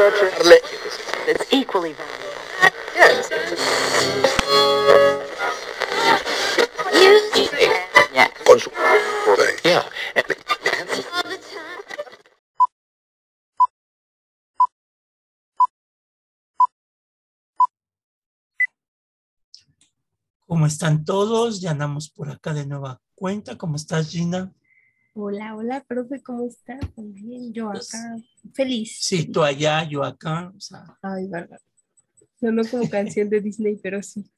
It's 0.00 1.44
equally. 1.50 1.96
Yes. 2.94 3.28
¿Cómo 20.46 20.66
están 20.66 21.04
todos? 21.04 21.60
Ya 21.60 21.72
andamos 21.72 22.08
por 22.08 22.30
acá 22.30 22.54
de 22.54 22.66
nueva 22.66 23.00
cuenta. 23.16 23.58
¿Cómo 23.58 23.74
estás, 23.74 24.10
Gina? 24.10 24.52
Hola, 25.20 25.56
hola, 25.56 25.84
profe, 25.84 26.22
¿cómo 26.22 26.46
está? 26.46 26.78
Bien, 26.96 27.52
yo 27.52 27.70
acá, 27.70 28.14
feliz. 28.54 28.98
Sí, 29.00 29.26
tú 29.26 29.42
allá, 29.42 29.82
yo 29.82 30.04
acá. 30.04 30.52
O 30.56 30.60
sea, 30.60 30.96
Ay, 31.02 31.26
verdad. 31.26 31.58
Sonó 32.38 32.62
como 32.70 32.88
canción 32.88 33.28
de 33.28 33.40
Disney, 33.40 33.80
pero 33.82 34.00
sí. 34.00 34.30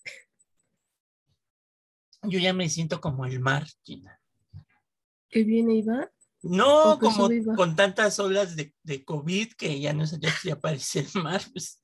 yo 2.23 2.39
ya 2.39 2.55
me 2.55 2.67
siento 2.71 2.99
como 2.99 3.27
el 3.27 3.41
mar, 3.41 3.67
Gina. 3.83 4.19
¿Qué 5.29 5.45
viene 5.45 5.75
Iván? 5.75 6.09
No, 6.41 6.95
¿O 6.95 6.99
que 6.99 7.05
como 7.05 7.31
y 7.31 7.45
con 7.45 7.77
tantas 7.77 8.19
olas 8.19 8.57
de, 8.57 8.75
de 8.83 9.05
COVID 9.05 9.53
que 9.53 9.79
ya 9.81 9.93
no 9.93 10.07
sabía 10.07 10.31
si 10.33 10.49
aparece 10.49 11.01
el 11.01 11.23
mar. 11.23 11.43
pues, 11.53 11.83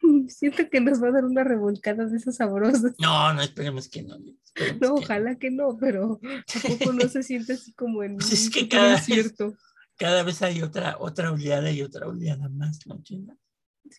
Siento 0.28 0.68
que 0.70 0.80
nos 0.80 1.02
va 1.02 1.08
a 1.08 1.12
dar 1.12 1.24
una 1.24 1.44
revolcada 1.44 2.06
de 2.06 2.16
esas 2.16 2.36
sabrosas. 2.36 2.94
no, 2.98 3.32
no, 3.34 3.42
esperemos 3.42 3.88
que 3.88 4.02
no. 4.02 4.16
esperemos 4.44 4.80
No, 4.80 4.94
que 4.96 5.02
ojalá 5.04 5.36
que 5.36 5.50
no, 5.50 5.76
pero 5.78 6.20
tampoco 6.52 6.92
no 6.92 7.08
se 7.08 7.22
siente 7.22 7.54
así 7.54 7.72
como 7.74 8.02
en 8.02 8.16
Pues 8.18 8.32
es 8.32 8.50
que 8.50 8.68
cada 8.68 8.92
vez- 8.94 9.06
desierto. 9.06 9.54
Cada 9.96 10.22
vez 10.22 10.40
hay 10.42 10.62
otra, 10.62 10.96
otra 11.00 11.32
oleada 11.32 11.72
y 11.72 11.82
otra 11.82 12.06
oleada 12.06 12.48
más, 12.48 12.86
¿no, 12.86 13.00
Gina? 13.02 13.36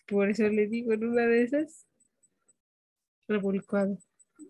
Por 0.08 0.30
eso 0.30 0.44
le 0.44 0.66
digo, 0.66 0.92
en 0.94 1.04
una 1.04 1.22
de 1.26 1.42
esas, 1.42 1.84
revolcado. 3.28 3.98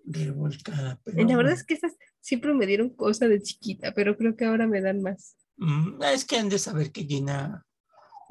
Revolcada. 0.05 1.01
Pero 1.05 1.25
la 1.27 1.37
verdad 1.37 1.53
es 1.55 1.65
que 1.65 1.75
esas 1.75 1.97
siempre 2.21 2.55
me 2.55 2.67
dieron 2.67 2.91
cosa 2.91 3.27
de 3.29 3.41
chiquita, 3.43 3.93
pero 3.95 4.17
creo 4.17 4.37
que 4.37 4.45
ahora 4.45 4.67
me 4.67 4.81
dan 4.81 5.03
más. 5.03 5.37
Mm, 5.57 6.01
Es 6.15 6.25
que 6.25 6.37
han 6.39 6.49
de 6.49 6.59
saber 6.59 6.93
que 6.93 7.05
Gina, 7.05 7.67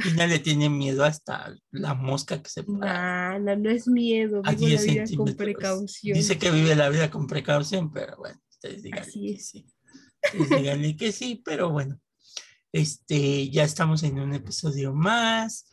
Gina 0.02 0.28
le 0.28 0.40
tiene 0.40 0.70
miedo 0.70 1.04
hasta 1.04 1.54
la 1.72 1.94
mosca 1.94 2.42
que 2.42 2.50
se 2.50 2.64
para 2.64 3.40
No, 3.40 3.56
no, 3.56 3.64
no 3.64 3.70
es 3.70 3.88
miedo, 3.88 4.42
a 4.46 4.52
vivo 4.52 4.68
10 4.68 4.86
la 4.86 4.92
vida 4.94 5.18
con 5.18 5.36
precaución. 5.36 6.18
Dice 6.18 6.38
que 6.38 6.52
vive 6.52 6.76
la 6.76 6.90
vida 6.90 7.12
con 7.12 7.28
precaución, 7.28 7.92
pero 7.92 8.18
bueno, 8.18 8.40
ustedes 8.50 8.84
díganle 8.84 9.08
Así 9.08 9.34
que 9.34 9.40
sí. 9.40 9.66
Ustedes 10.34 10.62
díganle 10.62 10.96
que 10.96 11.12
sí, 11.12 11.42
pero 11.44 11.70
bueno. 11.72 12.00
Este, 12.72 13.50
ya 13.50 13.64
estamos 13.64 14.04
en 14.04 14.20
un 14.20 14.34
episodio 14.34 14.94
más. 14.94 15.66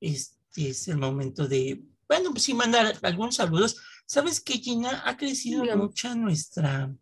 Este 0.00 0.68
es 0.68 0.88
el 0.88 0.98
momento 0.98 1.48
de, 1.48 1.82
bueno, 2.08 2.30
pues 2.30 2.42
sí, 2.42 2.54
mandar 2.54 2.98
algunos 3.02 3.36
saludos. 3.36 3.76
¿Sabes 4.06 4.40
que 4.40 4.54
Gina? 4.54 5.02
Ha 5.06 5.16
crecido 5.16 5.62
Dígame. 5.62 5.82
mucha 5.82 6.14
nuestra, 6.14 6.94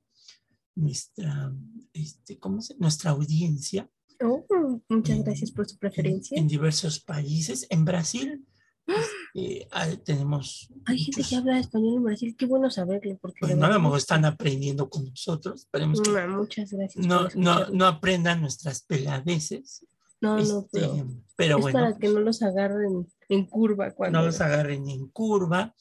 nuestra, 0.77 1.53
este, 1.93 2.39
¿cómo 2.39 2.63
se? 2.63 2.77
Nuestra 2.79 3.11
audiencia. 3.11 3.91
Oh, 4.23 4.81
muchas 4.89 5.23
gracias 5.25 5.51
por 5.51 5.67
su 5.67 5.75
en- 5.75 5.79
preferencia. 5.79 6.39
En, 6.39 6.47
diversos 6.49 7.01
países. 7.01 7.67
En 7.71 7.85
Brasil 7.85 8.45
este, 8.87 9.69
ah, 9.71 9.89
tenemos. 10.05 10.69
Hay 10.87 10.99
gente 10.99 11.23
que 11.29 11.37
habla 11.37 11.59
español 11.61 11.97
en 11.99 12.05
Brasil, 12.05 12.35
qué 12.37 12.47
bueno 12.47 12.71
saberlo, 12.71 13.17
porque 13.21 13.39
Pues 13.41 13.57
no, 13.57 13.67
a 13.67 13.71
lo 13.71 13.81
mejor 13.81 13.99
es- 13.99 14.03
están 14.03 14.25
aprendiendo 14.25 14.89
con 14.91 15.05
nosotros. 15.05 15.61
Esperemos 15.63 16.01
que 16.01 16.11
No, 16.11 16.39
muchas 16.39 16.73
gracias. 16.73 17.07
no, 17.07 17.29
no, 17.35 17.67
no 17.71 17.87
aprendan 17.87 18.41
nuestras 18.41 18.83
peladeces. 18.83 19.87
no, 20.21 20.37
no, 20.37 20.43
este, 20.43 20.67
pero 20.73 21.07
pero 21.37 21.57
es 21.57 21.63
bueno, 21.63 21.79
para 21.79 21.97
que 21.97 22.09
no 22.09 22.21
los 22.21 22.43
agarren 22.43 23.07
en 23.29 23.47
curva 23.47 23.93
cuando 23.95 24.19
no 24.19 24.27
los 24.27 24.41
agarren 24.41 24.87
en 24.89 25.09
curva. 25.09 25.75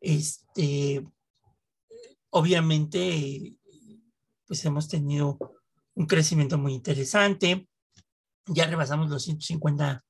Este, 0.00 1.04
obviamente, 2.30 3.58
pues 4.46 4.64
hemos 4.64 4.88
tenido 4.88 5.38
un 5.94 6.06
crecimiento 6.06 6.56
muy 6.58 6.72
interesante. 6.74 7.68
Ya 8.46 8.66
rebasamos 8.66 9.10
los 9.10 9.22
150 9.24 10.04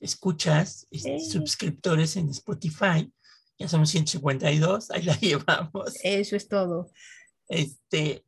escuchas, 0.00 0.86
este, 0.90 1.18
suscriptores 1.20 2.16
en 2.16 2.28
Spotify. 2.30 3.12
Ya 3.58 3.68
somos 3.68 3.90
152, 3.90 4.90
ahí 4.90 5.02
la 5.02 5.16
llevamos. 5.20 5.94
eso 6.02 6.36
es 6.36 6.48
todo. 6.48 6.90
Este, 7.48 8.24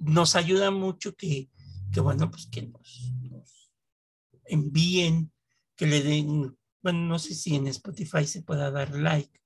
nos 0.00 0.34
ayuda 0.34 0.70
mucho 0.70 1.14
que, 1.14 1.48
que 1.92 2.00
bueno, 2.00 2.30
pues 2.30 2.46
que 2.48 2.62
nos, 2.62 3.12
nos 3.30 3.70
envíen, 4.44 5.32
que 5.76 5.86
le 5.86 6.02
den, 6.02 6.56
bueno, 6.82 7.00
no 7.00 7.18
sé 7.18 7.34
si 7.34 7.54
en 7.54 7.66
Spotify 7.68 8.26
se 8.26 8.42
pueda 8.42 8.70
dar 8.70 8.90
like. 8.96 9.40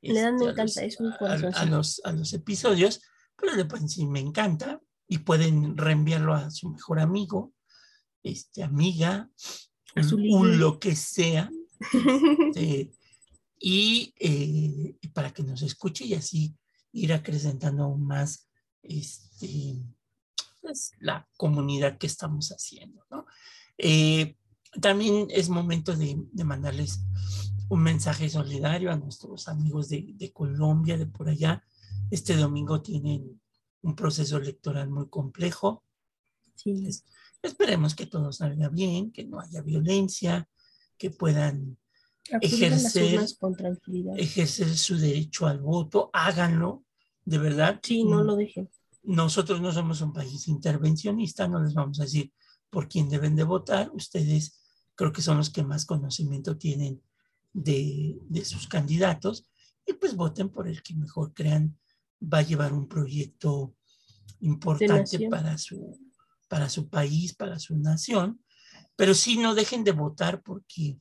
Le 0.00 0.20
dan 0.20 0.34
me 0.36 0.46
este, 0.46 0.62
encanta, 0.62 0.82
los- 0.82 1.50
es 1.52 1.56
a, 1.56 1.64
los, 1.66 2.00
a 2.04 2.12
los 2.12 2.32
episodios, 2.32 3.02
pero 3.36 3.54
le 3.54 3.64
pueden 3.64 3.86
decir 3.86 4.06
me 4.08 4.18
encanta 4.18 4.80
y 5.06 5.18
pueden 5.18 5.76
reenviarlo 5.76 6.34
a 6.34 6.50
su 6.50 6.70
mejor 6.70 6.98
amigo, 6.98 7.52
este, 8.22 8.62
amiga, 8.62 9.30
un 9.96 10.58
lo 10.58 10.78
que 10.78 10.96
sea, 10.96 11.50
este, 12.54 12.92
y, 13.58 14.14
eh, 14.18 14.96
y 15.00 15.08
para 15.08 15.32
que 15.32 15.42
nos 15.42 15.62
escuche 15.62 16.04
y 16.04 16.14
así 16.14 16.56
ir 16.92 17.12
acrecentando 17.12 17.84
aún 17.84 18.06
más 18.06 18.48
este, 18.82 19.76
pues, 20.60 20.92
la 20.98 21.28
comunidad 21.36 21.98
que 21.98 22.06
estamos 22.06 22.50
haciendo. 22.50 23.04
¿no? 23.10 23.26
Eh, 23.78 24.36
también 24.80 25.28
es 25.30 25.48
momento 25.48 25.94
de, 25.94 26.16
de 26.32 26.44
mandarles 26.44 27.00
un 27.68 27.82
mensaje 27.82 28.28
solidario 28.28 28.90
a 28.90 28.96
nuestros 28.96 29.48
amigos 29.48 29.88
de, 29.88 30.12
de 30.14 30.32
Colombia, 30.32 30.98
de 30.98 31.06
por 31.06 31.28
allá. 31.28 31.64
Este 32.10 32.36
domingo 32.36 32.82
tienen 32.82 33.40
un 33.82 33.94
proceso 33.96 34.36
electoral 34.38 34.90
muy 34.90 35.08
complejo. 35.08 35.84
Sí. 36.54 36.84
Es- 36.86 37.04
Esperemos 37.42 37.94
que 37.94 38.06
todo 38.06 38.32
salga 38.32 38.68
bien, 38.68 39.10
que 39.12 39.24
no 39.24 39.40
haya 39.40 39.62
violencia, 39.62 40.48
que 40.96 41.10
puedan 41.10 41.76
ejercer- 42.40 43.36
con 43.38 43.56
tranquilidad. 43.56 44.14
ejercer 44.18 44.76
su 44.76 44.96
derecho 44.96 45.46
al 45.46 45.60
voto, 45.60 46.10
háganlo, 46.12 46.84
de 47.24 47.38
verdad. 47.38 47.80
Sí, 47.82 48.04
no 48.04 48.22
lo 48.22 48.36
dejen. 48.36 48.70
Nosotros 49.02 49.60
no 49.60 49.72
somos 49.72 50.00
un 50.00 50.12
país 50.12 50.46
intervencionista, 50.46 51.48
no 51.48 51.60
les 51.62 51.74
vamos 51.74 51.98
a 51.98 52.04
decir 52.04 52.32
por 52.70 52.88
quién 52.88 53.08
deben 53.08 53.34
de 53.34 53.42
votar. 53.42 53.90
Ustedes 53.92 54.60
creo 54.94 55.12
que 55.12 55.22
son 55.22 55.38
los 55.38 55.50
que 55.50 55.64
más 55.64 55.84
conocimiento 55.84 56.56
tienen 56.56 57.02
de, 57.52 58.16
de 58.28 58.44
sus 58.44 58.68
candidatos 58.68 59.50
y 59.84 59.94
pues 59.94 60.14
voten 60.14 60.48
por 60.50 60.68
el 60.68 60.82
que 60.82 60.94
mejor 60.94 61.34
crean 61.34 61.76
va 62.22 62.38
a 62.38 62.42
llevar 62.42 62.72
un 62.72 62.86
proyecto 62.88 63.74
importante 64.40 65.18
para 65.30 65.58
su, 65.58 65.98
para 66.52 66.68
su 66.68 66.90
país, 66.90 67.34
para 67.34 67.58
su 67.58 67.78
nación. 67.78 68.44
Pero 68.94 69.14
sí 69.14 69.38
no 69.38 69.54
dejen 69.54 69.84
de 69.84 69.92
votar 69.92 70.42
porque 70.42 70.98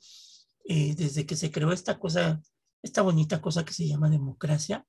eh, 0.64 0.96
desde 0.96 1.26
que 1.26 1.36
se 1.36 1.52
creó 1.52 1.74
esta 1.74 2.00
cosa, 2.00 2.42
esta 2.82 3.02
bonita 3.02 3.42
cosa 3.42 3.66
que 3.66 3.74
se 3.74 3.86
llama 3.86 4.10
democracia, 4.10 4.88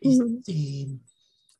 Ujú. 0.00 0.38
este, 0.38 0.88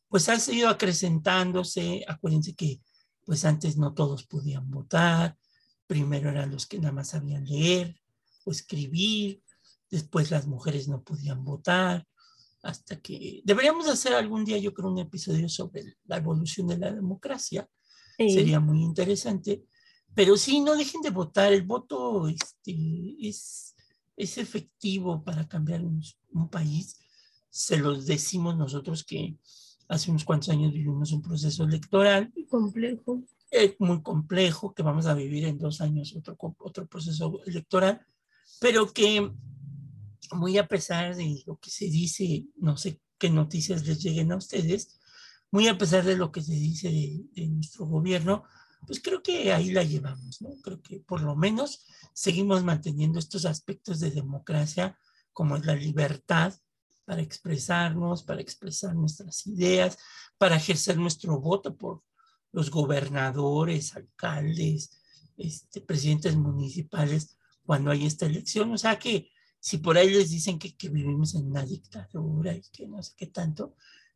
pues 0.09 0.31
ha 0.31 0.41
seguido 0.41 0.71
acrecentándose. 0.71 2.07
Acuérdense 2.09 2.55
que 2.55 2.81
pues 3.27 3.45
antes 3.45 3.77
no 3.77 3.93
todos 3.93 4.27
podían 4.27 4.71
votar, 4.71 5.37
primero 5.87 6.31
eran 6.31 6.51
los 6.51 6.65
que 6.67 6.79
nada 6.79 6.93
más 6.93 7.09
sabían 7.09 7.45
leer 7.45 8.01
o 8.47 8.51
escribir, 8.51 9.43
después 9.91 10.31
las 10.31 10.47
mujeres 10.47 10.89
no 10.89 11.03
podían 11.03 11.45
votar, 11.45 12.09
hasta 12.63 12.99
que 12.99 13.43
deberíamos 13.45 13.89
hacer 13.89 14.15
algún 14.15 14.47
día, 14.47 14.57
yo 14.57 14.73
creo, 14.73 14.91
un 14.91 15.01
episodio 15.01 15.51
sobre 15.51 15.99
la 16.07 16.17
evolución 16.17 16.67
de 16.67 16.79
la 16.79 16.91
democracia, 16.91 17.69
Sí. 18.19 18.31
sería 18.31 18.59
muy 18.61 18.83
interesante, 18.83 19.65
pero 20.15 20.37
sí, 20.37 20.61
no 20.61 20.77
dejen 20.77 21.01
de 21.03 21.11
votar, 21.11 21.53
el 21.53 21.63
voto 21.63 22.27
este, 22.29 22.75
es, 23.21 23.77
es 24.17 24.39
efectivo 24.39 25.23
para 25.23 25.47
cambiar 25.47 25.85
un, 25.85 26.03
un 26.33 26.49
país, 26.49 26.99
se 27.51 27.77
los 27.77 28.07
decimos 28.07 28.57
nosotros 28.57 29.05
que 29.05 29.37
hace 29.89 30.11
unos 30.11 30.25
cuantos 30.25 30.49
años 30.51 30.73
vivimos 30.73 31.13
un 31.13 31.23
proceso 31.23 31.65
electoral 31.65 32.33
complejo. 32.49 33.23
eh, 33.51 33.77
muy 33.79 34.03
complejo, 34.03 34.75
que 34.75 34.83
vamos 34.83 35.07
a 35.07 35.15
vivir 35.15 35.45
en 35.45 35.59
dos 35.59 35.81
años 35.81 36.15
otro, 36.17 36.37
otro 36.59 36.87
proceso 36.87 37.41
electoral, 37.47 38.05
pero 38.61 38.93
que 38.93 39.33
muy 40.33 40.59
a 40.59 40.67
pesar 40.67 41.17
de 41.17 41.43
lo 41.47 41.59
que 41.59 41.71
se 41.71 41.87
dice, 41.87 42.45
no 42.57 42.77
sé 42.77 43.01
qué 43.19 43.31
noticias 43.31 43.87
les 43.87 44.03
lleguen 44.03 44.33
a 44.33 44.37
ustedes, 44.37 44.98
muy 45.51 45.69
a 45.69 45.79
pesar 45.79 46.05
de 46.05 46.17
lo 46.17 46.31
que 46.31 46.43
se 46.43 46.53
dice 46.53 46.89
de, 46.89 47.47
nuestro 47.49 47.87
gobierno, 47.87 48.45
pues 48.87 49.01
creo 49.01 49.23
que 49.23 49.53
ahí 49.53 49.71
la 49.71 49.83
llevamos, 49.83 50.41
¿no? 50.41 50.51
Creo 50.63 50.81
que 50.83 51.01
por 51.01 51.23
lo 51.23 51.35
menos 51.37 51.87
seguimos 52.13 52.65
manteniendo 52.65 53.19
estos 53.19 53.45
aspectos 53.45 54.01
de 54.01 54.11
democracia, 54.11 54.99
como 55.33 55.57
es 55.57 55.65
la 55.65 55.75
libertad 55.75 56.55
para 57.05 57.23
expresarnos, 57.23 58.23
para 58.23 58.41
expresar 58.41 58.95
nuestras 58.95 59.47
ideas, 59.47 59.99
para 60.37 60.57
ejercer 60.57 60.99
nuestro 60.99 61.41
voto 61.41 61.77
por 61.77 62.03
los 62.53 62.71
gobernadores, 62.71 63.97
alcaldes, 63.97 64.91
este, 65.37 65.81
presidentes 65.81 66.37
municipales 66.37 67.37
cuando 67.65 67.91
hay 67.91 68.07
esta 68.07 68.27
elección. 68.27 68.73
O 68.73 68.79
sea 68.79 68.99
que 68.99 69.31
si 69.61 69.79
por 69.79 69.97
ahí 69.97 70.11
les 70.11 70.31
dicen 70.31 70.59
que, 70.59 70.77
que 70.77 70.89
vivimos 70.89 71.35
en 71.35 71.47
una 71.47 71.65
dictadura 71.65 72.55
y 72.55 72.63
que 72.73 72.87
no 72.87 73.03
sé 73.03 73.13
qué 73.17 73.27
tanto, 73.27 73.75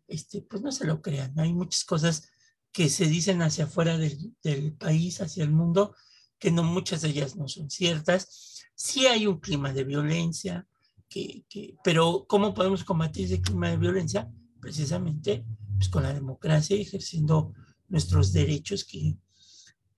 este, 0.08 0.42
pues 0.42 0.62
no 0.62 0.72
se 0.72 0.86
lo 0.86 1.00
crean. 1.00 1.38
Hay 1.38 1.52
muchas 1.52 1.84
cosas 1.84 2.28
que 2.72 2.88
se 2.88 3.06
dicen 3.06 3.42
hacia 3.42 3.64
afuera 3.64 3.98
del, 3.98 4.74
país, 4.78 5.20
hacia 5.20 5.44
el 5.44 5.50
mundo, 5.50 5.94
que 6.38 6.50
no 6.50 6.62
muchas 6.62 7.02
de 7.02 7.10
ellas 7.10 7.36
no 7.36 7.48
son 7.48 7.70
ciertas. 7.70 8.64
Sí 8.74 9.06
hay 9.06 9.26
un 9.26 9.38
clima 9.40 9.72
de 9.72 9.84
violencia, 9.84 10.66
que, 11.08 11.44
pero 11.84 12.24
¿cómo 12.26 12.54
podemos 12.54 12.84
combatir 12.84 13.26
ese 13.26 13.42
clima 13.42 13.70
de 13.70 13.76
violencia? 13.76 14.30
Precisamente 14.60 15.44
pues, 15.76 15.90
con 15.90 16.02
la 16.02 16.14
democracia, 16.14 16.76
ejerciendo 16.76 17.52
nuestros 17.88 18.32
derechos 18.32 18.84
que, 18.84 19.18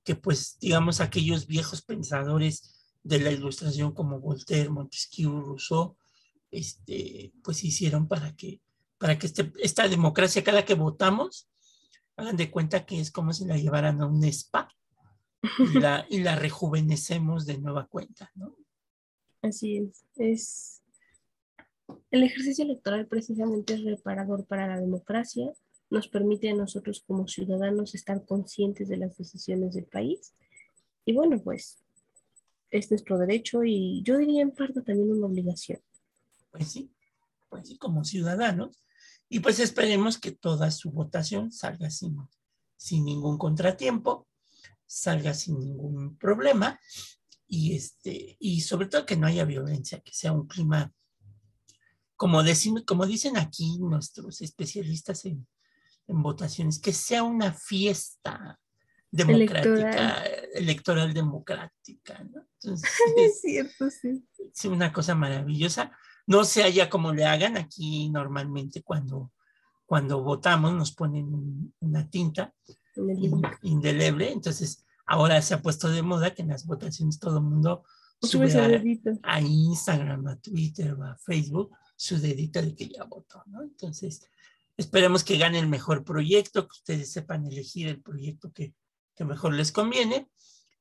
que, 0.03 0.17
pues, 0.17 0.59
digamos, 0.61 1.01
aquellos 1.01 1.47
viejos 1.47 1.83
pensadores 1.83 2.75
de 3.05 3.21
la 3.21 3.31
ilustración 3.31 3.93
como 3.93 4.19
Voltaire, 4.19 4.71
Montesquieu, 4.71 5.41
Rousseau, 5.41 5.97
este, 6.51 7.33
pues 7.43 7.62
hicieron 7.65 8.09
para 8.09 8.35
que, 8.35 8.61
para 9.05 9.19
que 9.19 9.27
este, 9.27 9.53
esta 9.59 9.87
democracia, 9.87 10.43
cada 10.43 10.65
que 10.65 10.73
votamos, 10.73 11.47
hagan 12.17 12.39
de 12.39 12.51
cuenta 12.51 12.87
que 12.87 12.99
es 12.99 13.11
como 13.11 13.35
si 13.35 13.45
la 13.45 13.59
llevaran 13.59 14.01
a 14.01 14.06
un 14.06 14.25
spa 14.25 14.67
y 15.43 15.79
la, 15.79 16.06
y 16.09 16.21
la 16.21 16.37
rejuvenecemos 16.37 17.45
de 17.45 17.59
nueva 17.59 17.87
cuenta, 17.87 18.33
¿no? 18.35 18.56
Así 19.43 19.77
es. 19.77 20.06
Es 20.17 20.83
el 22.11 22.23
ejercicio 22.23 22.65
electoral 22.65 23.06
precisamente 23.06 23.75
es 23.75 23.85
reparador 23.85 24.47
para 24.47 24.69
la 24.69 24.81
democracia, 24.81 25.53
nos 25.91 26.09
permite 26.09 26.49
a 26.49 26.55
nosotros 26.55 27.05
como 27.06 27.29
ciudadanos 27.29 27.95
estar 27.95 28.25
conscientes 28.25 28.89
de 28.89 28.97
las 28.97 29.19
decisiones 29.19 29.75
del 29.75 29.85
país. 29.85 30.33
Y 31.05 31.12
bueno, 31.12 31.39
pues 31.45 31.85
es 32.71 32.91
nuestro 32.91 33.19
derecho 33.19 33.65
y 33.65 34.01
yo 34.03 34.17
diría 34.17 34.41
en 34.41 34.53
parte 34.53 34.81
también 34.81 35.11
una 35.11 35.27
obligación. 35.27 35.83
Pues 36.51 36.73
sí, 36.73 36.91
pues 37.51 37.69
sí, 37.69 37.77
como 37.77 38.03
ciudadanos. 38.03 38.81
Y 39.29 39.41
pues 39.41 39.59
esperemos 39.59 40.19
que 40.19 40.32
toda 40.32 40.71
su 40.71 40.91
votación 40.91 41.50
salga 41.50 41.91
sin, 41.91 42.17
sin 42.76 43.05
ningún 43.05 43.38
contratiempo, 43.38 44.29
salga 44.87 45.35
sin 45.35 45.59
ningún 45.59 46.17
problema 46.19 46.79
y, 47.47 47.75
este, 47.75 48.37
y 48.38 48.61
sobre 48.61 48.87
todo 48.87 49.06
que 49.06 49.17
no 49.17 49.26
haya 49.26 49.44
violencia, 49.44 50.00
que 50.00 50.12
sea 50.12 50.32
un 50.32 50.47
clima, 50.47 50.93
como, 52.17 52.43
decimos, 52.43 52.85
como 52.87 53.06
dicen 53.06 53.37
aquí 53.37 53.79
nuestros 53.79 54.41
especialistas 54.41 55.25
en, 55.25 55.47
en 56.06 56.23
votaciones, 56.23 56.79
que 56.79 56.93
sea 56.93 57.23
una 57.23 57.53
fiesta 57.53 58.61
democrática, 59.11 60.25
electoral, 60.55 61.15
democrática, 61.15 62.25
¿no? 62.25 62.47
Entonces, 62.61 62.91
es 63.17 63.41
cierto, 63.41 63.91
sí. 63.91 64.25
Es 64.53 64.65
una 64.65 64.93
cosa 64.93 65.15
maravillosa. 65.15 65.97
No 66.26 66.44
sé 66.44 66.62
allá 66.62 66.88
cómo 66.88 67.12
le 67.12 67.25
hagan, 67.25 67.56
aquí 67.56 68.09
normalmente 68.11 68.82
cuando, 68.82 69.32
cuando 69.87 70.23
votamos 70.23 70.73
nos 70.73 70.93
ponen 70.93 71.73
una 71.81 72.09
tinta 72.09 72.55
indeleble, 73.62 74.32
entonces 74.32 74.85
ahora 75.06 75.43
se 75.43 75.55
ha 75.55 75.62
puesto 75.62 75.88
de 75.88 76.03
moda 76.03 76.35
que 76.35 76.43
en 76.43 76.49
las 76.49 76.67
votaciones 76.67 77.19
todo 77.19 77.38
el 77.38 77.44
mundo 77.44 77.85
sube 78.23 78.50
a, 79.23 79.35
a, 79.35 79.41
Instagram, 79.41 80.26
a 80.29 80.37
Twitter, 80.37 80.97
a 81.03 81.17
Facebook 81.17 81.73
su 81.97 82.19
dedito 82.19 82.61
de 82.62 82.75
que 82.75 82.88
ya 82.88 83.05
votó, 83.05 83.43
¿no? 83.47 83.62
Entonces, 83.62 84.29
esperemos 84.77 85.25
que 85.25 85.38
gane 85.38 85.59
el 85.59 85.69
mejor 85.69 86.05
proyecto, 86.05 86.67
que 86.67 86.73
ustedes 86.73 87.12
sepan 87.12 87.47
elegir 87.47 87.88
el 87.88 88.00
proyecto 88.03 88.53
que, 88.53 88.75
que 89.15 89.25
mejor 89.25 89.55
les 89.55 89.73
conviene. 89.73 90.29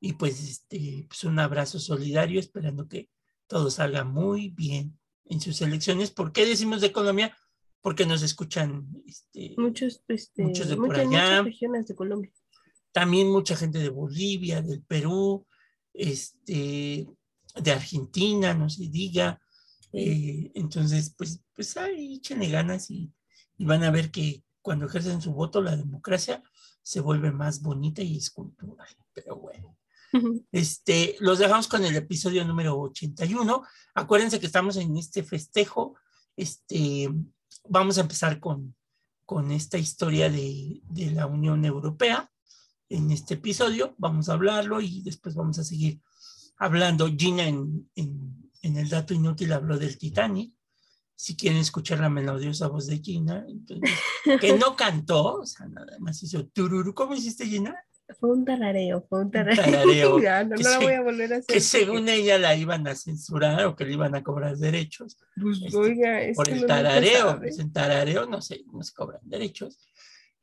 Y 0.00 0.14
pues, 0.14 0.42
este, 0.42 1.06
pues 1.08 1.24
un 1.24 1.38
abrazo 1.38 1.78
solidario, 1.78 2.40
esperando 2.40 2.88
que 2.88 3.08
todo 3.46 3.70
salga 3.70 4.04
muy 4.04 4.50
bien 4.50 4.98
en 5.26 5.40
sus 5.40 5.60
elecciones. 5.62 6.10
¿Por 6.10 6.32
qué 6.32 6.46
decimos 6.46 6.80
de 6.80 6.92
Colombia? 6.92 7.36
Porque 7.80 8.06
nos 8.06 8.22
escuchan 8.22 8.86
este, 9.06 9.54
muchos, 9.58 10.02
este, 10.08 10.42
muchos 10.42 10.68
de 10.68 10.76
por 10.76 10.98
allá. 10.98 11.42
regiones 11.42 11.86
de 11.86 11.94
Colombia. 11.94 12.32
También 12.92 13.30
mucha 13.30 13.56
gente 13.56 13.78
de 13.78 13.88
Bolivia, 13.88 14.62
del 14.62 14.82
Perú, 14.82 15.46
este, 15.92 17.06
de 17.56 17.72
Argentina, 17.72 18.54
no 18.54 18.68
se 18.70 18.88
diga. 18.88 19.40
Eh, 19.92 20.50
entonces, 20.54 21.14
pues, 21.16 21.40
pues 21.54 21.76
ahí 21.76 22.16
échenle 22.16 22.48
ganas 22.48 22.90
y, 22.90 23.12
y 23.58 23.64
van 23.64 23.84
a 23.84 23.90
ver 23.90 24.10
que 24.10 24.42
cuando 24.62 24.86
ejercen 24.86 25.20
su 25.20 25.32
voto, 25.32 25.60
la 25.60 25.76
democracia 25.76 26.42
se 26.82 27.00
vuelve 27.00 27.32
más 27.32 27.62
bonita 27.62 28.02
y 28.02 28.16
escultural. 28.16 28.88
Pero 29.12 29.36
bueno. 29.36 29.76
Este, 30.52 31.16
los 31.20 31.38
dejamos 31.38 31.68
con 31.68 31.84
el 31.84 31.96
episodio 31.96 32.44
número 32.44 32.78
81. 32.78 33.62
Acuérdense 33.94 34.40
que 34.40 34.46
estamos 34.46 34.76
en 34.76 34.96
este 34.96 35.22
festejo. 35.22 35.96
Este, 36.36 37.10
vamos 37.68 37.98
a 37.98 38.02
empezar 38.02 38.40
con, 38.40 38.74
con 39.24 39.50
esta 39.50 39.78
historia 39.78 40.30
de, 40.30 40.80
de 40.84 41.10
la 41.10 41.26
Unión 41.26 41.64
Europea. 41.64 42.30
En 42.88 43.10
este 43.10 43.34
episodio 43.34 43.94
vamos 43.98 44.28
a 44.28 44.34
hablarlo 44.34 44.80
y 44.80 45.02
después 45.02 45.34
vamos 45.34 45.58
a 45.58 45.64
seguir 45.64 46.00
hablando. 46.58 47.08
Gina 47.16 47.48
en, 47.48 47.90
en, 47.94 48.50
en 48.62 48.76
el 48.76 48.88
dato 48.88 49.14
inútil 49.14 49.52
habló 49.52 49.78
del 49.78 49.98
Titanic 49.98 50.54
si 51.16 51.36
quieren 51.36 51.60
escuchar 51.60 52.00
la 52.00 52.10
melodiosa 52.10 52.68
voz 52.68 52.86
de 52.86 52.98
Gina, 52.98 53.44
entonces, 53.48 53.90
que 54.40 54.58
no 54.58 54.74
cantó, 54.76 55.36
o 55.36 55.46
sea, 55.46 55.66
nada 55.66 55.96
más 56.00 56.22
hizo 56.22 56.46
tururu. 56.48 56.92
¿Cómo 56.94 57.14
hiciste, 57.14 57.46
Gina? 57.46 57.74
Fue 58.20 58.30
un 58.30 58.44
tarareo, 58.44 59.06
fue 59.08 59.22
un 59.22 59.30
tarareo. 59.30 60.18
ya, 60.22 60.44
no, 60.44 60.56
la 60.56 60.78
voy 60.78 60.92
a 60.92 61.02
volver 61.02 61.32
a 61.32 61.36
hacer. 61.38 61.54
Que 61.54 61.60
según 61.60 62.08
ella 62.08 62.38
la 62.38 62.54
iban 62.54 62.86
a 62.86 62.94
censurar 62.94 63.64
o 63.64 63.74
que 63.74 63.86
le 63.86 63.94
iban 63.94 64.14
a 64.14 64.22
cobrar 64.22 64.56
derechos. 64.56 65.16
Pues, 65.40 65.62
este, 65.62 65.76
oiga, 65.76 66.20
es 66.20 66.36
por 66.36 66.48
el 66.48 66.66
tarareo. 66.66 67.38
Pues 67.38 67.58
en 67.58 67.72
tarareo 67.72 68.26
no 68.26 68.42
sé, 68.42 68.62
no 68.72 68.82
se 68.82 68.92
cobran 68.92 69.20
derechos. 69.24 69.78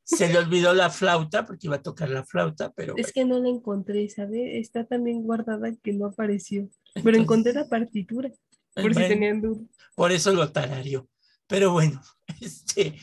Se 0.04 0.28
le 0.28 0.38
olvidó 0.38 0.74
la 0.74 0.90
flauta 0.90 1.46
porque 1.46 1.68
iba 1.68 1.76
a 1.76 1.82
tocar 1.82 2.08
la 2.10 2.24
flauta, 2.24 2.72
pero. 2.72 2.94
Es 2.96 3.12
que 3.12 3.24
no 3.24 3.38
la 3.38 3.48
encontré, 3.48 4.08
¿sabe? 4.08 4.58
Está 4.58 4.84
también 4.84 5.22
guardada 5.22 5.72
que 5.80 5.92
no 5.92 6.06
apareció. 6.06 6.68
Pero 7.02 7.16
encontré 7.16 7.52
la 7.52 7.68
partitura. 7.68 8.30
Por 8.74 8.94
si 8.94 9.00
tenían 9.02 9.40
dudas. 9.40 9.62
Por 9.94 10.10
eso 10.10 10.32
lo 10.32 10.50
tarario. 10.50 11.08
Pero 11.46 11.70
bueno, 11.72 12.02
este, 12.40 12.96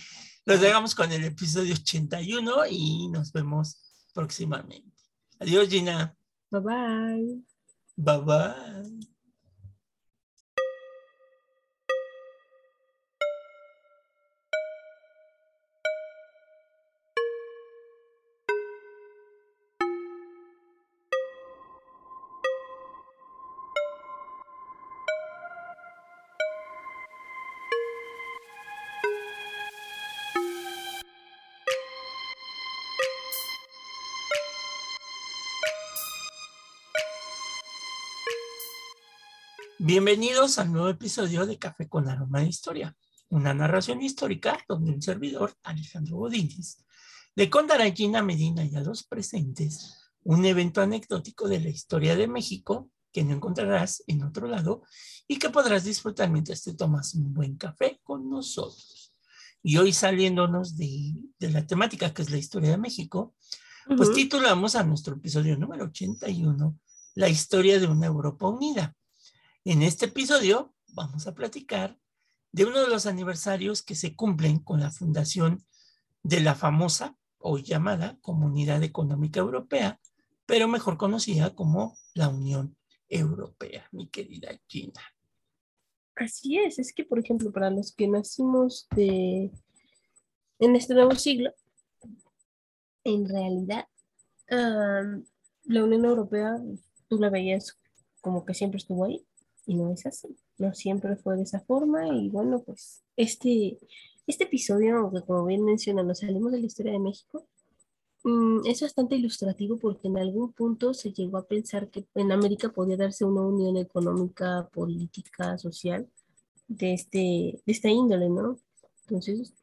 los 0.45 0.59
dejamos 0.59 0.95
con 0.95 1.11
el 1.11 1.23
episodio 1.23 1.73
81 1.73 2.63
y 2.69 3.07
nos 3.09 3.31
vemos 3.31 3.88
próximamente. 4.13 4.91
Adiós, 5.39 5.69
Gina. 5.69 6.15
Bye 6.51 6.61
bye. 6.61 7.41
Bye 7.97 8.21
bye. 8.21 9.18
Bienvenidos 39.91 40.59
al 40.59 40.71
nuevo 40.71 40.87
episodio 40.87 41.47
de 41.47 41.57
Café 41.57 41.89
con 41.89 42.07
Aroma 42.07 42.41
de 42.41 42.45
Historia, 42.45 42.95
una 43.29 43.55
narración 43.55 44.03
histórica 44.03 44.63
donde 44.67 44.91
un 44.91 45.01
servidor, 45.01 45.55
Alejandro 45.63 46.17
Godínez, 46.17 46.85
le 47.33 47.49
contará 47.49 47.85
a 47.85 47.91
Gina 47.91 48.21
Medina 48.21 48.63
y 48.63 48.75
a 48.75 48.81
los 48.81 49.03
presentes 49.03 49.97
un 50.21 50.45
evento 50.45 50.81
anecdótico 50.81 51.47
de 51.47 51.61
la 51.61 51.69
historia 51.69 52.15
de 52.15 52.27
México 52.27 52.91
que 53.11 53.23
no 53.23 53.33
encontrarás 53.33 54.03
en 54.05 54.21
otro 54.21 54.47
lado 54.47 54.83
y 55.27 55.39
que 55.39 55.49
podrás 55.49 55.85
disfrutar 55.85 56.29
mientras 56.29 56.61
te 56.61 56.75
tomas 56.75 57.15
un 57.15 57.33
buen 57.33 57.57
café 57.57 57.99
con 58.03 58.29
nosotros. 58.29 59.15
Y 59.63 59.77
hoy 59.77 59.91
saliéndonos 59.91 60.77
de, 60.77 61.15
de 61.39 61.49
la 61.49 61.65
temática 61.65 62.13
que 62.13 62.21
es 62.21 62.29
la 62.29 62.37
historia 62.37 62.69
de 62.69 62.77
México, 62.77 63.33
pues 63.97 64.13
titulamos 64.13 64.75
a 64.75 64.83
nuestro 64.83 65.15
episodio 65.15 65.57
número 65.57 65.85
81 65.85 66.79
La 67.15 67.27
historia 67.27 67.79
de 67.79 67.87
una 67.87 68.05
Europa 68.05 68.47
unida 68.47 68.95
en 69.65 69.81
este 69.81 70.05
episodio 70.05 70.73
vamos 70.93 71.27
a 71.27 71.35
platicar 71.35 71.99
de 72.51 72.65
uno 72.65 72.81
de 72.81 72.87
los 72.87 73.05
aniversarios 73.05 73.81
que 73.81 73.95
se 73.95 74.15
cumplen 74.15 74.59
con 74.59 74.79
la 74.79 74.91
fundación 74.91 75.65
de 76.23 76.39
la 76.39 76.55
famosa 76.55 77.17
o 77.37 77.57
llamada 77.57 78.17
Comunidad 78.21 78.83
Económica 78.83 79.39
Europea, 79.39 79.99
pero 80.45 80.67
mejor 80.67 80.97
conocida 80.97 81.55
como 81.55 81.95
la 82.13 82.29
Unión 82.29 82.75
Europea, 83.07 83.87
mi 83.91 84.07
querida 84.07 84.49
Gina. 84.67 85.01
Así 86.15 86.57
es, 86.57 86.79
es 86.79 86.93
que 86.93 87.05
por 87.05 87.19
ejemplo 87.19 87.51
para 87.51 87.69
los 87.69 87.93
que 87.93 88.07
nacimos 88.07 88.87
de 88.95 89.51
en 90.59 90.75
este 90.75 90.93
nuevo 90.93 91.15
siglo, 91.15 91.51
en 93.03 93.27
realidad 93.27 93.87
la 94.49 95.83
Unión 95.83 96.05
Europea 96.05 96.57
tú 97.07 97.19
la 97.19 97.29
veías 97.29 97.77
como 98.21 98.45
que 98.45 98.53
siempre 98.53 98.77
estuvo 98.77 99.05
ahí 99.05 99.25
y 99.69 99.75
no 99.75 99.93
es 99.93 100.03
así, 100.07 100.35
no 100.57 100.73
siempre 100.73 101.15
fue 101.15 101.37
de 101.37 101.43
esa 101.43 101.59
forma 101.59 102.07
y 102.07 102.29
bueno, 102.29 102.63
pues 102.63 103.03
este, 103.15 103.77
este 104.25 104.45
episodio, 104.45 104.97
aunque 104.97 105.21
como 105.21 105.45
bien 105.45 105.63
menciona, 105.63 106.01
nos 106.01 106.19
salimos 106.19 106.51
de 106.51 106.59
la 106.59 106.65
historia 106.65 106.93
de 106.93 106.99
México, 106.99 107.47
mm, 108.23 108.65
es 108.65 108.81
bastante 108.81 109.15
ilustrativo 109.15 109.77
porque 109.77 110.07
en 110.07 110.17
algún 110.17 110.53
punto 110.53 110.95
se 110.95 111.13
llegó 111.13 111.37
a 111.37 111.47
pensar 111.47 111.89
que 111.89 112.03
en 112.15 112.31
América 112.31 112.69
podía 112.69 112.97
darse 112.97 113.25
una 113.25 113.41
unión 113.41 113.77
económica, 113.77 114.67
política, 114.73 115.55
social 115.59 116.09
de, 116.67 116.93
este, 116.93 117.61
de 117.63 117.71
esta 117.71 117.89
índole, 117.89 118.27
¿no? 118.27 118.57
Entonces, 119.01 119.53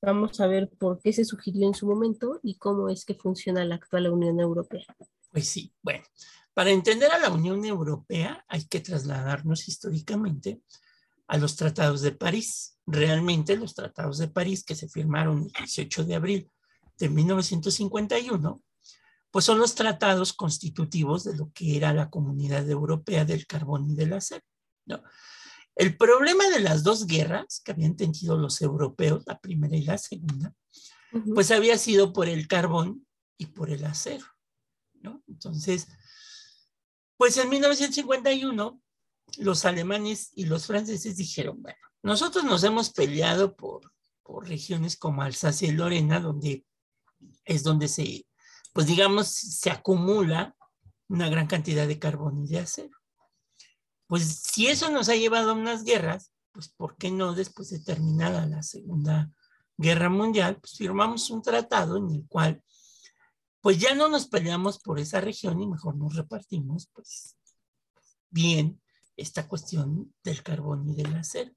vamos 0.00 0.40
a 0.40 0.46
ver 0.46 0.70
por 0.78 0.98
qué 1.02 1.12
se 1.12 1.26
sugirió 1.26 1.66
en 1.66 1.74
su 1.74 1.86
momento 1.86 2.40
y 2.42 2.54
cómo 2.54 2.88
es 2.88 3.04
que 3.04 3.14
funciona 3.14 3.66
la 3.66 3.74
actual 3.74 4.08
Unión 4.08 4.40
Europea. 4.40 4.86
Pues 5.30 5.46
sí, 5.46 5.74
bueno, 5.82 6.04
para 6.56 6.70
entender 6.70 7.12
a 7.12 7.18
la 7.18 7.28
Unión 7.28 7.66
Europea 7.66 8.42
hay 8.48 8.64
que 8.64 8.80
trasladarnos 8.80 9.68
históricamente 9.68 10.62
a 11.26 11.36
los 11.36 11.54
tratados 11.54 12.00
de 12.00 12.12
París. 12.12 12.78
Realmente 12.86 13.58
los 13.58 13.74
tratados 13.74 14.16
de 14.16 14.28
París 14.28 14.64
que 14.64 14.74
se 14.74 14.88
firmaron 14.88 15.42
el 15.42 15.52
18 15.52 16.04
de 16.04 16.14
abril 16.14 16.50
de 16.96 17.10
1951, 17.10 18.62
pues 19.30 19.44
son 19.44 19.58
los 19.58 19.74
tratados 19.74 20.32
constitutivos 20.32 21.24
de 21.24 21.36
lo 21.36 21.52
que 21.52 21.76
era 21.76 21.92
la 21.92 22.08
comunidad 22.08 22.66
europea 22.70 23.26
del 23.26 23.46
carbón 23.46 23.90
y 23.90 23.94
del 23.94 24.14
acero. 24.14 24.46
¿no? 24.86 25.02
El 25.74 25.98
problema 25.98 26.48
de 26.48 26.60
las 26.60 26.82
dos 26.82 27.06
guerras 27.06 27.60
que 27.62 27.72
habían 27.72 27.96
tenido 27.96 28.38
los 28.38 28.62
europeos, 28.62 29.24
la 29.26 29.38
primera 29.38 29.76
y 29.76 29.82
la 29.82 29.98
segunda, 29.98 30.54
pues 31.34 31.50
había 31.50 31.76
sido 31.76 32.14
por 32.14 32.30
el 32.30 32.48
carbón 32.48 33.06
y 33.36 33.44
por 33.44 33.68
el 33.68 33.84
acero. 33.84 34.24
Entonces, 35.28 35.86
pues 37.16 37.36
en 37.38 37.48
1951 37.48 38.80
los 39.38 39.64
alemanes 39.64 40.30
y 40.34 40.44
los 40.44 40.66
franceses 40.66 41.16
dijeron, 41.16 41.62
bueno, 41.62 41.78
nosotros 42.02 42.44
nos 42.44 42.62
hemos 42.64 42.90
peleado 42.90 43.56
por, 43.56 43.92
por 44.22 44.48
regiones 44.48 44.96
como 44.96 45.22
Alsacia 45.22 45.68
y 45.68 45.72
Lorena, 45.72 46.20
donde 46.20 46.64
es 47.44 47.62
donde 47.62 47.88
se, 47.88 48.26
pues 48.72 48.86
digamos, 48.86 49.28
se 49.28 49.70
acumula 49.70 50.54
una 51.08 51.28
gran 51.28 51.46
cantidad 51.46 51.86
de 51.86 51.98
carbón 51.98 52.44
y 52.44 52.48
de 52.48 52.60
acero. 52.60 52.96
Pues 54.06 54.24
si 54.24 54.68
eso 54.68 54.90
nos 54.90 55.08
ha 55.08 55.16
llevado 55.16 55.50
a 55.50 55.54
unas 55.54 55.84
guerras, 55.84 56.32
pues 56.52 56.68
¿por 56.68 56.96
qué 56.96 57.10
no 57.10 57.34
después 57.34 57.70
de 57.70 57.80
terminada 57.80 58.46
la 58.46 58.62
Segunda 58.62 59.30
Guerra 59.76 60.08
Mundial, 60.08 60.58
pues 60.60 60.76
firmamos 60.76 61.30
un 61.30 61.42
tratado 61.42 61.98
en 61.98 62.10
el 62.10 62.26
cual 62.28 62.62
pues 63.60 63.78
ya 63.78 63.94
no 63.94 64.08
nos 64.08 64.28
peleamos 64.28 64.78
por 64.78 64.98
esa 64.98 65.20
región 65.20 65.60
y 65.60 65.66
mejor 65.66 65.96
nos 65.96 66.14
repartimos, 66.14 66.88
pues, 66.92 67.36
bien 68.30 68.80
esta 69.16 69.48
cuestión 69.48 70.14
del 70.22 70.42
carbón 70.42 70.88
y 70.88 70.94
del 70.94 71.14
acero. 71.14 71.52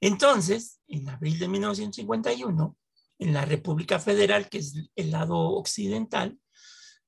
Entonces, 0.00 0.80
en 0.88 1.08
abril 1.08 1.38
de 1.38 1.48
1951, 1.48 2.76
en 3.18 3.34
la 3.34 3.44
República 3.44 4.00
Federal, 4.00 4.48
que 4.48 4.58
es 4.58 4.74
el 4.96 5.10
lado 5.10 5.38
occidental 5.38 6.38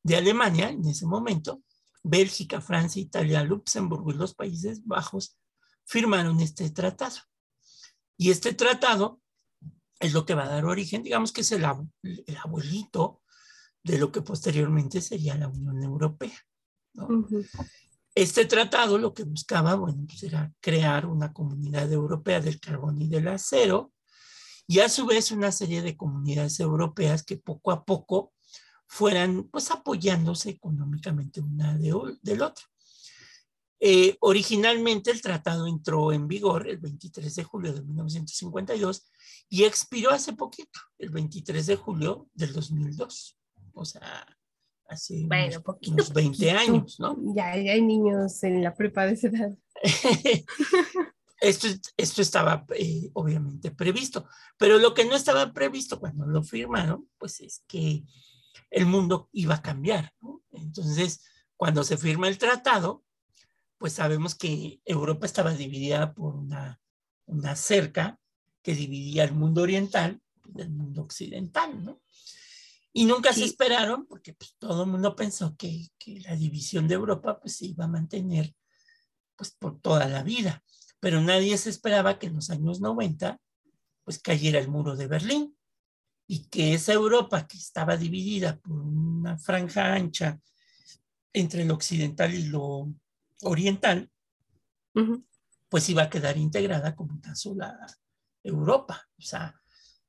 de 0.02 0.16
Alemania, 0.16 0.68
en 0.68 0.86
ese 0.86 1.06
momento, 1.06 1.62
Bélgica, 2.02 2.60
Francia, 2.60 3.00
Italia, 3.00 3.42
Luxemburgo 3.44 4.10
y 4.10 4.16
los 4.16 4.34
Países 4.34 4.84
Bajos 4.84 5.38
firmaron 5.84 6.40
este 6.40 6.70
tratado. 6.70 7.16
Y 8.16 8.30
este 8.30 8.52
tratado 8.52 9.20
es 10.00 10.12
lo 10.12 10.26
que 10.26 10.34
va 10.34 10.44
a 10.44 10.48
dar 10.48 10.64
origen, 10.64 11.02
digamos 11.02 11.32
que 11.32 11.42
es 11.42 11.52
el, 11.52 11.64
el 12.02 12.36
abuelito 12.36 13.21
de 13.84 13.98
lo 13.98 14.12
que 14.12 14.22
posteriormente 14.22 15.00
sería 15.00 15.36
la 15.36 15.48
Unión 15.48 15.82
Europea. 15.82 16.38
Este 18.14 18.44
tratado 18.44 18.98
lo 18.98 19.14
que 19.14 19.24
buscaba, 19.24 19.74
bueno, 19.74 20.04
pues 20.06 20.22
era 20.22 20.52
crear 20.60 21.06
una 21.06 21.32
comunidad 21.32 21.90
europea 21.90 22.40
del 22.40 22.60
carbón 22.60 23.00
y 23.00 23.08
del 23.08 23.28
acero 23.28 23.92
y 24.66 24.80
a 24.80 24.88
su 24.88 25.06
vez 25.06 25.30
una 25.32 25.50
serie 25.50 25.82
de 25.82 25.96
comunidades 25.96 26.60
europeas 26.60 27.24
que 27.24 27.38
poco 27.38 27.72
a 27.72 27.84
poco 27.84 28.32
fueran 28.86 29.44
pues 29.44 29.70
apoyándose 29.70 30.50
económicamente 30.50 31.40
una 31.40 31.76
de, 31.76 31.94
del 32.20 32.42
otro. 32.42 32.66
Eh, 33.80 34.16
originalmente 34.20 35.10
el 35.10 35.20
tratado 35.20 35.66
entró 35.66 36.12
en 36.12 36.28
vigor 36.28 36.68
el 36.68 36.78
23 36.78 37.34
de 37.34 37.42
julio 37.42 37.72
de 37.72 37.82
1952 37.82 39.10
y 39.48 39.64
expiró 39.64 40.10
hace 40.10 40.34
poquito, 40.34 40.78
el 40.98 41.10
23 41.10 41.66
de 41.66 41.76
julio 41.76 42.28
del 42.34 42.52
2002 42.52 43.36
o 43.74 43.84
sea, 43.84 44.26
hace 44.88 45.26
unos, 45.86 46.12
20 46.12 46.50
años, 46.50 47.00
¿no? 47.00 47.16
Ya, 47.34 47.52
hay 47.52 47.82
niños 47.82 48.42
en 48.42 48.62
la 48.62 48.74
prepa 48.74 49.06
de 49.06 49.14
esa 49.14 49.28
edad. 49.28 49.56
esto, 51.40 51.66
esto 51.96 52.22
estaba 52.22 52.64
eh, 52.76 53.10
obviamente 53.14 53.70
previsto, 53.70 54.28
pero 54.58 54.78
lo 54.78 54.94
que 54.94 55.04
no 55.04 55.16
estaba 55.16 55.52
previsto 55.52 55.98
cuando 55.98 56.26
lo 56.26 56.42
firmaron, 56.42 57.08
pues 57.18 57.40
es 57.40 57.64
que 57.66 58.04
el 58.70 58.86
mundo 58.86 59.28
iba 59.32 59.56
a 59.56 59.62
cambiar, 59.62 60.12
¿no? 60.20 60.42
Entonces, 60.52 61.24
cuando 61.56 61.84
se 61.84 61.96
firma 61.96 62.28
el 62.28 62.38
tratado, 62.38 63.04
pues 63.78 63.94
sabemos 63.94 64.34
que 64.34 64.80
Europa 64.84 65.26
estaba 65.26 65.52
dividida 65.52 66.14
por 66.14 66.36
una, 66.36 66.80
una 67.26 67.56
cerca 67.56 68.18
que 68.62 68.74
dividía 68.74 69.24
el 69.24 69.32
mundo 69.32 69.62
oriental 69.62 70.20
del 70.44 70.70
mundo 70.70 71.02
occidental, 71.02 71.84
¿no? 71.84 72.00
Y 72.92 73.06
nunca 73.06 73.32
se 73.32 73.44
esperaron 73.44 74.06
porque 74.06 74.34
pues, 74.34 74.54
todo 74.58 74.84
el 74.84 74.90
mundo 74.90 75.16
pensó 75.16 75.56
que, 75.56 75.88
que, 75.98 76.20
la 76.20 76.36
división 76.36 76.86
de 76.86 76.94
Europa 76.94 77.40
pues, 77.40 77.56
se 77.56 77.66
iba 77.66 77.84
a 77.84 77.88
mantener 77.88 78.54
pues, 79.36 79.50
por 79.52 79.80
toda 79.80 80.08
la 80.08 80.22
vida. 80.22 80.62
Pero 81.00 81.20
nadie 81.20 81.56
se 81.56 81.70
esperaba 81.70 82.18
que 82.18 82.26
en 82.26 82.34
los 82.34 82.50
años 82.50 82.80
90 82.80 83.40
pues, 84.04 84.18
cayera 84.20 84.58
el 84.58 84.68
muro 84.68 84.94
de 84.94 85.06
Berlín 85.06 85.56
y 86.26 86.48
que 86.48 86.74
esa 86.74 86.92
Europa 86.92 87.46
que 87.46 87.56
estaba 87.56 87.96
dividida 87.96 88.58
por 88.58 88.78
una 88.78 89.38
franja 89.38 89.94
ancha 89.94 90.38
entre 91.32 91.64
lo 91.64 91.74
occidental 91.74 92.34
y 92.34 92.44
lo 92.44 92.92
oriental, 93.42 94.10
pues 95.68 95.88
iba 95.88 96.04
a 96.04 96.10
quedar 96.10 96.36
integrada 96.36 96.94
como 96.94 97.14
una 97.14 97.34
sola 97.34 97.86
Europa. 98.42 99.08
O 99.18 99.22
sea, 99.22 99.61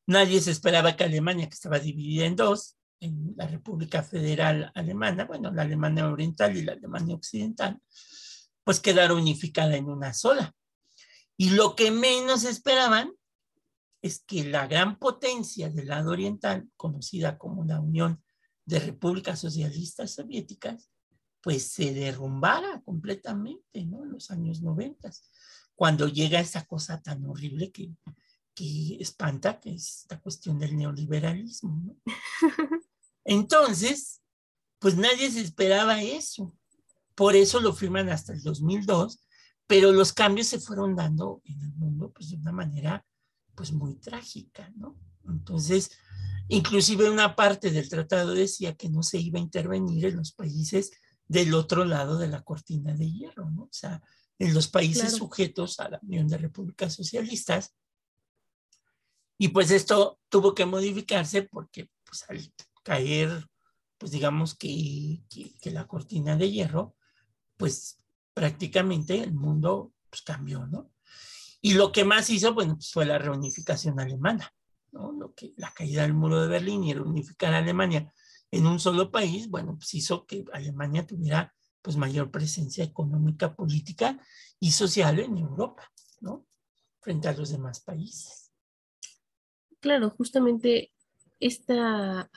Nadie 0.05 0.41
se 0.41 0.51
esperaba 0.51 0.95
que 0.95 1.03
Alemania, 1.03 1.47
que 1.47 1.53
estaba 1.53 1.79
dividida 1.79 2.25
en 2.25 2.35
dos, 2.35 2.77
en 2.99 3.33
la 3.35 3.47
República 3.47 4.03
Federal 4.03 4.71
Alemana, 4.75 5.25
bueno, 5.25 5.51
la 5.51 5.63
Alemania 5.63 6.07
Oriental 6.09 6.55
y 6.55 6.63
la 6.63 6.73
Alemania 6.73 7.15
Occidental, 7.15 7.79
pues 8.63 8.79
quedara 8.79 9.13
unificada 9.13 9.75
en 9.75 9.89
una 9.89 10.13
sola. 10.13 10.55
Y 11.35 11.51
lo 11.51 11.75
que 11.75 11.91
menos 11.91 12.45
esperaban 12.45 13.11
es 14.01 14.23
que 14.25 14.43
la 14.43 14.67
gran 14.67 14.99
potencia 14.99 15.69
del 15.69 15.87
lado 15.87 16.11
oriental, 16.11 16.69
conocida 16.75 17.37
como 17.37 17.65
la 17.65 17.79
Unión 17.79 18.21
de 18.65 18.79
Repúblicas 18.79 19.39
Socialistas 19.39 20.11
Soviéticas, 20.11 20.89
pues 21.41 21.71
se 21.71 21.93
derrumbara 21.93 22.81
completamente, 22.85 23.85
¿no? 23.85 24.03
En 24.03 24.11
los 24.11 24.31
años 24.31 24.61
90, 24.61 25.09
cuando 25.75 26.07
llega 26.07 26.39
esa 26.39 26.65
cosa 26.65 27.01
tan 27.01 27.25
horrible 27.25 27.71
que 27.71 27.91
que 28.53 28.97
espanta, 28.99 29.59
que 29.59 29.73
es 29.73 30.01
esta 30.01 30.19
cuestión 30.19 30.59
del 30.59 30.75
neoliberalismo. 30.77 31.97
Entonces, 33.23 34.21
pues 34.79 34.95
nadie 34.95 35.31
se 35.31 35.41
esperaba 35.41 36.01
eso. 36.01 36.55
Por 37.15 37.35
eso 37.35 37.59
lo 37.59 37.73
firman 37.73 38.09
hasta 38.09 38.33
el 38.33 38.41
2002, 38.41 39.19
pero 39.67 39.91
los 39.91 40.13
cambios 40.13 40.47
se 40.47 40.59
fueron 40.59 40.95
dando 40.95 41.41
en 41.45 41.61
el 41.61 41.73
mundo 41.73 42.11
pues 42.11 42.29
de 42.29 42.37
una 42.37 42.51
manera 42.51 43.05
pues 43.55 43.71
muy 43.71 43.95
trágica, 43.95 44.71
¿no? 44.75 44.97
Entonces, 45.27 45.91
inclusive 46.47 47.09
una 47.09 47.35
parte 47.35 47.71
del 47.71 47.87
tratado 47.87 48.33
decía 48.33 48.75
que 48.75 48.89
no 48.89 49.03
se 49.03 49.19
iba 49.19 49.39
a 49.39 49.43
intervenir 49.43 50.05
en 50.05 50.17
los 50.17 50.33
países 50.33 50.91
del 51.27 51.53
otro 51.53 51.85
lado 51.85 52.17
de 52.17 52.27
la 52.27 52.41
cortina 52.41 52.93
de 52.93 53.11
hierro, 53.11 53.49
¿no? 53.49 53.63
O 53.63 53.71
sea, 53.71 54.01
en 54.39 54.53
los 54.53 54.67
países 54.67 55.13
sujetos 55.13 55.79
a 55.79 55.89
la 55.89 55.99
Unión 56.03 56.27
de 56.27 56.37
Repúblicas 56.37 56.93
Socialistas, 56.93 57.73
y 59.43 59.49
pues 59.49 59.71
esto 59.71 60.21
tuvo 60.29 60.55
que 60.55 60.65
modificarse 60.65 61.43
porque 61.43 61.89
pues 62.05 62.23
al 62.29 62.53
caer, 62.81 63.49
pues 63.97 64.13
digamos 64.13 64.55
que, 64.55 65.21
que, 65.29 65.69
la 65.69 65.85
cortina 65.85 66.37
de 66.37 66.49
hierro, 66.49 66.95
pues 67.57 67.97
prácticamente 68.33 69.19
el 69.19 69.33
mundo 69.33 69.91
pues, 70.09 70.21
cambió, 70.21 70.65
¿no? 70.67 70.89
Y 71.59 71.73
lo 71.73 71.91
que 71.91 72.05
más 72.05 72.29
hizo, 72.29 72.55
pues 72.55 72.89
fue 72.89 73.05
la 73.05 73.17
reunificación 73.17 73.99
alemana, 73.99 74.49
¿no? 74.93 75.11
Lo 75.11 75.33
que, 75.33 75.51
la 75.57 75.73
caída 75.73 76.03
del 76.03 76.13
muro 76.13 76.41
de 76.41 76.47
Berlín 76.47 76.85
y 76.85 76.93
reunificar 76.93 77.53
a 77.53 77.57
Alemania 77.57 78.13
en 78.49 78.65
un 78.65 78.79
solo 78.79 79.11
país, 79.11 79.49
bueno, 79.49 79.75
pues 79.75 79.93
hizo 79.93 80.25
que 80.25 80.45
Alemania 80.53 81.05
tuviera 81.05 81.53
pues 81.81 81.97
mayor 81.97 82.31
presencia 82.31 82.85
económica, 82.85 83.53
política 83.57 84.17
y 84.61 84.71
social 84.71 85.19
en 85.19 85.37
Europa, 85.37 85.91
¿no? 86.21 86.47
Frente 87.01 87.27
a 87.27 87.33
los 87.33 87.49
demás 87.49 87.81
países. 87.81 88.42
Claro, 89.83 90.11
justamente 90.11 90.93
esta, 91.41 92.31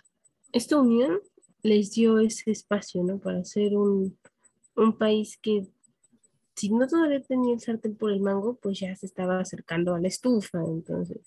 esta 0.50 0.80
unión 0.80 1.20
les 1.62 1.92
dio 1.92 2.18
ese 2.18 2.50
espacio, 2.50 3.04
¿no? 3.04 3.20
Para 3.20 3.44
ser 3.44 3.76
un, 3.76 4.18
país 4.98 5.38
que 5.40 5.64
si 6.56 6.70
no 6.70 6.88
todavía 6.88 7.22
tenía 7.22 7.54
el 7.54 7.60
sartén 7.60 7.94
por 7.94 8.10
el 8.10 8.20
mango, 8.20 8.58
pues 8.60 8.80
ya 8.80 8.96
se 8.96 9.06
estaba 9.06 9.38
acercando 9.38 9.94
a 9.94 10.00
la 10.00 10.08
estufa. 10.08 10.58
Entonces, 10.58 11.20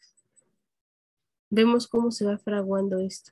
vemos 1.49 1.87
cómo 1.87 2.11
se 2.11 2.25
va 2.25 2.37
fraguando 2.37 2.99
esto. 2.99 3.31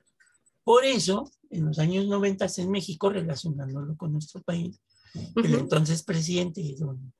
Por 0.64 0.86
eso, 0.86 1.30
en 1.50 1.66
los 1.66 1.78
años 1.78 2.06
90 2.06 2.46
en 2.56 2.70
México, 2.70 3.10
relacionándolo 3.10 3.98
con 3.98 4.12
nuestro 4.12 4.40
país, 4.40 4.80
el 5.36 5.54
entonces 5.56 6.02
presidente, 6.02 6.74
don 6.78 7.12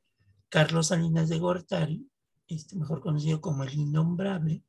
Carlos 0.48 0.86
Salinas 0.86 1.28
de 1.28 1.38
Gortari, 1.38 2.08
este, 2.46 2.74
mejor 2.74 3.02
conocido 3.02 3.42
como 3.42 3.64
el 3.64 3.74
innombrable, 3.74 4.64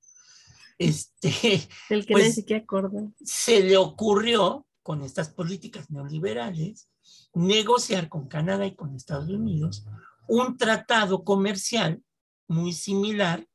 este, 0.79 1.29
el 1.89 2.05
que 2.05 2.13
pues, 2.13 2.43
que 2.48 2.55
acorda. 2.55 3.12
se 3.24 3.62
le 3.62 3.77
ocurrió 3.77 4.65
con 4.81 5.03
estas 5.03 5.29
políticas 5.29 5.91
neoliberales 5.91 6.89
negociar 7.33 8.09
con 8.09 8.27
Canadá 8.27 8.65
y 8.65 8.75
con 8.75 8.95
Estados 8.95 9.29
Unidos 9.29 9.86
un 10.27 10.57
tratado 10.57 11.24
comercial 11.24 12.01
muy 12.48 12.74
similar 12.74 13.48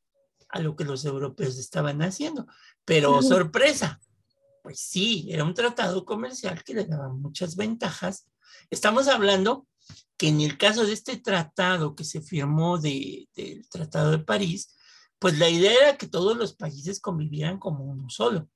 a 0.48 0.60
lo 0.60 0.76
que 0.76 0.84
los 0.84 1.04
europeos 1.04 1.58
estaban 1.58 2.02
haciendo. 2.02 2.46
Pero 2.84 3.22
sorpresa, 3.22 4.00
pues 4.62 4.78
sí, 4.78 5.28
era 5.30 5.44
un 5.44 5.54
tratado 5.54 6.04
comercial 6.04 6.62
que 6.62 6.74
le 6.74 6.84
daba 6.84 7.08
muchas 7.08 7.56
ventajas. 7.56 8.26
Estamos 8.70 9.08
hablando 9.08 9.66
que 10.16 10.28
en 10.28 10.40
el 10.40 10.56
caso 10.56 10.86
de 10.86 10.92
este 10.92 11.16
tratado 11.16 11.94
que 11.94 12.04
se 12.04 12.20
firmó 12.20 12.78
del 12.78 13.28
Tratado 13.70 14.12
de 14.12 14.18
París, 14.18 14.76
pues 15.18 15.38
la 15.38 15.48
idea 15.48 15.72
era 15.72 15.96
que 15.96 16.06
todos 16.06 16.36
los 16.36 16.54
países 16.54 17.00
convivieran 17.00 17.58
como 17.58 17.84
uno 17.84 18.08
solo. 18.10 18.48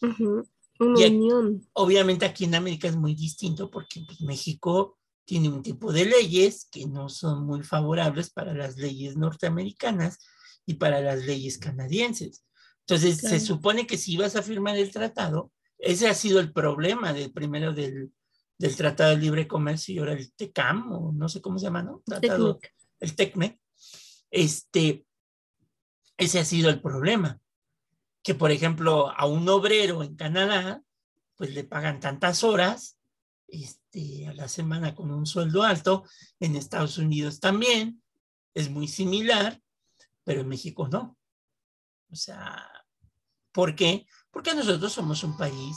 Una 0.00 1.06
unión. 1.06 1.68
Obviamente 1.72 2.24
aquí 2.24 2.44
en 2.44 2.54
América 2.54 2.88
es 2.88 2.96
muy 2.96 3.14
distinto 3.14 3.70
porque 3.70 4.02
pues, 4.06 4.20
México 4.22 4.98
tiene 5.24 5.48
un 5.48 5.62
tipo 5.62 5.92
de 5.92 6.04
leyes 6.04 6.68
que 6.70 6.86
no 6.86 7.08
son 7.08 7.46
muy 7.46 7.62
favorables 7.62 8.30
para 8.30 8.54
las 8.54 8.76
leyes 8.76 9.16
norteamericanas 9.16 10.18
y 10.66 10.74
para 10.74 11.00
las 11.00 11.24
leyes 11.24 11.58
canadienses. 11.58 12.44
Entonces, 12.80 13.18
se 13.18 13.38
supone 13.38 13.86
que 13.86 13.96
si 13.96 14.14
ibas 14.14 14.34
a 14.34 14.42
firmar 14.42 14.76
el 14.76 14.90
tratado, 14.90 15.52
ese 15.78 16.08
ha 16.08 16.14
sido 16.14 16.40
el 16.40 16.52
problema 16.52 17.12
del 17.12 17.32
primero 17.32 17.72
del, 17.72 18.12
del 18.58 18.76
Tratado 18.76 19.10
de 19.10 19.18
Libre 19.18 19.46
Comercio 19.48 19.94
y 19.94 19.98
ahora 19.98 20.12
el 20.12 20.32
TECAM, 20.32 20.92
o 20.92 21.12
no 21.12 21.28
sé 21.28 21.40
cómo 21.40 21.58
se 21.58 21.66
llama, 21.66 21.82
¿no? 21.82 22.02
Tratado, 22.04 22.58
el 23.00 23.14
TECMEC. 23.14 23.58
Este, 24.30 25.04
ese 26.22 26.40
ha 26.40 26.44
sido 26.44 26.70
el 26.70 26.80
problema. 26.80 27.40
Que, 28.22 28.34
por 28.34 28.50
ejemplo, 28.50 29.10
a 29.10 29.26
un 29.26 29.48
obrero 29.48 30.02
en 30.02 30.16
Canadá, 30.16 30.82
pues 31.36 31.54
le 31.54 31.64
pagan 31.64 32.00
tantas 32.00 32.44
horas 32.44 32.98
este, 33.48 34.28
a 34.28 34.32
la 34.32 34.48
semana 34.48 34.94
con 34.94 35.10
un 35.10 35.26
sueldo 35.26 35.62
alto. 35.62 36.04
En 36.40 36.56
Estados 36.56 36.98
Unidos 36.98 37.40
también 37.40 38.02
es 38.54 38.70
muy 38.70 38.88
similar, 38.88 39.60
pero 40.24 40.42
en 40.42 40.48
México 40.48 40.88
no. 40.88 41.16
O 42.10 42.16
sea, 42.16 42.68
¿por 43.52 43.74
qué? 43.74 44.06
Porque 44.30 44.54
nosotros 44.54 44.92
somos 44.92 45.24
un 45.24 45.36
país 45.36 45.76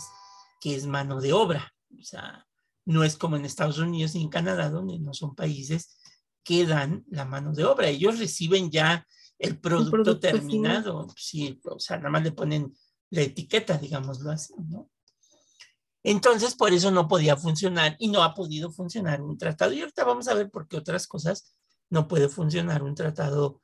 que 0.62 0.76
es 0.76 0.86
mano 0.86 1.20
de 1.20 1.34
obra. 1.34 1.74
O 2.00 2.04
sea, 2.04 2.46
no 2.86 3.04
es 3.04 3.18
como 3.18 3.36
en 3.36 3.46
Estados 3.46 3.80
Unidos 3.80 4.16
y 4.16 4.22
en 4.22 4.30
Canadá, 4.30 4.70
donde 4.70 5.00
no 5.00 5.14
son 5.14 5.36
países 5.36 5.98
que 6.44 6.66
dan 6.66 7.04
la 7.10 7.26
mano 7.26 7.54
de 7.54 7.66
obra. 7.66 7.88
Ellos 7.88 8.20
reciben 8.20 8.70
ya 8.70 9.06
el 9.40 9.60
producto, 9.60 10.20
terminado. 10.20 11.08
Sí, 11.16 11.60
o 11.66 11.80
sea, 11.80 11.98
nada 11.98 12.10
más 12.10 12.24
le 12.24 12.32
ponen 12.32 12.76
la 13.10 13.22
etiqueta, 13.22 13.78
digámoslo 13.78 14.32
así, 14.32 14.54
¿no? 14.70 14.90
Entonces, 16.04 16.54
por 16.54 16.72
eso 16.72 16.92
no 16.92 17.08
podía 17.08 17.36
funcionar 17.36 17.96
y 17.98 18.10
no 18.10 18.22
ha 18.22 18.36
podido 18.36 18.72
funcionar 18.72 19.22
un 19.22 19.38
tratado. 19.38 19.74
Y 19.74 19.82
ahorita 19.82 20.04
vamos 20.04 20.28
a 20.28 20.36
ver 20.36 20.52
por 20.52 20.68
qué 20.68 20.78
otras 20.78 21.08
cosas 21.08 21.56
no 21.90 22.08
puede 22.08 22.30
funcionar 22.30 22.84
un 22.84 22.94
tratado 22.94 23.62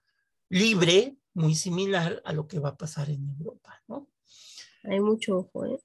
libre, 0.50 1.18
muy 1.34 1.56
similar 1.56 2.22
a 2.26 2.34
lo 2.34 2.48
que 2.48 2.60
va 2.60 2.70
a 2.70 2.78
pasar 2.78 3.10
en 3.10 3.30
Europa, 3.30 3.82
¿no? 3.88 4.10
Hay 4.84 5.00
mucho 5.00 5.38
ojo, 5.38 5.66
¿eh? 5.66 5.80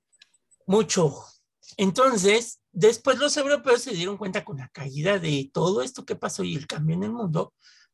Mucho 0.67 1.07
ojo. 1.07 1.31
Entonces, 1.77 2.61
después 2.73 3.19
los 3.19 3.37
europeos 3.37 3.83
se 3.83 3.93
dieron 3.93 4.17
cuenta 4.17 4.45
con 4.45 4.57
la 4.57 4.69
caída 4.69 5.19
de 5.19 5.51
todo 5.53 5.83
esto 5.83 6.05
que 6.05 6.17
pasó 6.17 6.43
y 6.43 6.57
el 6.57 6.67
cambio 6.67 6.97
en 6.97 7.05
el 7.05 7.13
mundo, 7.13 7.53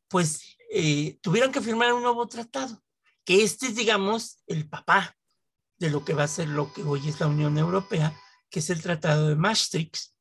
pues 0.09 0.57
eh, 0.75 1.19
tuvieron 1.21 1.53
que 1.53 1.61
firmar 1.61 1.93
un 1.93 2.03
nuevo 2.03 2.27
tratado, 2.27 2.83
que 3.25 3.43
este 3.45 3.67
es, 3.67 3.77
digamos, 3.77 4.43
el 4.47 4.67
papá 4.69 5.15
de 5.79 5.91
lo 5.91 6.03
que 6.03 6.15
va 6.15 6.25
a 6.25 6.29
ser 6.29 6.49
lo 6.49 6.73
que 6.73 6.83
hoy 6.83 7.07
es 7.07 7.21
la 7.21 7.27
Unión 7.27 7.59
Europea, 7.59 8.19
que 8.49 8.61
es 8.61 8.71
el 8.71 8.81
Tratado 8.81 9.29
de 9.29 9.37
Maastricht, 9.37 10.13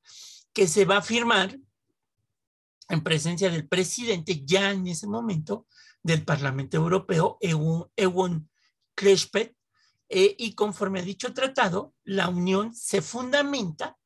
que 0.53 0.67
se 0.67 0.83
va 0.83 0.97
a 0.97 1.01
firmar 1.01 1.57
en 2.89 3.01
presencia 3.01 3.49
del 3.49 3.65
presidente 3.65 4.43
ya 4.45 4.71
en 4.71 4.87
ese 4.87 5.07
momento 5.07 5.67
del 6.03 6.25
Parlamento 6.25 6.75
Europeo, 6.75 7.37
Ewan 7.39 8.49
Klespet, 8.93 9.55
eh, 10.09 10.35
y 10.37 10.53
conforme 10.55 10.99
a 10.99 11.03
dicho 11.03 11.33
tratado, 11.33 11.93
la 12.03 12.27
Unión 12.27 12.75
se 12.75 13.01
fundamenta 13.01 13.97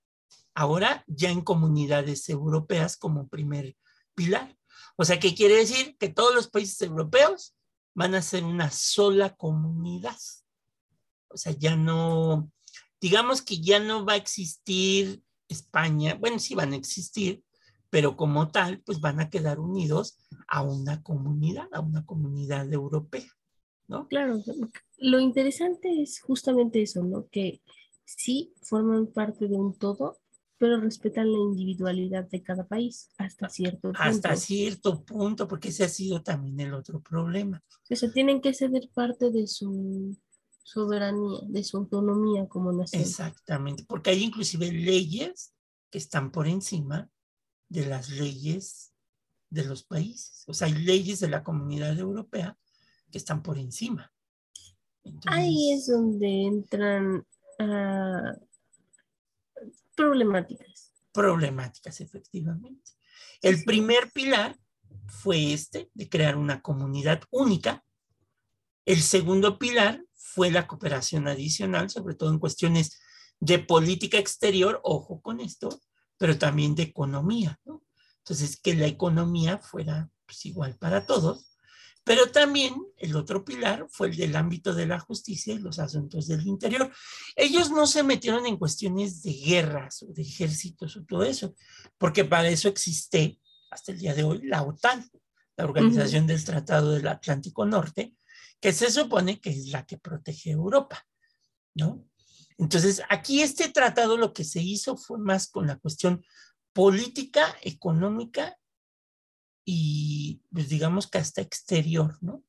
ahora 0.53 1.03
ya 1.07 1.31
en 1.31 1.41
comunidades 1.41 2.29
europeas 2.29 2.97
como 2.97 3.27
primer 3.27 3.75
pilar. 4.13 4.55
O 4.97 5.05
sea, 5.05 5.19
¿qué 5.19 5.35
quiere 5.35 5.55
decir? 5.55 5.97
Que 5.97 6.09
todos 6.09 6.33
los 6.33 6.47
países 6.47 6.81
europeos 6.81 7.55
van 7.93 8.15
a 8.15 8.21
ser 8.21 8.43
una 8.43 8.71
sola 8.71 9.35
comunidad. 9.35 10.17
O 11.29 11.37
sea, 11.37 11.53
ya 11.53 11.75
no, 11.75 12.51
digamos 13.01 13.41
que 13.41 13.59
ya 13.59 13.79
no 13.79 14.05
va 14.05 14.13
a 14.13 14.17
existir 14.17 15.21
España, 15.47 16.15
bueno, 16.15 16.39
sí 16.39 16.55
van 16.55 16.73
a 16.73 16.75
existir, 16.75 17.43
pero 17.89 18.17
como 18.17 18.49
tal, 18.49 18.81
pues 18.81 18.99
van 18.99 19.19
a 19.19 19.29
quedar 19.29 19.59
unidos 19.59 20.17
a 20.47 20.63
una 20.63 21.03
comunidad, 21.03 21.67
a 21.71 21.81
una 21.81 22.05
comunidad 22.05 22.71
europea, 22.71 23.29
¿no? 23.87 24.07
Claro, 24.07 24.41
lo 24.97 25.19
interesante 25.19 26.01
es 26.01 26.19
justamente 26.19 26.81
eso, 26.81 27.03
¿no? 27.03 27.27
Que 27.29 27.61
sí 28.05 28.53
forman 28.61 29.07
parte 29.07 29.47
de 29.47 29.55
un 29.55 29.77
todo, 29.77 30.17
pero 30.57 30.79
respetan 30.79 31.31
la 31.31 31.37
individualidad 31.37 32.27
de 32.29 32.41
cada 32.41 32.65
país 32.65 33.09
hasta 33.17 33.49
cierto 33.49 33.89
punto. 33.89 33.99
Hasta 34.01 34.35
cierto 34.35 35.03
punto, 35.03 35.47
porque 35.47 35.69
ese 35.69 35.83
ha 35.83 35.89
sido 35.89 36.21
también 36.23 36.59
el 36.59 36.73
otro 36.73 37.01
problema. 37.01 37.61
Eso 37.89 38.09
tienen 38.11 38.41
que 38.41 38.53
ceder 38.53 38.89
parte 38.93 39.31
de 39.31 39.47
su 39.47 40.17
soberanía, 40.63 41.39
de 41.47 41.63
su 41.63 41.77
autonomía 41.77 42.47
como 42.47 42.71
nación. 42.71 43.01
Exactamente, 43.01 43.83
porque 43.87 44.11
hay 44.11 44.23
inclusive 44.23 44.71
leyes 44.71 45.53
que 45.89 45.97
están 45.97 46.31
por 46.31 46.47
encima 46.47 47.09
de 47.69 47.85
las 47.85 48.09
leyes 48.09 48.93
de 49.49 49.65
los 49.65 49.83
países. 49.83 50.43
O 50.47 50.53
sea, 50.53 50.67
hay 50.67 50.73
leyes 50.73 51.19
de 51.19 51.29
la 51.29 51.43
comunidad 51.43 51.97
europea 51.97 52.57
que 53.11 53.17
están 53.17 53.43
por 53.43 53.57
encima. 53.57 54.11
Ahí 55.27 55.71
es 55.71 55.87
donde 55.87 56.45
entran 56.45 57.25
ah, 57.59 58.33
problemáticas. 59.95 60.93
Problemáticas, 61.11 62.01
efectivamente. 62.01 62.91
El 63.41 63.63
primer 63.63 64.11
pilar 64.11 64.57
fue 65.07 65.53
este, 65.53 65.89
de 65.93 66.09
crear 66.09 66.35
una 66.35 66.61
comunidad 66.61 67.21
única. 67.31 67.83
El 68.85 69.01
segundo 69.01 69.57
pilar 69.57 70.03
fue 70.13 70.51
la 70.51 70.67
cooperación 70.67 71.27
adicional, 71.27 71.89
sobre 71.89 72.15
todo 72.15 72.31
en 72.31 72.39
cuestiones 72.39 72.99
de 73.39 73.59
política 73.59 74.17
exterior, 74.17 74.79
ojo 74.83 75.21
con 75.21 75.39
esto, 75.39 75.81
pero 76.17 76.37
también 76.37 76.75
de 76.75 76.83
economía, 76.83 77.59
Entonces, 78.19 78.59
que 78.59 78.75
la 78.75 78.87
economía 78.87 79.57
fuera 79.59 80.09
pues, 80.25 80.45
igual 80.45 80.75
para 80.77 81.05
todos 81.05 81.54
pero 82.05 82.31
también 82.31 82.75
el 82.97 83.15
otro 83.15 83.43
pilar 83.43 83.87
fue 83.89 84.09
el 84.09 84.15
del 84.15 84.35
ámbito 84.35 84.75
de 84.75 84.85
la 84.85 84.99
justicia 84.99 85.55
y 85.55 85.57
los 85.57 85.79
asuntos 85.79 86.27
del 86.27 86.45
interior. 86.45 86.91
Ellos 87.35 87.71
no 87.71 87.87
se 87.87 88.03
metieron 88.03 88.45
en 88.45 88.57
cuestiones 88.57 89.23
de 89.23 89.33
guerras 89.33 90.03
o 90.03 90.13
de 90.13 90.21
ejércitos 90.21 90.95
o 90.95 91.03
todo 91.03 91.23
eso, 91.23 91.55
porque 91.97 92.23
para 92.23 92.47
eso 92.47 92.69
existe 92.69 93.39
hasta 93.71 93.91
el 93.91 93.97
día 93.97 94.13
de 94.13 94.23
hoy 94.23 94.41
la 94.43 94.61
OTAN, 94.61 95.09
la 95.57 95.65
Organización 95.65 96.27
del 96.27 96.45
Tratado 96.45 96.91
del 96.91 97.07
Atlántico 97.07 97.65
Norte, 97.65 98.15
que 98.61 98.71
se 98.71 98.91
supone 98.91 99.41
que 99.41 99.49
es 99.49 99.69
la 99.69 99.83
que 99.83 99.97
protege 99.97 100.51
Europa, 100.51 101.07
¿no? 101.73 102.07
Entonces, 102.59 103.01
aquí 103.09 103.41
este 103.41 103.69
tratado 103.69 104.15
lo 104.15 104.31
que 104.31 104.43
se 104.43 104.61
hizo 104.61 104.95
fue 104.95 105.17
más 105.17 105.47
con 105.47 105.65
la 105.65 105.77
cuestión 105.77 106.23
política, 106.71 107.53
económica 107.63 108.57
y 109.65 110.41
pues 110.53 110.69
digamos 110.69 111.07
que 111.07 111.17
hasta 111.17 111.41
exterior, 111.41 112.17
¿no? 112.21 112.43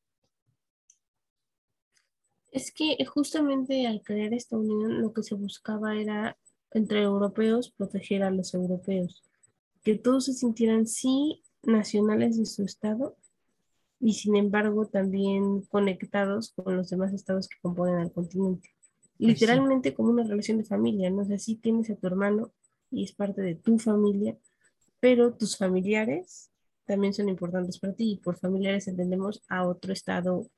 Es 2.52 2.70
que 2.72 2.96
justamente 3.06 3.86
al 3.86 4.02
crear 4.02 4.32
esta 4.32 4.56
unión 4.56 5.00
lo 5.00 5.12
que 5.12 5.22
se 5.22 5.34
buscaba 5.34 5.96
era 5.96 6.38
entre 6.72 7.02
europeos 7.02 7.70
proteger 7.70 8.22
a 8.22 8.30
los 8.30 8.54
europeos, 8.54 9.22
que 9.82 9.96
todos 9.96 10.26
se 10.26 10.34
sintieran 10.34 10.86
sí 10.86 11.42
nacionales 11.62 12.38
de 12.38 12.46
su 12.46 12.64
estado 12.64 13.16
y 13.98 14.12
sin 14.14 14.36
embargo 14.36 14.86
también 14.86 15.62
conectados 15.62 16.52
con 16.52 16.76
los 16.76 16.90
demás 16.90 17.14
estados 17.14 17.48
que 17.48 17.56
componen 17.62 18.00
el 18.00 18.12
continente. 18.12 18.70
Pues 19.18 19.40
Literalmente 19.40 19.94
como 19.94 20.10
una 20.10 20.24
relación 20.24 20.58
de 20.58 20.64
familia, 20.64 21.10
¿no? 21.10 21.22
O 21.22 21.24
sea, 21.24 21.38
sí 21.38 21.56
tienes 21.56 21.88
a 21.88 21.96
tu 21.96 22.06
hermano 22.06 22.52
y 22.90 23.04
es 23.04 23.12
parte 23.12 23.40
de 23.40 23.54
tu 23.54 23.78
familia, 23.78 24.36
pero 25.00 25.32
tus 25.34 25.56
familiares 25.56 26.50
también 26.86 27.12
son 27.12 27.28
importantes 27.28 27.78
para 27.78 27.92
ti 27.92 28.12
y 28.12 28.16
por 28.16 28.38
familiares 28.38 28.88
entendemos 28.88 29.42
a 29.48 29.66
otro 29.66 29.92
estado, 29.92 30.48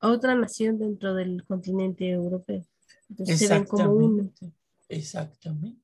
a 0.00 0.08
otra 0.08 0.34
nación 0.34 0.78
dentro 0.78 1.14
del 1.14 1.44
continente 1.44 2.08
europeo. 2.08 2.64
Entonces 3.08 3.38
se 3.38 3.48
ven 3.48 3.64
como 3.64 3.92
uno. 3.92 4.30
Exactamente. 4.88 5.82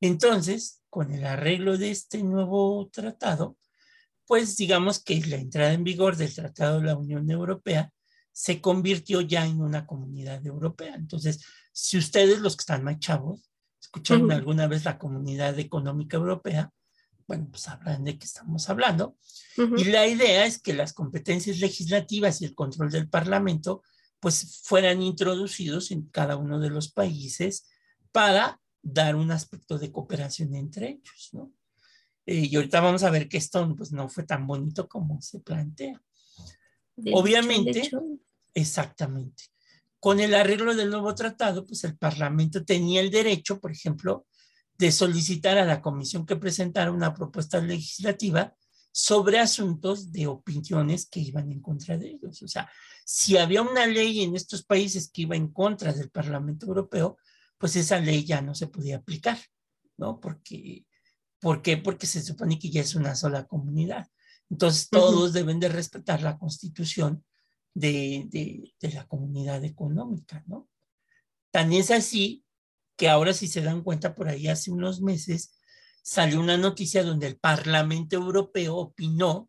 Entonces, 0.00 0.82
con 0.90 1.12
el 1.12 1.24
arreglo 1.24 1.76
de 1.76 1.90
este 1.90 2.22
nuevo 2.22 2.88
tratado, 2.92 3.56
pues 4.26 4.56
digamos 4.56 5.02
que 5.02 5.20
la 5.26 5.36
entrada 5.36 5.72
en 5.72 5.84
vigor 5.84 6.16
del 6.16 6.34
Tratado 6.34 6.80
de 6.80 6.86
la 6.86 6.96
Unión 6.96 7.28
Europea 7.30 7.92
se 8.30 8.60
convirtió 8.60 9.22
ya 9.22 9.46
en 9.46 9.60
una 9.60 9.86
comunidad 9.86 10.46
europea. 10.46 10.94
Entonces, 10.94 11.44
si 11.72 11.96
ustedes, 11.96 12.40
los 12.40 12.54
que 12.54 12.60
están 12.60 12.84
más 12.84 12.98
chavos, 13.00 13.50
escucharon 13.80 14.30
alguna 14.30 14.66
vez 14.66 14.84
la 14.84 14.98
Comunidad 14.98 15.58
Económica 15.58 16.18
Europea, 16.18 16.70
bueno, 17.28 17.46
pues 17.50 17.62
sabrán 17.62 18.04
de 18.04 18.18
qué 18.18 18.24
estamos 18.24 18.68
hablando. 18.70 19.16
Y 19.76 19.84
la 19.84 20.06
idea 20.06 20.46
es 20.46 20.60
que 20.60 20.72
las 20.72 20.94
competencias 20.94 21.58
legislativas 21.58 22.40
y 22.40 22.46
el 22.46 22.54
control 22.54 22.90
del 22.90 23.08
Parlamento, 23.08 23.82
pues 24.18 24.62
fueran 24.64 25.02
introducidos 25.02 25.90
en 25.90 26.06
cada 26.08 26.36
uno 26.36 26.58
de 26.58 26.70
los 26.70 26.90
países 26.90 27.68
para 28.12 28.58
dar 28.82 29.14
un 29.14 29.30
aspecto 29.30 29.78
de 29.78 29.92
cooperación 29.92 30.54
entre 30.54 30.88
ellos, 30.88 31.28
¿no? 31.32 31.52
Eh, 32.24 32.48
y 32.50 32.56
ahorita 32.56 32.80
vamos 32.80 33.02
a 33.02 33.10
ver 33.10 33.28
que 33.28 33.36
esto 33.36 33.74
pues, 33.76 33.92
no 33.92 34.08
fue 34.08 34.24
tan 34.24 34.46
bonito 34.46 34.88
como 34.88 35.20
se 35.20 35.40
plantea. 35.40 36.00
Obviamente, 37.12 37.90
exactamente. 38.54 39.44
Con 40.00 40.20
el 40.20 40.34
arreglo 40.34 40.74
del 40.74 40.90
nuevo 40.90 41.14
tratado, 41.14 41.66
pues 41.66 41.84
el 41.84 41.96
Parlamento 41.96 42.64
tenía 42.64 43.00
el 43.00 43.10
derecho, 43.10 43.60
por 43.60 43.70
ejemplo, 43.70 44.26
de 44.78 44.92
solicitar 44.92 45.58
a 45.58 45.64
la 45.64 45.82
comisión 45.82 46.24
que 46.24 46.36
presentara 46.36 46.92
una 46.92 47.12
propuesta 47.12 47.60
legislativa 47.60 48.54
sobre 48.92 49.38
asuntos 49.38 50.12
de 50.12 50.26
opiniones 50.26 51.06
que 51.06 51.20
iban 51.20 51.50
en 51.50 51.60
contra 51.60 51.98
de 51.98 52.10
ellos. 52.10 52.42
O 52.42 52.48
sea, 52.48 52.70
si 53.04 53.36
había 53.36 53.62
una 53.62 53.86
ley 53.86 54.22
en 54.22 54.34
estos 54.34 54.64
países 54.64 55.10
que 55.10 55.22
iba 55.22 55.36
en 55.36 55.48
contra 55.52 55.92
del 55.92 56.10
Parlamento 56.10 56.66
Europeo, 56.66 57.18
pues 57.58 57.76
esa 57.76 58.00
ley 58.00 58.24
ya 58.24 58.40
no 58.40 58.54
se 58.54 58.68
podía 58.68 58.96
aplicar, 58.96 59.38
¿no? 59.96 60.20
Porque, 60.20 60.86
¿Por 61.40 61.62
qué? 61.62 61.76
Porque 61.76 62.06
se 62.06 62.22
supone 62.22 62.58
que 62.58 62.70
ya 62.70 62.80
es 62.80 62.94
una 62.94 63.14
sola 63.14 63.46
comunidad. 63.46 64.08
Entonces, 64.50 64.88
todos 64.88 65.32
deben 65.32 65.60
de 65.60 65.68
respetar 65.68 66.22
la 66.22 66.38
constitución 66.38 67.24
de, 67.74 68.26
de, 68.30 68.92
la 68.92 69.06
comunidad 69.06 69.62
económica, 69.64 70.42
¿no? 70.46 70.68
Tan 71.52 71.72
es 71.72 71.90
así 71.90 72.44
que 72.98 73.08
ahora 73.08 73.32
si 73.32 73.46
se 73.46 73.62
dan 73.62 73.82
cuenta 73.82 74.14
por 74.14 74.28
ahí 74.28 74.48
hace 74.48 74.70
unos 74.72 75.00
meses 75.00 75.58
salió 76.02 76.40
una 76.40 76.56
noticia 76.56 77.04
donde 77.04 77.28
el 77.28 77.36
Parlamento 77.36 78.16
Europeo 78.16 78.76
opinó 78.76 79.48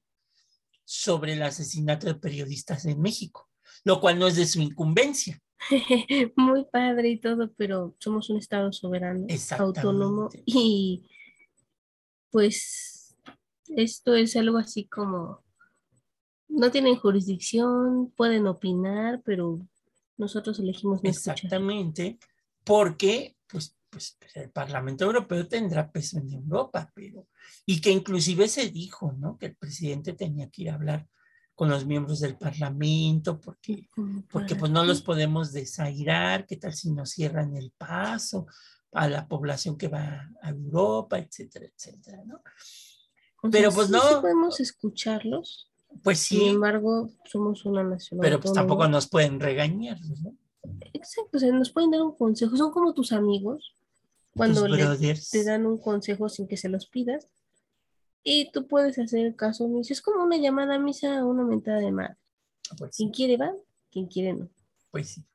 sobre 0.85 1.33
el 1.33 1.41
asesinato 1.41 2.07
de 2.07 2.15
periodistas 2.15 2.85
en 2.85 3.01
México, 3.01 3.49
lo 3.83 3.99
cual 3.99 4.19
no 4.19 4.27
es 4.27 4.35
de 4.35 4.45
su 4.45 4.61
incumbencia. 4.61 5.41
Muy 6.35 6.65
padre 6.71 7.09
y 7.09 7.19
todo, 7.19 7.51
pero 7.57 7.95
somos 7.99 8.29
un 8.29 8.37
Estado 8.37 8.71
soberano, 8.71 9.25
autónomo 9.57 10.29
y 10.45 11.09
pues 12.29 13.17
esto 13.75 14.15
es 14.15 14.35
algo 14.35 14.57
así 14.57 14.85
como 14.85 15.43
no 16.47 16.69
tienen 16.71 16.97
jurisdicción, 16.97 18.11
pueden 18.15 18.45
opinar, 18.45 19.21
pero 19.25 19.59
nosotros 20.17 20.59
elegimos 20.59 21.03
no 21.03 21.09
Exactamente, 21.09 22.19
porque 22.69 23.35
pues, 23.47 23.75
pues, 23.89 24.15
pues, 24.19 24.35
el 24.35 24.51
Parlamento 24.51 25.03
Europeo 25.03 25.47
tendrá 25.47 25.91
peso 25.91 26.19
en 26.19 26.31
Europa, 26.31 26.91
pero 26.93 27.27
y 27.65 27.81
que 27.81 27.89
inclusive 27.89 28.47
se 28.47 28.69
dijo, 28.69 29.11
¿no? 29.13 29.39
Que 29.39 29.47
el 29.47 29.55
presidente 29.55 30.13
tenía 30.13 30.51
que 30.51 30.61
ir 30.61 30.69
a 30.69 30.75
hablar 30.75 31.07
con 31.55 31.67
los 31.67 31.87
miembros 31.87 32.19
del 32.19 32.37
Parlamento 32.37 33.41
porque 33.41 33.89
porque 34.29 34.55
pues 34.55 34.71
no 34.71 34.83
los 34.85 35.01
podemos 35.01 35.51
desairar, 35.51 36.45
qué 36.45 36.57
tal 36.57 36.75
si 36.75 36.91
nos 36.91 37.09
cierran 37.09 37.55
el 37.55 37.73
paso 37.75 38.45
a 38.91 39.09
la 39.09 39.27
población 39.27 39.75
que 39.75 39.87
va 39.87 40.29
a 40.39 40.49
Europa, 40.49 41.17
etcétera, 41.17 41.65
etcétera, 41.65 42.23
¿no? 42.23 42.43
pero 43.51 43.71
pues 43.71 43.89
no 43.89 43.99
podemos 44.21 44.59
escucharlos. 44.59 45.71
Pues 46.03 46.19
sí. 46.19 46.37
Sin 46.37 46.49
embargo, 46.49 47.09
somos 47.25 47.65
una 47.65 47.83
nación. 47.83 48.19
Pero 48.21 48.39
pues 48.39 48.53
tampoco 48.53 48.87
nos 48.87 49.09
pueden 49.09 49.39
regañar, 49.39 49.97
¿no? 50.21 50.35
Exacto, 50.93 51.37
o 51.37 51.39
sea, 51.39 51.51
nos 51.51 51.71
pueden 51.71 51.91
dar 51.91 52.01
un 52.01 52.15
consejo, 52.15 52.55
son 52.57 52.71
como 52.71 52.93
tus 52.93 53.11
amigos 53.11 53.75
cuando 54.31 54.65
te 54.65 55.43
dan 55.43 55.65
un 55.65 55.77
consejo 55.77 56.29
sin 56.29 56.47
que 56.47 56.57
se 56.57 56.69
los 56.69 56.87
pidas 56.87 57.27
y 58.23 58.51
tú 58.51 58.67
puedes 58.67 58.99
hacer 58.99 59.35
caso 59.35 59.65
omiso. 59.65 59.93
Es 59.93 60.01
como 60.01 60.23
una 60.23 60.37
llamada 60.37 60.75
a 60.75 60.79
misa 60.79 61.25
o 61.25 61.29
una 61.29 61.43
mentada 61.43 61.79
de 61.79 61.91
madre. 61.91 62.15
Pues 62.77 62.95
quien 62.95 63.09
quiere 63.09 63.37
va, 63.37 63.51
quien 63.91 64.07
quiere 64.07 64.33
no. 64.33 64.49
Pues 64.91 65.09
sí. 65.09 65.25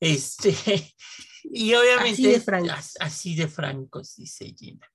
Este, 0.00 0.54
y 1.44 1.74
obviamente 1.74 2.12
así 2.12 2.26
de 2.26 2.40
francos, 2.40 2.94
así 3.00 3.34
de 3.34 3.48
francos 3.48 4.16
dice 4.16 4.54
Gina. 4.56 4.90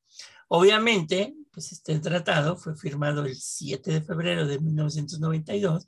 Obviamente, 0.47 1.35
pues 1.51 1.71
este 1.71 1.99
tratado 1.99 2.57
fue 2.57 2.75
firmado 2.75 3.23
el 3.25 3.35
7 3.35 3.91
de 3.91 4.01
febrero 4.01 4.47
de 4.47 4.59
1992 4.59 5.87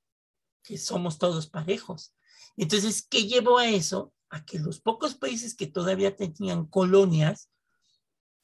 que 0.62 0.76
somos 0.76 1.18
todos 1.18 1.48
parejos. 1.48 2.14
Entonces, 2.56 3.06
¿qué 3.08 3.26
llevó 3.26 3.58
a 3.58 3.68
eso? 3.68 4.12
A 4.28 4.44
que 4.44 4.58
los 4.58 4.80
pocos 4.80 5.14
países 5.14 5.54
que 5.54 5.66
todavía 5.66 6.16
tenían 6.16 6.66
colonias 6.66 7.50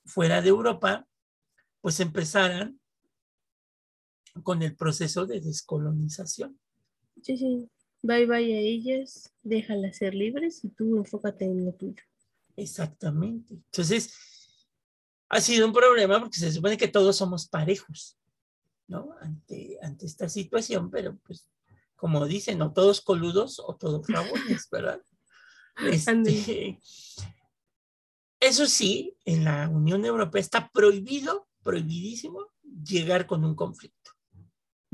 fuera 0.05 0.41
de 0.41 0.49
Europa, 0.49 1.07
pues 1.81 2.01
empezaran 2.01 2.81
con 4.43 4.63
el 4.63 4.75
proceso 4.77 5.27
de 5.27 5.41
descolonización. 5.41 6.59
Sí, 7.23 7.37
sí. 7.37 7.69
Bye 8.03 8.27
bye 8.27 8.55
a 8.55 8.59
ellas, 8.59 9.33
déjalas 9.43 9.97
ser 9.99 10.15
libres 10.15 10.65
y 10.65 10.71
tú 10.71 10.97
enfócate 10.97 11.45
en 11.45 11.65
lo 11.65 11.73
tuyo. 11.73 12.03
Exactamente. 12.57 13.55
Entonces, 13.55 14.13
ha 15.29 15.41
sido 15.41 15.67
un 15.67 15.73
problema 15.73 16.21
porque 16.21 16.39
se 16.39 16.53
supone 16.53 16.77
que 16.77 16.89
todos 16.89 17.17
somos 17.17 17.49
parejos, 17.49 18.19
¿no? 18.89 19.15
Ante, 19.21 19.79
ante 19.83 20.07
esta 20.07 20.29
situación, 20.29 20.91
pero 20.91 21.17
pues, 21.19 21.49
como 21.95 22.27
dicen, 22.27 22.59
no 22.59 22.73
todos 22.73 23.01
coludos 23.01 23.61
o 23.61 23.77
todos 23.77 24.07
rabones, 24.09 24.69
¿verdad? 24.71 25.01
Este, 25.77 26.79
eso 28.41 28.67
sí, 28.67 29.17
en 29.25 29.45
la 29.45 29.69
Unión 29.69 30.05
Europea 30.05 30.41
está 30.41 30.69
prohibido, 30.71 31.49
prohibidísimo, 31.63 32.49
llegar 32.85 33.27
con 33.27 33.45
un 33.45 33.55
conflicto. 33.55 34.11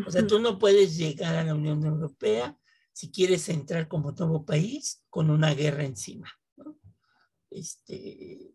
O 0.06 0.10
sea, 0.10 0.26
tú 0.26 0.38
no 0.38 0.58
puedes 0.58 0.96
llegar 0.96 1.34
a 1.36 1.44
la 1.44 1.54
Unión 1.54 1.84
Europea 1.84 2.56
si 2.92 3.10
quieres 3.10 3.48
entrar 3.48 3.88
como 3.88 4.12
nuevo 4.12 4.44
país 4.44 5.04
con 5.10 5.30
una 5.30 5.54
guerra 5.54 5.84
encima. 5.84 6.28
Este, 7.50 8.54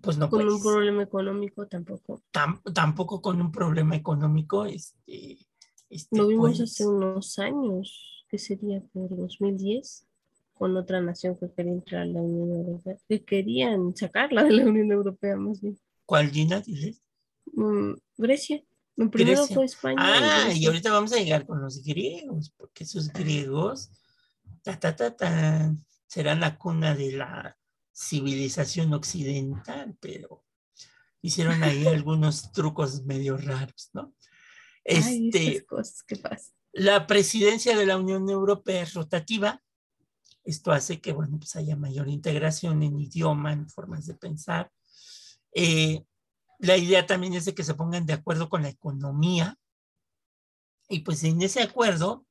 pues 0.00 0.16
no 0.16 0.28
con 0.30 0.46
un 0.46 0.62
problema 0.62 1.02
económico 1.02 1.66
tampoco. 1.66 2.22
tampoco 2.74 3.20
con 3.20 3.40
un 3.40 3.50
problema 3.50 3.96
económico. 3.96 4.64
Este, 4.66 5.38
este 5.90 6.16
Lo 6.16 6.26
vimos 6.26 6.58
pues 6.58 6.60
hace 6.60 6.86
unos 6.86 7.38
años, 7.38 8.24
que 8.28 8.38
sería 8.38 8.82
por 8.92 9.16
2010. 9.16 10.06
con 10.54 10.76
otra 10.76 11.00
nación 11.00 11.36
que 11.38 11.52
quería 11.52 11.72
entrar 11.72 12.02
a 12.02 12.06
la 12.06 12.20
Unión 12.20 12.50
Europea, 12.50 12.96
que 13.08 13.24
querían 13.24 13.94
sacarla 13.96 14.42
de 14.42 14.52
la 14.52 14.66
Unión 14.66 14.90
Europea 14.90 15.36
más 15.36 15.60
bien. 15.60 15.78
¿Cuál, 16.04 16.30
Gina? 16.30 16.60
Diles. 16.60 17.02
Mm, 17.52 17.94
Grecia. 18.16 18.62
Primero 19.06 19.38
Grecia. 19.38 19.54
fue 19.54 19.64
España. 19.64 19.96
Ah, 19.98 20.52
y 20.52 20.66
ahorita 20.66 20.90
vamos 20.90 21.12
a 21.12 21.16
llegar 21.18 21.46
con 21.46 21.60
los 21.62 21.84
griegos, 21.84 22.50
porque 22.56 22.82
esos 22.84 23.12
griegos, 23.12 23.90
ta, 24.62 24.78
ta, 24.78 24.96
ta, 24.96 25.16
ta, 25.16 25.72
serán 26.06 26.40
la 26.40 26.58
cuna 26.58 26.94
de 26.96 27.12
la 27.12 27.56
civilización 27.92 28.92
occidental, 28.94 29.96
pero 30.00 30.44
hicieron 31.22 31.62
ahí 31.62 31.86
algunos 31.86 32.50
trucos 32.52 33.04
medio 33.04 33.36
raros, 33.36 33.90
¿no? 33.92 34.14
Ay, 34.84 35.28
Este, 35.28 35.48
estas 35.48 35.66
cosas 35.66 36.02
que 36.02 36.16
pasan. 36.16 36.54
la 36.72 37.06
presidencia 37.06 37.76
de 37.76 37.86
la 37.86 37.96
Unión 37.96 38.28
Europea 38.28 38.82
es 38.82 38.94
rotativa. 38.94 39.62
Esto 40.44 40.72
hace 40.72 41.00
que, 41.00 41.12
bueno, 41.12 41.38
pues 41.38 41.54
haya 41.56 41.76
mayor 41.76 42.08
integración 42.08 42.82
en 42.82 42.98
idioma, 42.98 43.52
en 43.52 43.68
formas 43.68 44.06
de 44.06 44.14
pensar. 44.14 44.72
Eh, 45.52 46.04
la 46.58 46.76
idea 46.76 47.06
también 47.06 47.34
es 47.34 47.44
de 47.44 47.54
que 47.54 47.64
se 47.64 47.74
pongan 47.74 48.06
de 48.06 48.14
acuerdo 48.14 48.48
con 48.48 48.62
la 48.62 48.68
economía. 48.68 49.56
Y 50.88 51.00
pues 51.00 51.22
en 51.24 51.40
ese 51.42 51.62
acuerdo, 51.62 52.26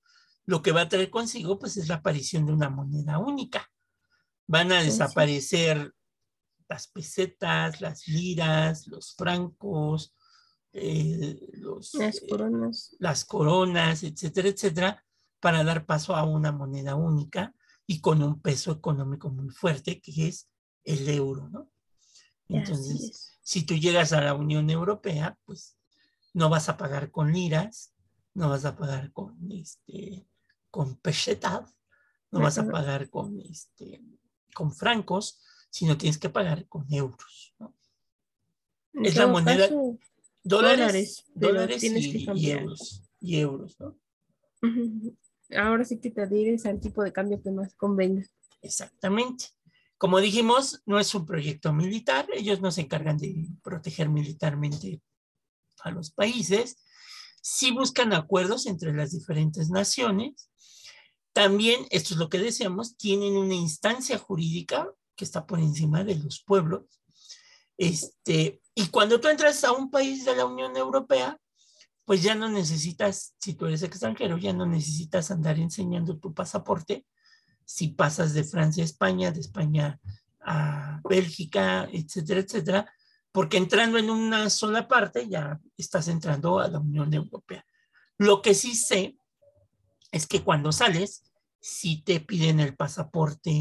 lo 0.46 0.62
que 0.62 0.72
va 0.72 0.82
a 0.82 0.90
traer 0.90 1.10
consigo, 1.10 1.60
pues 1.60 1.78
es 1.78 1.88
la 1.88 1.96
aparición 1.96 2.46
de 2.46 2.54
una 2.54 2.70
moneda 2.70 3.20
única. 3.20 3.70
Van 4.48 4.72
a 4.72 4.82
sí. 4.82 4.88
desaparecer 4.88 5.94
las 6.70 6.88
pesetas, 6.88 7.80
las 7.82 8.08
liras, 8.08 8.88
los 8.88 9.16
francos, 9.16 10.14
eh, 10.74 11.50
los, 11.54 11.94
Las 11.94 12.22
eh, 12.22 12.28
coronas. 12.28 12.96
las 13.00 13.26
coronas, 13.26 14.04
etcétera, 14.04 14.50
etcétera, 14.50 15.06
para 15.40 15.64
dar 15.64 15.86
paso 15.86 16.16
a 16.16 16.24
una 16.24 16.52
moneda 16.52 16.96
única 16.96 17.54
y 17.86 18.02
con 18.02 18.22
un 18.22 18.42
peso 18.42 18.72
económico 18.72 19.30
muy 19.30 19.50
fuerte, 19.50 20.02
que 20.02 20.28
es 20.28 20.50
el 20.84 21.08
euro, 21.10 21.50
¿no? 21.50 21.72
Entonces, 22.50 23.02
es. 23.10 23.40
si 23.42 23.64
tú 23.66 23.76
llegas 23.76 24.14
a 24.14 24.22
la 24.22 24.34
Unión 24.34 24.70
Europea, 24.70 25.38
pues 25.46 25.78
no 26.34 26.50
vas 26.50 26.70
a 26.70 26.78
pagar 26.78 27.12
con 27.12 27.32
liras, 27.34 27.94
no 28.34 28.50
vas 28.50 28.66
a 28.66 28.76
pagar 28.76 29.12
con, 29.12 29.52
este, 29.52 30.26
con 30.70 30.96
pesetas, 30.98 31.76
no 32.32 32.40
vas 32.42 32.58
a 32.58 32.68
pagar 32.68 33.10
con, 33.10 33.40
este, 33.42 34.02
con 34.54 34.72
francos, 34.74 35.40
sino 35.70 35.98
tienes 35.98 36.18
que 36.18 36.30
pagar 36.30 36.68
con 36.68 36.86
euros, 36.94 37.54
¿no? 37.60 37.74
Es 38.94 39.16
la 39.16 39.28
moneda- 39.28 39.68
caso, 39.68 39.98
Dólares, 40.44 41.26
Dólares, 41.36 41.82
que 41.82 42.00
y, 42.00 42.52
euros, 42.52 43.04
y 43.20 43.38
euros, 43.40 43.80
¿no? 43.80 43.98
ujú, 44.62 45.16
ahora 45.56 45.84
sí 45.84 46.00
que 46.00 46.10
te 46.10 46.22
adhieres 46.22 46.66
al 46.66 46.80
tipo 46.80 47.04
de 47.04 47.12
cambio 47.12 47.42
que 47.42 47.52
más 47.52 47.74
convenga. 47.76 48.26
Exactamente. 48.62 49.48
Como 49.98 50.20
dijimos, 50.20 50.82
no 50.86 51.00
es 51.00 51.14
un 51.16 51.26
proyecto 51.26 51.74
militar, 51.74 52.28
ellos 52.34 52.62
no 52.62 52.72
se 52.72 52.82
encargan 52.82 53.18
de 53.18 53.48
proteger 53.64 54.10
militarmente 54.10 55.02
a 55.80 55.92
los 55.92 56.12
países, 56.12 56.78
sí 57.42 57.72
buscan 57.72 58.14
acuerdos 58.14 58.68
entre 58.68 58.94
las 58.94 59.12
diferentes 59.12 59.70
naciones. 59.70 60.52
También, 61.34 61.88
esto 61.90 62.14
es 62.14 62.20
lo 62.20 62.30
que 62.30 62.38
decíamos, 62.38 62.98
tienen 62.98 63.38
una 63.38 63.56
instancia 63.56 64.18
jurídica 64.18 64.92
que 65.16 65.26
está 65.26 65.48
por 65.48 65.60
encima 65.60 66.04
de 66.04 66.16
los 66.16 66.44
pueblos. 66.44 66.84
Este, 67.78 68.62
y 68.76 68.88
cuando 68.88 69.20
tú 69.20 69.28
entras 69.28 69.64
a 69.64 69.72
un 69.72 69.90
país 69.90 70.26
de 70.26 70.36
la 70.36 70.46
Unión 70.46 70.76
Europea, 70.78 71.40
pues 72.06 72.22
ya 72.22 72.36
no 72.36 72.50
necesitas, 72.50 73.36
si 73.40 73.54
tú 73.54 73.66
eres 73.66 73.84
extranjero, 73.84 74.38
ya 74.38 74.54
no 74.54 74.66
necesitas 74.66 75.32
andar 75.32 75.60
enseñando 75.60 76.18
tu 76.20 76.34
pasaporte 76.34 77.06
si 77.68 77.90
pasas 77.90 78.34
de 78.34 78.46
Francia 78.46 78.82
a 78.82 78.86
España, 78.86 79.32
de 79.32 79.42
España 79.42 80.00
a 80.40 81.02
Bélgica, 81.04 81.88
etcétera, 81.92 82.40
etcétera, 82.40 82.94
porque 83.34 83.58
entrando 83.58 83.98
en 83.98 84.10
una 84.10 84.50
sola 84.50 84.88
parte 84.88 85.28
ya 85.28 85.60
estás 85.76 86.08
entrando 86.08 86.60
a 86.60 86.70
la 86.70 86.80
Unión 86.80 87.14
Europea. 87.14 87.66
Lo 88.18 88.42
que 88.42 88.54
sí 88.54 88.74
sé 88.74 89.18
es 90.14 90.26
que 90.28 90.44
cuando 90.44 90.72
sales, 90.72 91.30
si 91.60 92.02
te 92.04 92.22
piden 92.22 92.62
el 92.62 92.74
pasaporte 92.78 93.52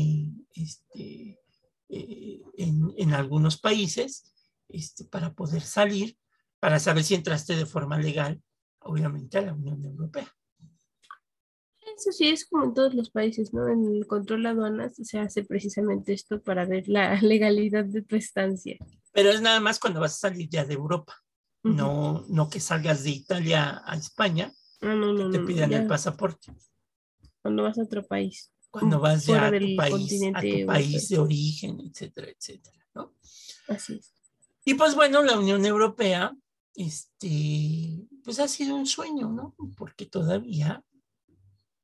este, 0.55 1.41
eh, 1.89 2.43
en, 2.59 3.13
algunos 3.13 3.59
países 3.59 4.33
este, 4.69 5.05
para 5.05 5.35
poder 5.35 5.63
salir, 5.63 6.17
para 6.61 6.79
saber 6.79 7.03
si 7.03 7.17
entraste 7.17 7.57
de 7.57 7.67
forma 7.67 7.99
legal, 7.99 8.41
obviamente, 8.79 9.39
a 9.39 9.43
la 9.43 9.53
Unión 9.53 9.85
Europea. 9.85 10.33
Eso 11.97 12.13
sí 12.13 12.29
es 12.29 12.47
como 12.47 12.65
en 12.65 12.75
todos 12.75 12.95
los 12.95 13.11
países, 13.11 13.55
¿no? 13.55 13.69
En 13.69 13.97
el 13.97 14.07
control 14.07 14.43
de 14.43 14.51
aduanas 14.51 14.93
se 15.03 15.19
hace 15.19 15.45
precisamente 15.45 16.13
esto 16.13 16.43
para 16.43 16.67
ver 16.67 16.89
la 16.89 17.21
legalidad 17.23 17.85
de 17.85 18.03
tu 18.03 18.17
estancia. 18.17 18.77
Pero 19.13 19.31
es 19.31 19.41
nada 19.41 19.61
más 19.61 19.79
cuando 19.79 20.01
vas 20.01 20.15
a 20.15 20.29
salir 20.29 20.49
ya 20.51 20.65
de 20.65 20.75
Europa, 20.75 21.15
uh 21.65 21.71
-huh. 21.71 21.75
no, 21.75 22.25
no 22.29 22.51
que 22.51 22.61
salgas 22.61 23.03
de 23.03 23.11
Italia 23.11 23.83
a 23.87 23.97
España, 23.97 24.53
no, 24.83 24.95
no, 24.95 25.13
no, 25.13 25.31
te 25.31 25.39
pidan 25.41 25.73
el 25.73 25.87
pasaporte. 25.87 26.53
Cuando 27.41 27.63
vas 27.63 27.79
a 27.79 27.85
otro 27.85 28.07
país. 28.07 28.53
Cuando 28.71 29.01
vas 29.01 29.25
ya 29.25 29.39
fuera 29.39 29.47
a 29.47 29.61
tu 29.61 29.77
país, 29.77 30.23
a 30.35 30.41
tu 30.43 30.67
país 30.67 31.09
de 31.09 31.19
origen, 31.19 31.81
etcétera, 31.81 32.29
etcétera, 32.29 32.87
¿no? 32.95 33.15
Así 33.69 33.95
es. 33.95 34.13
Y 34.67 34.75
pues 34.75 34.95
bueno, 34.95 35.23
la 35.23 35.39
Unión 35.39 35.65
Europea, 35.65 36.37
este, 36.75 38.07
pues 38.23 38.39
ha 38.39 38.49
sido 38.49 38.75
un 38.77 38.85
sueño, 38.85 39.31
¿no? 39.31 39.55
Porque 39.79 40.05
todavía 40.05 40.85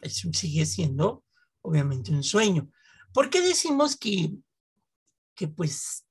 es, 0.03 0.27
sigue 0.33 0.67
siendo, 0.67 1.25
obviamente, 1.63 2.13
un 2.13 2.23
sueño. 2.23 2.71
¿Por 3.15 3.31
qué 3.31 3.41
decimos 3.41 3.97
que, 3.97 4.35
que 5.35 5.49
pues 5.49 6.05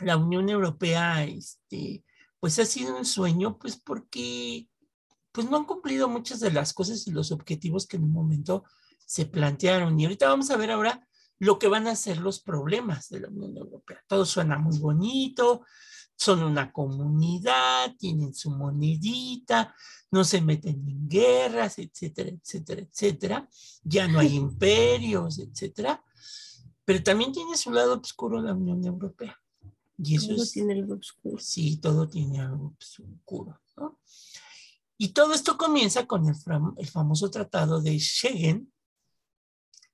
la 0.00 0.16
Unión 0.16 0.48
Europea, 0.48 1.24
este, 1.24 2.04
pues 2.40 2.58
ha 2.58 2.64
sido 2.64 2.96
un 2.96 3.04
sueño? 3.04 3.58
Pues 3.58 3.76
porque 3.76 4.68
pues 5.30 5.48
no 5.48 5.56
han 5.56 5.64
cumplido 5.64 6.08
muchas 6.08 6.40
de 6.40 6.50
las 6.50 6.72
cosas 6.74 7.06
y 7.06 7.10
los 7.10 7.32
objetivos 7.32 7.86
que 7.86 7.96
en 7.96 8.04
un 8.04 8.12
momento 8.12 8.64
se 9.06 9.26
plantearon. 9.26 9.98
Y 9.98 10.04
ahorita 10.04 10.28
vamos 10.28 10.50
a 10.50 10.56
ver 10.56 10.70
ahora 10.70 11.06
lo 11.38 11.58
que 11.58 11.68
van 11.68 11.86
a 11.86 11.96
ser 11.96 12.18
los 12.18 12.40
problemas 12.40 13.08
de 13.08 13.20
la 13.20 13.28
Unión 13.28 13.56
Europea. 13.56 14.02
Todo 14.06 14.24
suena 14.24 14.58
muy 14.58 14.78
bonito, 14.78 15.64
son 16.16 16.42
una 16.42 16.72
comunidad, 16.72 17.94
tienen 17.96 18.34
su 18.34 18.50
monedita, 18.50 19.74
no 20.10 20.24
se 20.24 20.40
meten 20.40 20.88
en 20.88 21.08
guerras, 21.08 21.78
etcétera, 21.78 22.30
etcétera, 22.30 22.82
etcétera. 22.82 23.48
Ya 23.82 24.06
no 24.06 24.18
hay 24.18 24.34
imperios, 24.34 25.38
etcétera. 25.38 26.02
Pero 26.84 27.02
también 27.02 27.32
tiene 27.32 27.56
su 27.56 27.70
lado 27.70 27.98
oscuro 28.00 28.40
la 28.40 28.54
Unión 28.54 28.84
Europea. 28.84 29.38
Y 29.98 30.16
eso 30.16 30.28
todo 30.28 30.42
es, 30.42 30.52
tiene 30.52 30.74
algo 30.74 30.94
oscuro. 30.94 31.38
Sí, 31.38 31.76
todo 31.76 32.08
tiene 32.08 32.40
algo 32.40 32.74
oscuro, 32.78 33.60
¿no? 33.76 34.00
Y 34.98 35.08
todo 35.08 35.34
esto 35.34 35.56
comienza 35.56 36.06
con 36.06 36.28
el, 36.28 36.34
el, 36.76 36.86
famoso 36.86 37.30
tratado 37.30 37.80
de 37.80 37.98
Schengen, 37.98 38.72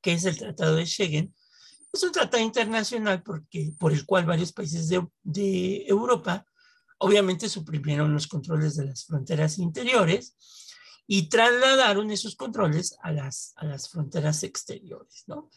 que 0.01 0.13
es 0.13 0.25
el 0.25 0.37
tratado 0.37 0.77
de 0.77 0.87
Schengen. 0.87 1.35
Es 1.93 2.03
un 2.03 2.13
tratado 2.13 2.43
internacional 2.43 3.23
porque, 3.23 3.73
por 3.79 3.93
el 3.93 4.05
cual 4.05 4.27
varios 4.27 4.53
países 4.53 4.89
de, 4.89 5.87
Europa 5.87 6.45
obviamente 6.99 7.49
suprimieron 7.49 8.13
los 8.13 8.27
controles 8.27 8.77
de 8.77 8.87
las 8.87 9.07
fronteras 9.07 9.59
interiores 9.59 10.37
y 11.07 11.29
trasladaron 11.29 12.11
esos 12.11 12.37
controles 12.37 12.97
a 13.03 13.13
las, 13.13 13.55
a 13.57 13.65
las 13.65 13.89
fronteras 13.89 14.43
exteriores, 14.43 15.25
¿no? 15.27 15.51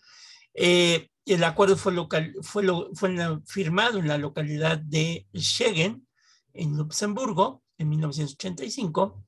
Eh, 0.53 1.09
el 1.25 1.43
acuerdo 1.43 1.75
fue, 1.77 1.93
local, 1.93 2.35
fue, 2.41 2.63
fue 2.93 3.41
firmado 3.45 3.99
en 3.99 4.07
la 4.07 4.17
localidad 4.17 4.77
de 4.77 5.27
Schengen, 5.35 6.07
en 6.53 6.77
Luxemburgo, 6.77 7.63
en 7.77 7.89
1985, 7.89 9.23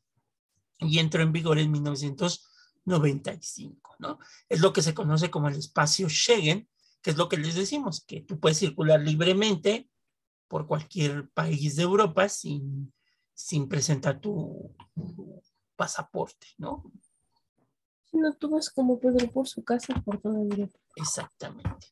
y 0.80 1.00
entró 1.00 1.24
en 1.24 1.32
vigor 1.32 1.60
en 1.60 1.72
1995, 1.72 3.96
¿no? 4.00 4.20
Es 4.50 4.60
lo 4.60 4.74
que 4.74 4.82
se 4.82 4.94
conoce 4.94 5.32
como 5.32 5.48
el 5.50 5.56
espacio 5.56 6.10
Schengen, 6.10 6.68
que 7.04 7.12
es 7.12 7.18
lo 7.18 7.30
que 7.30 7.38
les 7.38 7.54
decimos, 7.54 8.04
que 8.06 8.22
tú 8.22 8.40
puedes 8.40 8.58
circular 8.58 9.00
libremente 9.02 9.90
por 10.48 10.66
cualquier 10.66 11.30
país 11.30 11.76
de 11.76 11.84
Europa 11.84 12.30
sin, 12.30 12.94
sin 13.34 13.68
presentar 13.68 14.22
tu, 14.22 14.74
tu 14.96 15.42
pasaporte, 15.76 16.48
¿no? 16.58 16.92
No, 18.14 18.34
tú 18.36 18.52
vas 18.52 18.70
como 18.70 19.00
Pedro 19.00 19.30
por 19.32 19.48
su 19.48 19.64
casa 19.64 20.02
por 20.06 20.22
toda 20.22 20.40
Europa. 20.40 20.80
Exactamente. 20.96 21.88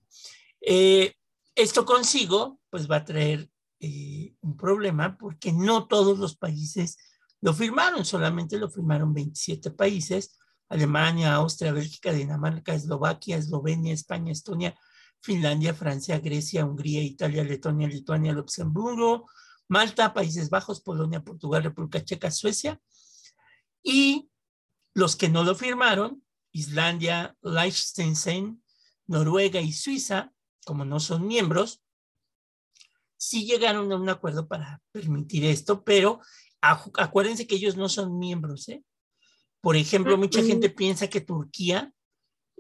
Eh, 0.62 1.14
esto 1.56 1.84
consigo, 1.86 2.60
pues 2.70 2.90
va 2.90 2.98
a 2.98 3.06
traer 3.06 3.50
eh, 3.80 4.36
un 4.42 4.56
problema 4.56 5.18
porque 5.18 5.52
no 5.52 5.88
todos 5.88 6.20
los 6.20 6.38
países 6.38 6.98
lo 7.42 7.54
firmaron, 7.54 8.06
solamente 8.06 8.58
lo 8.60 8.70
firmaron 8.70 9.14
27 9.14 9.72
países, 9.72 10.38
Alemania, 10.70 11.34
Austria, 11.34 11.74
Bélgica, 11.74 12.14
Dinamarca, 12.14 12.76
Eslovaquia, 12.76 13.38
Eslovenia, 13.38 13.94
España, 13.94 14.32
Estonia, 14.32 14.78
Finlandia, 15.22 15.74
Francia, 15.74 16.20
Grecia, 16.20 16.66
Hungría, 16.66 17.02
Italia, 17.02 17.44
Letonia, 17.44 17.88
Lituania, 17.88 18.34
Luxemburgo, 18.34 19.30
Malta, 19.68 20.14
Países 20.14 20.50
Bajos, 20.50 20.82
Polonia, 20.82 21.24
Portugal, 21.24 21.64
República 21.64 22.04
Checa, 22.04 22.32
Suecia. 22.32 22.82
Y 23.84 24.30
los 24.94 25.16
que 25.16 25.30
no 25.30 25.44
lo 25.44 25.56
firmaron, 25.56 26.24
Islandia, 26.52 27.36
Liechtenstein, 27.42 28.62
Noruega 29.08 29.62
y 29.62 29.72
Suiza, 29.72 30.34
como 30.66 30.86
no 30.86 31.00
son 31.00 31.28
miembros, 31.28 31.84
sí 33.18 33.46
llegaron 33.46 33.92
a 33.92 33.96
un 33.96 34.10
acuerdo 34.10 34.48
para 34.48 34.82
permitir 34.92 35.46
esto, 35.46 35.84
pero 35.84 36.22
acuérdense 36.62 37.48
que 37.48 37.56
ellos 37.56 37.78
no 37.78 37.88
son 37.88 38.18
miembros. 38.18 38.68
¿eh? 38.70 38.84
Por 39.62 39.76
ejemplo, 39.76 40.18
mucha 40.18 40.44
gente 40.44 40.70
piensa 40.70 41.08
que 41.08 41.22
Turquía 41.22 41.94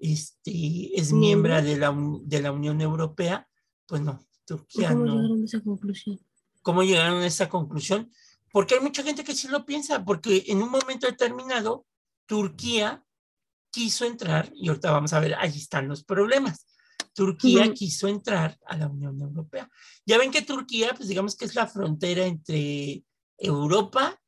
este, 0.01 0.99
es 0.99 1.13
miembro 1.13 1.61
de 1.61 1.77
la, 1.77 1.95
de 2.23 2.41
la 2.41 2.51
Unión 2.51 2.81
Europea. 2.81 3.47
Pues 3.85 4.01
no, 4.01 4.25
Turquía 4.45 4.89
¿Cómo 4.89 5.05
no. 5.05 5.15
llegaron 5.15 5.41
a 5.41 5.45
esa 5.45 5.61
conclusión? 5.61 6.19
¿Cómo 6.61 6.83
llegaron 6.83 7.21
a 7.21 7.27
esa 7.27 7.47
conclusión? 7.47 8.11
Porque 8.51 8.75
hay 8.75 8.81
mucha 8.81 9.03
gente 9.03 9.23
que 9.23 9.35
sí 9.35 9.47
lo 9.47 9.65
piensa, 9.65 10.03
porque 10.03 10.43
en 10.47 10.61
un 10.61 10.69
momento 10.69 11.07
determinado 11.07 11.85
Turquía 12.25 13.05
quiso 13.69 14.05
entrar, 14.05 14.51
y 14.53 14.67
ahorita 14.67 14.91
vamos 14.91 15.13
a 15.13 15.19
ver, 15.19 15.35
ahí 15.35 15.55
están 15.55 15.87
los 15.87 16.03
problemas. 16.03 16.67
Turquía 17.13 17.73
quiso 17.73 18.07
entrar 18.07 18.57
a 18.65 18.77
la 18.77 18.87
Unión 18.87 19.19
Europea. 19.21 19.69
Ya 20.05 20.17
ven 20.17 20.31
que 20.31 20.41
Turquía, 20.41 20.93
pues 20.95 21.09
digamos 21.09 21.35
que 21.35 21.45
es 21.45 21.55
la 21.55 21.67
frontera 21.67 22.25
entre 22.25 23.03
Europa 23.37 24.19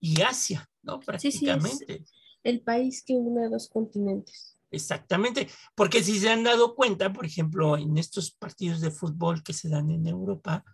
y 0.00 0.20
Asia, 0.22 0.68
¿no? 0.82 1.00
Prácticamente. 1.00 2.04
el 2.42 2.60
país 2.62 3.02
que 3.04 3.14
une 3.14 3.44
a 3.44 3.48
dos 3.48 3.68
continentes. 3.68 4.57
Exactamente, 4.70 5.48
porque 5.74 6.02
si 6.02 6.20
se 6.20 6.30
han 6.30 6.44
dado 6.44 6.74
cuenta, 6.74 7.12
por 7.12 7.24
ejemplo, 7.24 7.78
en 7.78 7.96
estos 7.96 8.32
partidos 8.32 8.80
de 8.80 8.90
fútbol 8.90 9.42
que 9.42 9.54
se 9.54 9.68
dan 9.68 9.90
en 9.90 10.06
Europa, 10.06 10.64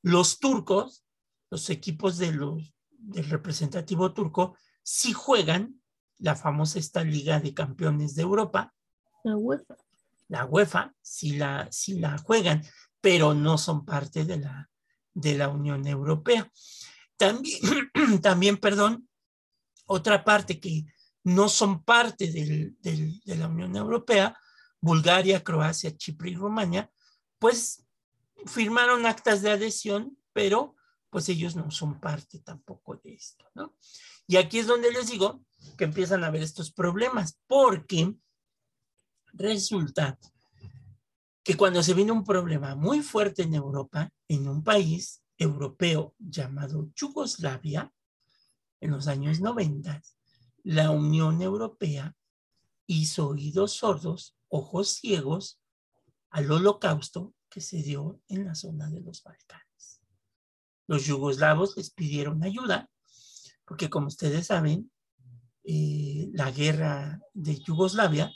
los 0.00 0.38
turcos, 0.38 1.04
los 1.50 1.68
equipos 1.68 2.16
de 2.16 2.32
los, 2.32 2.74
del 2.90 3.28
representativo 3.28 4.14
turco, 4.14 4.56
sí 4.82 5.12
juegan 5.12 5.82
la 6.18 6.34
famosa 6.34 6.78
esta 6.78 7.04
Liga 7.04 7.40
de 7.40 7.52
Campeones 7.52 8.14
de 8.14 8.22
Europa. 8.22 8.72
La 9.24 9.36
UEFA. 9.36 9.76
La 10.28 10.46
UEFA, 10.46 10.94
sí 11.02 11.32
la, 11.32 11.68
sí 11.70 11.98
la 11.98 12.16
juegan, 12.16 12.64
pero 13.00 13.34
no 13.34 13.58
son 13.58 13.84
parte 13.84 14.24
de 14.24 14.38
la, 14.38 14.70
de 15.12 15.36
la 15.36 15.48
Unión 15.48 15.86
Europea. 15.86 16.50
También, 17.18 17.60
también, 18.22 18.56
perdón, 18.56 19.08
otra 19.84 20.24
parte 20.24 20.58
que 20.58 20.86
no 21.24 21.48
son 21.48 21.84
parte 21.84 22.30
del, 22.30 22.76
de 22.80 23.36
la 23.36 23.48
Unión 23.48 23.76
Europea, 23.76 24.36
Bulgaria, 24.80 25.44
Croacia, 25.44 25.96
Chipre 25.96 26.30
y 26.30 26.34
Rumania, 26.34 26.90
pues 27.38 27.84
firmaron 28.46 29.06
actas 29.06 29.42
de 29.42 29.50
adhesión, 29.50 30.18
pero 30.32 30.74
pues 31.10 31.28
ellos 31.28 31.54
no 31.54 31.70
son 31.70 32.00
parte 32.00 32.40
tampoco 32.40 32.96
de 32.96 33.14
esto, 33.14 33.44
¿no? 33.54 33.76
Y 34.26 34.36
aquí 34.36 34.58
es 34.58 34.66
donde 34.66 34.90
les 34.90 35.10
digo 35.10 35.44
que 35.76 35.84
empiezan 35.84 36.24
a 36.24 36.28
haber 36.28 36.42
estos 36.42 36.72
problemas, 36.72 37.38
porque 37.46 38.14
resulta 39.32 40.18
que 41.42 41.56
cuando 41.56 41.82
se 41.82 41.94
viene 41.94 42.12
un 42.12 42.24
problema 42.24 42.74
muy 42.74 43.02
fuerte 43.02 43.42
en 43.42 43.54
Europa, 43.54 44.10
en 44.28 44.48
un 44.48 44.62
país 44.62 45.22
europeo 45.36 46.14
llamado 46.18 46.90
Yugoslavia, 46.94 47.92
en 48.80 48.90
los 48.90 49.06
años 49.06 49.40
90, 49.40 50.00
la 50.64 50.90
Unión 50.90 51.42
Europea 51.42 52.16
hizo 52.86 53.28
oídos 53.28 53.72
sordos, 53.72 54.36
ojos 54.48 54.88
ciegos 54.90 55.60
al 56.30 56.50
holocausto 56.50 57.34
que 57.48 57.60
se 57.60 57.82
dio 57.82 58.20
en 58.28 58.44
la 58.44 58.54
zona 58.54 58.88
de 58.88 59.00
los 59.00 59.22
Balcanes. 59.22 60.00
Los 60.86 61.06
yugoslavos 61.06 61.76
les 61.76 61.90
pidieron 61.90 62.42
ayuda 62.42 62.88
porque 63.64 63.88
como 63.88 64.08
ustedes 64.08 64.48
saben, 64.48 64.90
eh, 65.64 66.28
la 66.32 66.50
guerra 66.50 67.20
de 67.32 67.58
Yugoslavia 67.60 68.32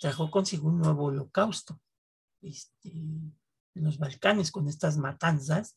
trajo 0.00 0.30
consigo 0.30 0.68
un 0.68 0.80
nuevo 0.80 1.04
holocausto 1.04 1.80
este, 2.40 2.90
en 2.90 3.34
los 3.74 3.98
Balcanes 3.98 4.50
con 4.50 4.68
estas 4.68 4.96
matanzas 4.96 5.76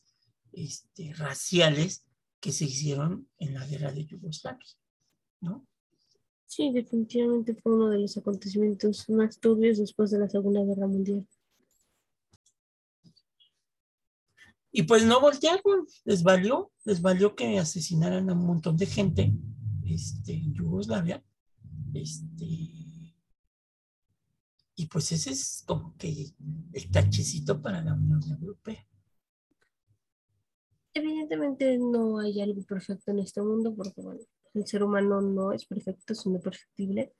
este, 0.52 1.12
raciales 1.14 2.04
que 2.40 2.50
se 2.52 2.64
hicieron 2.64 3.28
en 3.38 3.54
la 3.54 3.66
guerra 3.66 3.92
de 3.92 4.06
Yugoslavia, 4.06 4.66
¿no? 5.40 5.66
Sí, 6.46 6.72
definitivamente 6.72 7.54
fue 7.54 7.74
uno 7.74 7.90
de 7.90 7.98
los 7.98 8.16
acontecimientos 8.16 9.08
más 9.10 9.38
turbios 9.38 9.78
después 9.78 10.10
de 10.10 10.20
la 10.20 10.28
Segunda 10.28 10.64
Guerra 10.64 10.86
Mundial. 10.86 11.26
Y 14.70 14.82
pues 14.82 15.04
no 15.04 15.20
voltearon, 15.20 15.86
les 16.04 16.22
valió, 16.22 16.70
les 16.84 17.00
valió 17.00 17.34
que 17.34 17.58
asesinaran 17.58 18.28
a 18.28 18.34
un 18.34 18.46
montón 18.46 18.76
de 18.76 18.86
gente 18.86 19.32
este, 19.86 20.34
en 20.34 20.52
Yugoslavia. 20.54 21.24
Este, 21.94 22.44
y 24.78 24.86
pues 24.90 25.10
ese 25.12 25.30
es 25.30 25.64
como 25.66 25.96
que 25.96 26.26
el 26.74 26.90
tachecito 26.90 27.60
para 27.60 27.82
la 27.82 27.94
Unión 27.94 28.20
Europea. 28.30 28.86
Evidentemente 30.92 31.78
no 31.78 32.18
hay 32.18 32.40
algo 32.40 32.62
perfecto 32.62 33.10
en 33.10 33.20
este 33.20 33.40
mundo 33.40 33.74
porque 33.74 34.02
bueno, 34.02 34.20
el 34.56 34.66
ser 34.66 34.82
humano 34.82 35.20
no 35.20 35.52
es 35.52 35.64
perfecto, 35.64 36.14
sino 36.14 36.40
perfectible. 36.40 37.12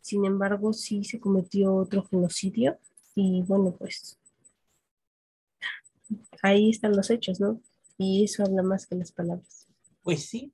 Sin 0.00 0.24
embargo, 0.24 0.72
sí 0.72 1.04
se 1.04 1.20
cometió 1.20 1.74
otro 1.74 2.04
genocidio 2.04 2.78
y 3.14 3.42
bueno, 3.42 3.74
pues 3.76 4.18
ahí 6.42 6.70
están 6.70 6.96
los 6.96 7.10
hechos, 7.10 7.40
¿no? 7.40 7.60
Y 7.98 8.24
eso 8.24 8.42
habla 8.44 8.62
más 8.62 8.86
que 8.86 8.94
las 8.96 9.12
palabras. 9.12 9.68
Pues 10.02 10.24
sí. 10.26 10.52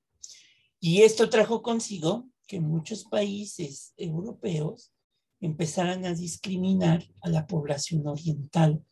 Y 0.80 1.02
esto 1.02 1.30
trajo 1.30 1.62
consigo 1.62 2.28
que 2.46 2.60
muchos 2.60 3.04
países 3.04 3.92
europeos 3.96 4.92
empezaran 5.40 6.04
a 6.04 6.14
discriminar 6.14 7.04
a 7.20 7.28
la 7.28 7.46
población 7.46 8.06
oriental 8.06 8.84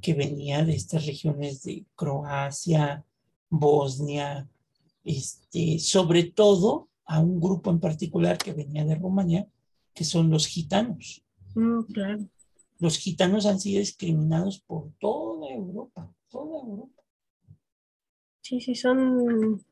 que 0.00 0.14
venía 0.14 0.64
de 0.64 0.74
estas 0.74 1.06
regiones 1.06 1.62
de 1.62 1.86
Croacia, 1.94 3.04
Bosnia, 3.48 4.48
este, 5.04 5.78
sobre 5.78 6.24
todo 6.24 6.88
a 7.04 7.20
un 7.20 7.40
grupo 7.40 7.70
en 7.70 7.80
particular 7.80 8.38
que 8.38 8.52
venía 8.52 8.84
de 8.84 8.94
Rumanía, 8.94 9.46
que 9.92 10.04
son 10.04 10.30
los 10.30 10.46
gitanos. 10.46 11.22
Mm, 11.54 11.82
claro. 11.82 12.28
Los 12.78 12.98
gitanos 12.98 13.46
han 13.46 13.60
sido 13.60 13.80
discriminados 13.80 14.60
por 14.60 14.90
toda 14.98 15.48
Europa, 15.50 16.12
toda 16.28 16.60
Europa. 16.60 17.02
Sí, 18.40 18.60
sí, 18.60 18.74
son, 18.74 19.64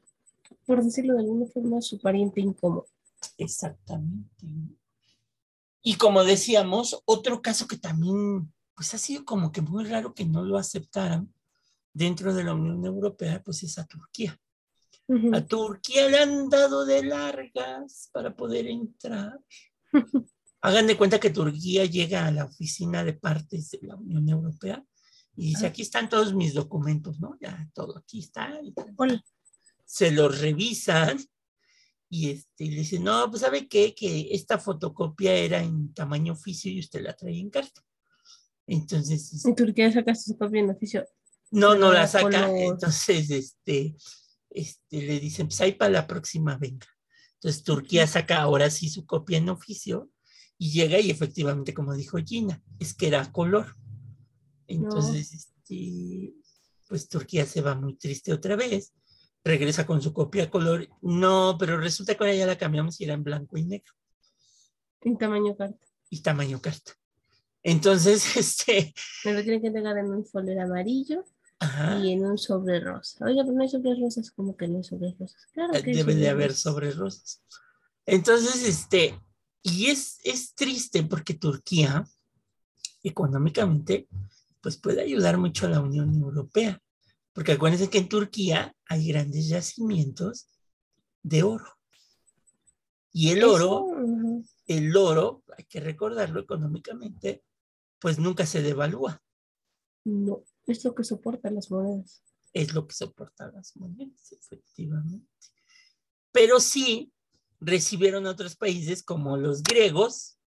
por 0.66 0.82
decirlo 0.84 1.14
de 1.14 1.20
alguna 1.20 1.46
forma, 1.46 1.80
su 1.80 1.98
pariente 1.98 2.40
incómodo. 2.40 2.86
Exactamente. 3.38 4.46
Y 5.82 5.96
como 5.96 6.22
decíamos, 6.24 7.02
otro 7.04 7.42
caso 7.42 7.66
que 7.66 7.76
también, 7.76 8.52
pues 8.74 8.94
ha 8.94 8.98
sido 8.98 9.24
como 9.24 9.50
que 9.50 9.60
muy 9.60 9.84
raro 9.84 10.14
que 10.14 10.24
no 10.24 10.42
lo 10.42 10.56
aceptaran 10.56 11.32
dentro 11.92 12.32
de 12.32 12.44
la 12.44 12.54
Unión 12.54 12.84
Europea, 12.84 13.42
pues 13.42 13.62
es 13.64 13.78
a 13.78 13.86
Turquía. 13.86 14.40
A 15.32 15.44
Turquía 15.46 16.08
le 16.08 16.18
han 16.18 16.48
dado 16.48 16.84
de 16.84 17.04
largas 17.04 18.08
para 18.12 18.34
poder 18.34 18.66
entrar. 18.66 19.40
Hagan 20.60 20.86
de 20.86 20.96
cuenta 20.96 21.20
que 21.20 21.30
Turquía 21.30 21.84
llega 21.86 22.26
a 22.26 22.30
la 22.30 22.44
oficina 22.44 23.04
de 23.04 23.14
partes 23.14 23.70
de 23.72 23.80
la 23.82 23.96
Unión 23.96 24.28
Europea 24.28 24.84
y 25.34 25.48
dice, 25.48 25.66
aquí 25.66 25.82
están 25.82 26.08
todos 26.08 26.34
mis 26.34 26.54
documentos, 26.54 27.18
¿no? 27.18 27.36
Ya 27.40 27.68
todo 27.74 27.98
aquí 27.98 28.20
está. 28.20 28.60
Se 29.84 30.10
los 30.10 30.40
revisan 30.40 31.18
y 32.08 32.30
este, 32.30 32.66
le 32.66 32.76
dicen, 32.76 33.04
no, 33.04 33.28
pues 33.30 33.40
¿sabe 33.42 33.66
qué? 33.68 33.94
Que 33.94 34.28
esta 34.32 34.58
fotocopia 34.58 35.34
era 35.34 35.62
en 35.62 35.92
tamaño 35.94 36.34
oficio 36.34 36.70
y 36.70 36.78
usted 36.78 37.02
la 37.02 37.16
trae 37.16 37.38
en 37.38 37.50
carta. 37.50 37.82
Entonces... 38.66 39.44
¿En 39.44 39.56
Turquía 39.56 39.90
sacaste 39.90 40.32
su 40.32 40.38
copia 40.38 40.60
en 40.60 40.70
oficio? 40.70 41.04
No, 41.50 41.74
no 41.74 41.92
la 41.92 42.06
saca. 42.06 42.50
Entonces, 42.54 43.30
este, 43.30 43.96
este, 44.54 45.02
le 45.02 45.20
dicen, 45.20 45.48
pues 45.48 45.60
ahí 45.60 45.72
para 45.72 45.90
la 45.90 46.06
próxima 46.06 46.56
venga. 46.56 46.86
Entonces 47.34 47.64
Turquía 47.64 48.06
saca 48.06 48.40
ahora 48.40 48.70
sí 48.70 48.88
su 48.88 49.04
copia 49.04 49.38
en 49.38 49.48
oficio 49.48 50.10
y 50.58 50.70
llega 50.70 51.00
y 51.00 51.10
efectivamente, 51.10 51.74
como 51.74 51.94
dijo 51.94 52.18
Gina, 52.18 52.62
es 52.78 52.94
que 52.94 53.08
era 53.08 53.32
color. 53.32 53.74
Entonces, 54.68 55.32
este, 55.32 56.34
pues 56.88 57.08
Turquía 57.08 57.44
se 57.46 57.60
va 57.60 57.74
muy 57.74 57.96
triste 57.96 58.32
otra 58.32 58.54
vez, 58.54 58.92
regresa 59.42 59.86
con 59.86 60.00
su 60.00 60.12
copia 60.12 60.50
color. 60.50 60.88
No, 61.00 61.56
pero 61.58 61.78
resulta 61.78 62.14
que 62.14 62.22
ahora 62.22 62.34
ya 62.34 62.46
la 62.46 62.58
cambiamos 62.58 63.00
y 63.00 63.04
era 63.04 63.14
en 63.14 63.24
blanco 63.24 63.58
y 63.58 63.64
negro. 63.64 63.92
En 65.00 65.18
tamaño 65.18 65.56
carta. 65.56 65.84
Y 66.10 66.20
tamaño 66.20 66.60
carta. 66.60 66.92
Entonces, 67.64 68.24
este... 68.36 68.94
Me 69.24 69.34
lo 69.34 69.42
tienen 69.42 69.60
que 69.60 69.66
entregar 69.66 69.98
en 69.98 70.12
un 70.12 70.24
folder 70.24 70.60
amarillo 70.60 71.24
y 72.02 72.12
en 72.12 72.24
un 72.24 72.38
sobre 72.38 72.80
rosa. 72.80 73.24
Oiga, 73.24 73.42
pero 73.42 73.54
no 73.54 73.62
hay 73.62 73.68
sobre 73.68 73.94
rosas, 74.00 74.30
como 74.30 74.56
que 74.56 74.68
no 74.68 74.78
hay 74.78 74.84
sobre 74.84 75.14
rosas. 75.18 75.46
Claro 75.52 75.72
que 75.72 75.94
Debe 75.94 76.14
de 76.14 76.28
haber 76.28 76.54
sobre 76.54 76.90
rosas. 76.92 77.42
Entonces, 78.06 78.66
este, 78.66 79.20
y 79.62 79.86
es, 79.86 80.18
es 80.24 80.54
triste 80.54 81.02
porque 81.04 81.34
Turquía, 81.34 82.06
económicamente, 83.02 84.08
pues 84.60 84.76
puede 84.76 85.02
ayudar 85.02 85.38
mucho 85.38 85.66
a 85.66 85.70
la 85.70 85.80
Unión 85.80 86.14
Europea. 86.14 86.80
Porque 87.32 87.52
acuérdense 87.52 87.88
que 87.88 87.98
en 87.98 88.08
Turquía 88.08 88.74
hay 88.86 89.08
grandes 89.08 89.48
yacimientos 89.48 90.48
de 91.22 91.42
oro. 91.42 91.78
Y 93.12 93.30
el 93.30 93.44
oro, 93.44 93.86
el 94.66 94.96
oro, 94.96 95.42
hay 95.56 95.64
que 95.64 95.80
recordarlo 95.80 96.40
económicamente, 96.40 97.44
pues 97.98 98.18
nunca 98.18 98.46
se 98.46 98.62
devalúa. 98.62 99.22
No, 100.04 100.42
es 100.66 100.84
lo 100.84 100.94
que 100.94 101.04
soporta 101.04 101.50
las 101.50 101.70
monedas. 101.70 102.22
Es 102.52 102.74
lo 102.74 102.86
que 102.86 102.94
soporta 102.94 103.50
las 103.50 103.76
monedas, 103.76 104.32
efectivamente. 104.32 105.28
Pero 106.30 106.60
sí 106.60 107.12
recibieron 107.60 108.26
otros 108.26 108.56
países 108.56 109.02
como 109.02 109.36
los 109.36 109.62
griegos, 109.62 110.38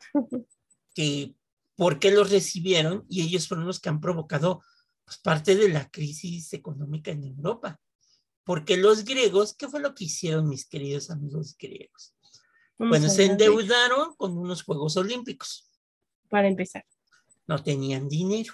que 0.94 1.34
¿por 1.74 1.98
qué 1.98 2.10
los 2.10 2.30
recibieron? 2.30 3.04
Y 3.08 3.22
ellos 3.22 3.48
fueron 3.48 3.66
los 3.66 3.80
que 3.80 3.88
han 3.88 4.00
provocado 4.00 4.62
pues, 5.04 5.18
parte 5.18 5.56
de 5.56 5.68
la 5.68 5.88
crisis 5.90 6.52
económica 6.52 7.10
en 7.10 7.24
Europa. 7.24 7.80
Porque 8.44 8.76
los 8.76 9.04
griegos, 9.04 9.54
¿qué 9.54 9.68
fue 9.68 9.80
lo 9.80 9.94
que 9.94 10.04
hicieron 10.04 10.48
mis 10.48 10.66
queridos 10.66 11.10
amigos 11.10 11.56
griegos? 11.58 12.14
bueno, 12.78 13.08
se 13.08 13.24
endeudaron 13.24 14.14
con 14.16 14.36
unos 14.36 14.62
Juegos 14.62 14.98
Olímpicos. 14.98 15.70
Para 16.28 16.46
empezar. 16.46 16.84
No 17.46 17.62
tenían 17.62 18.06
dinero. 18.08 18.52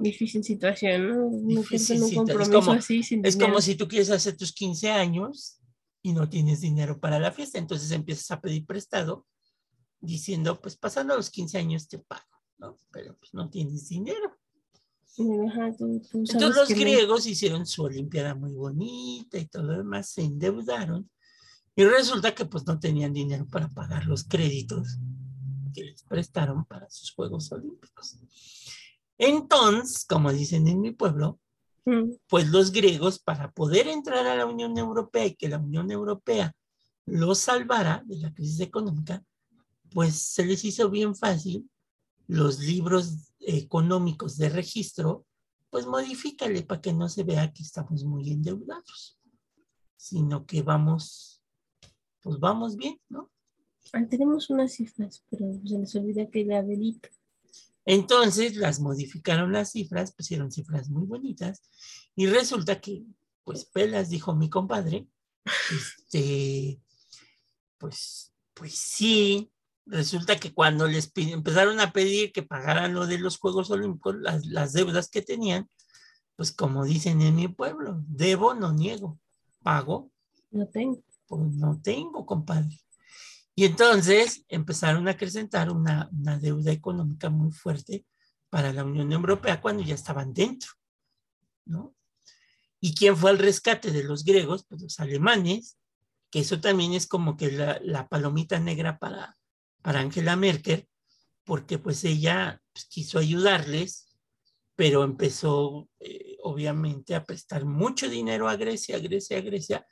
Difícil 0.00 0.44
situación, 0.44 1.08
¿no? 1.08 1.30
Difícil 1.46 1.98
situación. 1.98 2.40
Es, 2.40 2.48
como, 2.48 3.26
es 3.26 3.36
como 3.36 3.60
si 3.60 3.74
tú 3.74 3.88
quieres 3.88 4.10
hacer 4.10 4.36
tus 4.36 4.52
15 4.52 4.90
años 4.90 5.60
y 6.02 6.12
no 6.12 6.28
tienes 6.28 6.60
dinero 6.60 7.00
para 7.00 7.18
la 7.18 7.32
fiesta, 7.32 7.58
entonces 7.58 7.90
empiezas 7.90 8.30
a 8.30 8.40
pedir 8.40 8.66
prestado 8.66 9.26
diciendo, 10.00 10.60
pues 10.60 10.76
pasando 10.76 11.16
los 11.16 11.30
15 11.30 11.58
años 11.58 11.88
te 11.88 11.98
pago, 11.98 12.22
¿no? 12.58 12.76
Pero 12.92 13.16
pues 13.18 13.34
no 13.34 13.50
tienes 13.50 13.88
dinero. 13.88 14.36
Entonces 15.18 16.54
los 16.54 16.68
griegos 16.68 17.26
hicieron 17.26 17.66
su 17.66 17.82
olimpiada 17.82 18.34
muy 18.34 18.52
bonita 18.52 19.38
y 19.38 19.46
todo 19.46 19.64
lo 19.64 19.78
demás, 19.78 20.10
se 20.10 20.22
endeudaron 20.22 21.10
y 21.74 21.84
resulta 21.84 22.34
que 22.34 22.44
pues 22.44 22.66
no 22.66 22.78
tenían 22.78 23.12
dinero 23.12 23.46
para 23.46 23.68
pagar 23.68 24.06
los 24.06 24.24
créditos 24.24 24.98
que 25.74 25.84
les 25.84 26.02
prestaron 26.02 26.64
para 26.64 26.88
sus 26.90 27.12
Juegos 27.12 27.52
Olímpicos. 27.52 28.16
Entonces, 29.18 30.04
como 30.04 30.32
dicen 30.32 30.68
en 30.68 30.80
mi 30.80 30.92
pueblo, 30.92 31.40
mm. 31.84 32.12
pues 32.28 32.48
los 32.48 32.72
griegos 32.72 33.18
para 33.18 33.50
poder 33.50 33.88
entrar 33.88 34.26
a 34.26 34.36
la 34.36 34.46
Unión 34.46 34.78
Europea 34.78 35.26
y 35.26 35.34
que 35.34 35.48
la 35.48 35.58
Unión 35.58 35.90
Europea 35.90 36.54
los 37.04 37.38
salvara 37.38 38.02
de 38.06 38.18
la 38.18 38.32
crisis 38.32 38.60
económica, 38.60 39.24
pues 39.90 40.14
se 40.14 40.44
les 40.44 40.64
hizo 40.64 40.90
bien 40.90 41.14
fácil 41.16 41.68
los 42.26 42.60
libros 42.60 43.32
económicos 43.40 44.36
de 44.36 44.50
registro, 44.50 45.26
pues 45.70 45.86
modifícale 45.86 46.62
para 46.62 46.80
que 46.80 46.92
no 46.92 47.08
se 47.08 47.24
vea 47.24 47.52
que 47.52 47.62
estamos 47.62 48.04
muy 48.04 48.30
endeudados, 48.30 49.18
sino 49.96 50.46
que 50.46 50.62
vamos, 50.62 51.42
pues 52.20 52.38
vamos 52.38 52.76
bien, 52.76 53.00
¿no? 53.08 53.30
Ah, 53.94 54.06
tenemos 54.06 54.50
unas 54.50 54.72
cifras, 54.72 55.24
pero 55.30 55.46
se 55.64 55.78
les 55.78 55.94
olvida 55.96 56.28
que 56.28 56.44
la 56.44 56.62
delito. 56.62 57.08
Entonces 57.88 58.54
las 58.56 58.80
modificaron 58.80 59.50
las 59.50 59.72
cifras, 59.72 60.12
pusieron 60.12 60.52
cifras 60.52 60.90
muy 60.90 61.06
bonitas 61.06 61.62
y 62.14 62.26
resulta 62.26 62.82
que, 62.82 63.02
pues 63.44 63.64
Pelas 63.64 64.10
dijo 64.10 64.34
mi 64.34 64.50
compadre, 64.50 65.08
este, 65.70 66.82
pues, 67.78 68.34
pues 68.52 68.74
sí, 68.74 69.50
resulta 69.86 70.36
que 70.36 70.52
cuando 70.52 70.86
les 70.86 71.10
empezaron 71.16 71.80
a 71.80 71.90
pedir 71.90 72.30
que 72.30 72.42
pagaran 72.42 72.92
lo 72.92 73.06
de 73.06 73.16
los 73.16 73.38
Juegos 73.38 73.70
Olímpicos, 73.70 74.16
las, 74.44 74.74
deudas 74.74 75.08
que 75.08 75.22
tenían, 75.22 75.66
pues 76.36 76.52
como 76.52 76.84
dicen 76.84 77.22
en 77.22 77.36
mi 77.36 77.48
pueblo, 77.48 78.02
debo, 78.06 78.52
no 78.52 78.70
niego, 78.70 79.18
pago. 79.62 80.12
No 80.50 80.68
tengo. 80.68 81.02
Pues 81.26 81.54
no 81.54 81.80
tengo, 81.80 82.26
compadre. 82.26 82.78
Y 83.58 83.64
entonces 83.64 84.44
empezaron 84.46 85.08
a 85.08 85.10
acrecentar 85.10 85.72
una, 85.72 86.08
una 86.12 86.38
deuda 86.38 86.70
económica 86.70 87.28
muy 87.28 87.50
fuerte 87.50 88.06
para 88.50 88.72
la 88.72 88.84
Unión 88.84 89.10
Europea 89.10 89.60
cuando 89.60 89.82
ya 89.82 89.96
estaban 89.96 90.32
dentro, 90.32 90.70
¿no? 91.64 91.92
¿Y 92.78 92.94
quién 92.94 93.16
fue 93.16 93.30
al 93.30 93.38
rescate 93.40 93.90
de 93.90 94.04
los 94.04 94.22
griegos? 94.22 94.64
Pues 94.68 94.82
los 94.82 95.00
alemanes, 95.00 95.76
que 96.30 96.38
eso 96.38 96.60
también 96.60 96.92
es 96.92 97.08
como 97.08 97.36
que 97.36 97.50
la, 97.50 98.06
palomita 98.06 98.60
negra 98.60 98.96
para, 99.00 99.36
para 99.82 99.98
Angela 100.02 100.36
Merkel, 100.36 100.86
porque 101.42 101.80
pues 101.80 102.04
ella 102.04 102.62
pues, 102.72 102.84
quiso 102.84 103.18
ayudarles, 103.18 104.16
pero 104.76 105.02
empezó 105.02 105.88
eh, 105.98 106.36
obviamente 106.44 107.16
a 107.16 107.24
prestar 107.24 107.64
mucho 107.64 108.08
dinero 108.08 108.48
a 108.48 108.54
Grecia, 108.54 109.00
Grecia, 109.00 109.40
Grecia, 109.40 109.84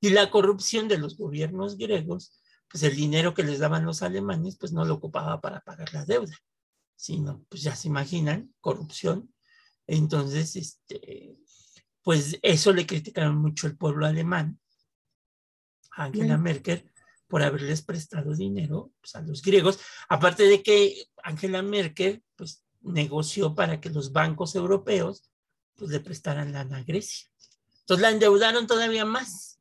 y 0.00 0.10
la 0.10 0.28
corrupción 0.28 0.88
de 0.88 0.98
los 0.98 1.16
gobiernos 1.16 1.76
griegos, 1.76 2.41
pues 2.72 2.82
el 2.84 2.96
dinero 2.96 3.34
que 3.34 3.42
les 3.42 3.58
daban 3.58 3.84
los 3.84 4.02
alemanes, 4.02 4.56
pues 4.56 4.72
no 4.72 4.86
lo 4.86 4.94
ocupaba 4.94 5.42
para 5.42 5.60
pagar 5.60 5.92
la 5.92 6.06
deuda, 6.06 6.34
sino, 6.96 7.44
pues 7.50 7.62
ya 7.62 7.76
se 7.76 7.88
imaginan, 7.88 8.54
corrupción. 8.60 9.32
Entonces, 9.86 10.56
este, 10.56 11.36
pues 12.02 12.38
eso 12.40 12.72
le 12.72 12.86
criticaron 12.86 13.36
mucho 13.36 13.66
el 13.66 13.76
pueblo 13.76 14.06
alemán, 14.06 14.58
a 15.90 16.04
Angela 16.04 16.38
Merkel, 16.38 16.90
por 17.28 17.42
haberles 17.42 17.82
prestado 17.82 18.34
dinero 18.34 18.90
pues, 19.00 19.14
a 19.16 19.20
los 19.20 19.42
griegos, 19.42 19.78
aparte 20.08 20.44
de 20.44 20.62
que 20.62 21.06
Angela 21.22 21.60
Merkel 21.62 22.24
pues, 22.36 22.64
negoció 22.80 23.54
para 23.54 23.80
que 23.80 23.90
los 23.90 24.12
bancos 24.12 24.54
europeos 24.54 25.30
pues, 25.76 25.90
le 25.90 26.00
prestaran 26.00 26.52
lana 26.52 26.78
a 26.78 26.84
Grecia. 26.84 27.28
Entonces 27.80 28.02
la 28.02 28.10
endeudaron 28.10 28.66
todavía 28.66 29.04
más. 29.04 29.51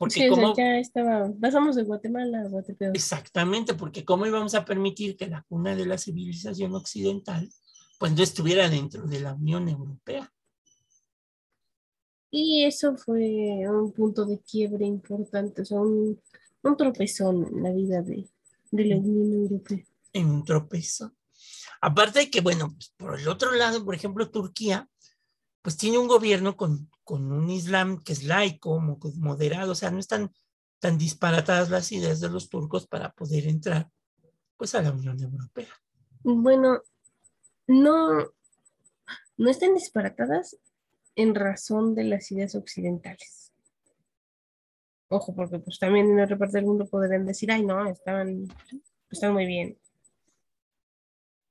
Porque 0.00 0.30
como, 0.30 0.56
ya 0.56 0.78
estaba, 0.78 1.30
pasamos 1.38 1.76
de 1.76 1.82
Guatemala 1.82 2.40
a 2.40 2.48
Guatemala. 2.48 2.92
Exactamente, 2.94 3.74
porque 3.74 4.02
cómo 4.02 4.24
íbamos 4.24 4.54
a 4.54 4.64
permitir 4.64 5.14
que 5.14 5.26
la 5.26 5.42
cuna 5.42 5.76
de 5.76 5.84
la 5.84 5.98
civilización 5.98 6.74
occidental 6.74 7.50
pues 7.98 8.12
no 8.12 8.22
estuviera 8.22 8.66
dentro 8.70 9.06
de 9.06 9.20
la 9.20 9.34
Unión 9.34 9.68
Europea. 9.68 10.32
Y 12.30 12.64
eso 12.64 12.96
fue 12.96 13.68
un 13.68 13.92
punto 13.92 14.24
de 14.24 14.38
quiebre 14.38 14.86
importante, 14.86 15.60
o 15.60 15.64
sea, 15.66 15.80
un, 15.80 16.18
un 16.62 16.76
tropezón 16.78 17.46
en 17.46 17.62
la 17.62 17.70
vida 17.70 18.00
de, 18.00 18.26
la 18.70 18.96
Unión 18.96 19.34
Europea. 19.34 19.84
En 20.14 20.30
un 20.30 20.44
tropezón. 20.46 21.14
Aparte 21.82 22.20
de 22.20 22.30
que, 22.30 22.40
bueno, 22.40 22.72
pues, 22.72 22.94
por 22.96 23.20
el 23.20 23.28
otro 23.28 23.52
lado, 23.52 23.84
por 23.84 23.94
ejemplo, 23.94 24.30
Turquía, 24.30 24.88
pues 25.62 25.76
tiene 25.76 25.98
un 25.98 26.08
gobierno 26.08 26.56
con, 26.56 26.90
con 27.04 27.32
un 27.32 27.50
Islam 27.50 28.02
que 28.02 28.12
es 28.12 28.24
laico, 28.24 28.80
moderado, 28.80 29.72
o 29.72 29.74
sea, 29.74 29.90
no 29.90 29.98
están 29.98 30.32
tan 30.78 30.96
disparatadas 30.96 31.70
las 31.70 31.92
ideas 31.92 32.20
de 32.20 32.30
los 32.30 32.48
turcos 32.48 32.86
para 32.86 33.12
poder 33.12 33.46
entrar 33.46 33.90
pues 34.56 34.74
a 34.74 34.82
la 34.82 34.92
Unión 34.92 35.20
Europea. 35.20 35.68
Bueno, 36.22 36.82
no, 37.66 38.32
no 39.36 39.50
están 39.50 39.74
disparatadas 39.74 40.58
en 41.16 41.34
razón 41.34 41.94
de 41.94 42.04
las 42.04 42.30
ideas 42.30 42.54
occidentales. 42.54 43.52
Ojo, 45.08 45.34
porque 45.34 45.58
pues 45.58 45.78
también 45.78 46.10
en 46.10 46.20
otra 46.20 46.38
parte 46.38 46.58
del 46.58 46.66
mundo 46.66 46.86
podrían 46.86 47.26
decir, 47.26 47.50
ay, 47.50 47.64
no, 47.64 47.86
estaban, 47.88 48.46
están 49.10 49.32
muy 49.32 49.46
bien. 49.46 49.78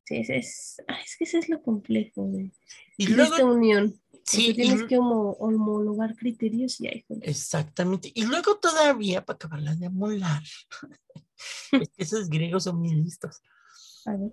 Sí, 0.10 0.18
es, 0.18 0.30
es, 0.32 0.78
es 1.04 1.18
que 1.18 1.24
eso 1.24 1.38
es 1.38 1.50
lo 1.50 1.62
complejo 1.62 2.28
de, 2.30 2.52
esta 2.98 3.46
unión. 3.46 3.94
Sí, 4.24 4.56
tienes 4.56 4.84
que 4.86 4.98
homologar 4.98 6.16
criterios 6.16 6.82
y 6.82 6.88
ahí. 6.88 7.06
Exactamente. 7.22 8.12
Y 8.16 8.26
luego 8.26 8.58
todavía, 8.58 9.24
para 9.24 9.36
acabarla 9.36 9.76
de 9.76 9.86
amolar, 9.86 10.42
es 11.74 11.90
que 11.90 12.04
esos 12.04 12.28
griegos 12.28 12.64
son 12.64 12.78
muy 12.78 12.96
listos. 12.96 13.44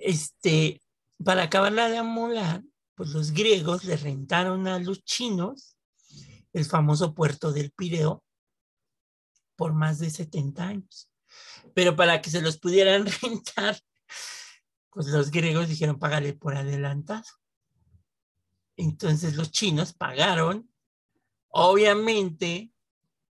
Este, 0.01 0.81
para 1.23 1.43
acabarla 1.43 1.91
de 1.91 1.99
amolar, 1.99 2.63
pues 2.95 3.11
los 3.11 3.33
griegos 3.33 3.85
le 3.85 3.99
rentaron 3.99 4.67
a 4.69 4.79
los 4.79 5.05
chinos 5.05 5.77
el 6.55 6.65
famoso 6.65 7.15
puerto 7.15 7.53
del 7.53 7.71
Pireo 7.71 8.25
por 9.57 9.75
más 9.75 9.99
de 9.99 10.09
70 10.09 10.69
años. 10.69 11.11
Pero 11.75 11.97
para 11.97 12.23
que 12.23 12.31
se 12.31 12.41
los 12.41 12.57
pudieran 12.57 13.05
rentar, 13.23 13.79
pues 14.97 15.09
los 15.09 15.31
griegos 15.31 15.69
dijeron 15.69 15.99
págale 15.99 16.33
por 16.33 16.57
adelantado. 16.57 17.27
Entonces 18.79 19.37
los 19.37 19.51
chinos 19.51 19.93
pagaron. 19.93 20.73
Obviamente, 21.49 22.73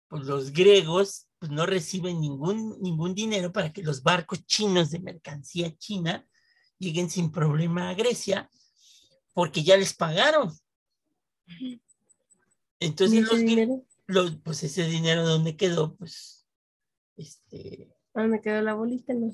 pues 0.07 0.25
los 0.25 0.51
griegos 0.51 1.27
pues 1.39 1.51
no 1.51 1.65
reciben 1.65 2.21
ningún, 2.21 2.79
ningún 2.83 3.15
dinero 3.15 3.51
para 3.51 3.73
que 3.73 3.81
los 3.81 4.03
barcos 4.03 4.45
chinos 4.45 4.91
de 4.91 4.99
mercancía 4.99 5.75
china 5.75 6.27
lleguen 6.77 7.09
sin 7.09 7.31
problema 7.31 7.89
a 7.89 7.95
Grecia, 7.95 8.47
porque 9.33 9.63
ya 9.63 9.75
les 9.75 9.95
pagaron. 9.95 10.55
Entonces 12.79 13.27
los, 14.05 14.35
pues 14.43 14.61
ese 14.61 14.85
dinero 14.85 15.27
donde 15.27 15.57
quedó, 15.57 15.95
pues, 15.95 16.45
este... 17.17 17.94
¿Dónde 18.15 18.41
quedó 18.41 18.61
la 18.61 18.73
bolita? 18.73 19.13
No 19.13 19.29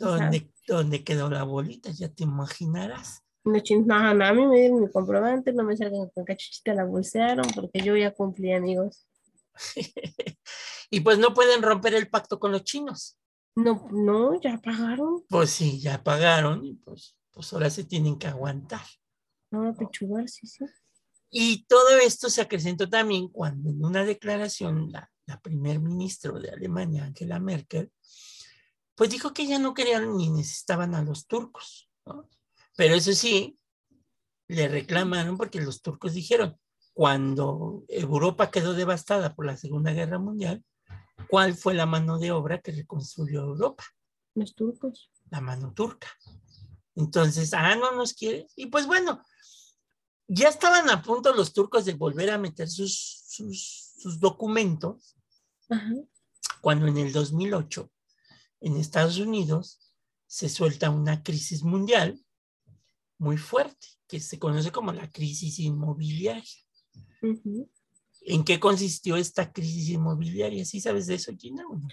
¿Dónde, 0.67 1.03
quedó 1.03 1.29
la 1.29 1.43
bolita? 1.43 1.91
Ya 1.91 2.09
te 2.09 2.23
imaginarás. 2.23 3.23
No, 3.43 3.53
no, 4.13 4.25
a 4.25 4.33
mí 4.33 4.45
me 4.47 4.59
dieron 4.59 4.81
mi 4.81 4.91
comprobante, 4.91 5.53
no 5.53 5.63
me 5.63 5.77
salgan 5.77 6.09
con 6.09 6.25
cachuchita, 6.25 6.73
la 6.73 6.83
bolsearon 6.83 7.45
porque 7.55 7.81
yo 7.81 7.95
ya 7.95 8.13
cumplí, 8.13 8.53
amigos. 8.53 9.07
y 10.89 10.99
pues 10.99 11.19
no 11.19 11.33
pueden 11.33 11.61
romper 11.61 11.93
el 11.93 12.09
pacto 12.09 12.39
con 12.39 12.51
los 12.51 12.63
chinos. 12.63 13.17
No, 13.55 13.87
no, 13.91 14.39
ya 14.39 14.59
pagaron. 14.59 15.23
Pues 15.29 15.51
sí, 15.51 15.79
ya 15.79 16.03
pagaron 16.03 16.65
y 16.65 16.75
pues 16.75 17.15
pues 17.31 17.53
ahora 17.53 17.69
se 17.69 17.83
tienen 17.83 18.17
que 18.17 18.27
aguantar. 18.27 18.81
No, 19.51 19.73
pechugar, 19.75 20.27
sí, 20.29 20.47
sí. 20.47 20.65
Y 21.29 21.65
todo 21.65 21.97
esto 21.97 22.29
se 22.29 22.41
acrecentó 22.41 22.89
también 22.89 23.29
cuando 23.29 23.69
en 23.69 23.83
una 23.83 24.03
declaración 24.03 24.91
la, 24.91 25.09
la 25.25 25.39
primer 25.39 25.79
ministro 25.79 26.39
de 26.39 26.49
Alemania, 26.49 27.05
Angela 27.05 27.39
Merkel, 27.39 27.91
pues 29.01 29.09
dijo 29.09 29.33
que 29.33 29.47
ya 29.47 29.57
no 29.57 29.73
querían 29.73 30.15
ni 30.15 30.29
necesitaban 30.29 30.93
a 30.93 31.01
los 31.01 31.25
turcos. 31.25 31.89
¿no? 32.05 32.29
Pero 32.77 32.93
eso 32.93 33.13
sí, 33.13 33.57
le 34.47 34.67
reclamaron 34.67 35.37
porque 35.37 35.59
los 35.59 35.81
turcos 35.81 36.13
dijeron, 36.13 36.55
cuando 36.93 37.83
Europa 37.87 38.51
quedó 38.51 38.75
devastada 38.75 39.33
por 39.33 39.47
la 39.47 39.57
Segunda 39.57 39.91
Guerra 39.91 40.19
Mundial, 40.19 40.63
¿cuál 41.31 41.55
fue 41.55 41.73
la 41.73 41.87
mano 41.87 42.19
de 42.19 42.31
obra 42.31 42.61
que 42.61 42.73
reconstruyó 42.73 43.41
Europa? 43.41 43.83
Los 44.35 44.53
turcos. 44.53 45.09
La 45.31 45.41
mano 45.41 45.73
turca. 45.73 46.09
Entonces, 46.93 47.55
ah, 47.55 47.75
no 47.75 47.93
nos 47.93 48.13
quiere. 48.13 48.45
Y 48.55 48.67
pues 48.67 48.85
bueno, 48.85 49.25
ya 50.27 50.47
estaban 50.47 50.91
a 50.91 51.01
punto 51.01 51.33
los 51.33 51.53
turcos 51.53 51.85
de 51.85 51.95
volver 51.95 52.29
a 52.29 52.37
meter 52.37 52.69
sus, 52.69 53.23
sus, 53.27 53.95
sus 53.97 54.19
documentos, 54.19 55.17
Ajá. 55.71 55.91
cuando 56.61 56.85
en 56.85 56.99
el 56.99 57.11
2008, 57.11 57.89
en 58.61 58.77
Estados 58.77 59.17
Unidos, 59.17 59.79
se 60.27 60.47
suelta 60.47 60.89
una 60.89 61.23
crisis 61.23 61.63
mundial 61.63 62.23
muy 63.17 63.37
fuerte, 63.37 63.87
que 64.07 64.19
se 64.19 64.39
conoce 64.39 64.71
como 64.71 64.91
la 64.93 65.09
crisis 65.11 65.59
inmobiliaria. 65.59 66.43
ujú. 67.21 67.69
¿En 68.23 68.43
qué 68.43 68.59
consistió 68.59 69.15
esta 69.15 69.51
crisis 69.51 69.89
inmobiliaria? 69.89 70.63
¿Sí 70.63 70.79
sabes 70.79 71.07
de 71.07 71.15
eso, 71.15 71.31
Gina? 71.35 71.63
o 71.67 71.75
no? 71.75 71.87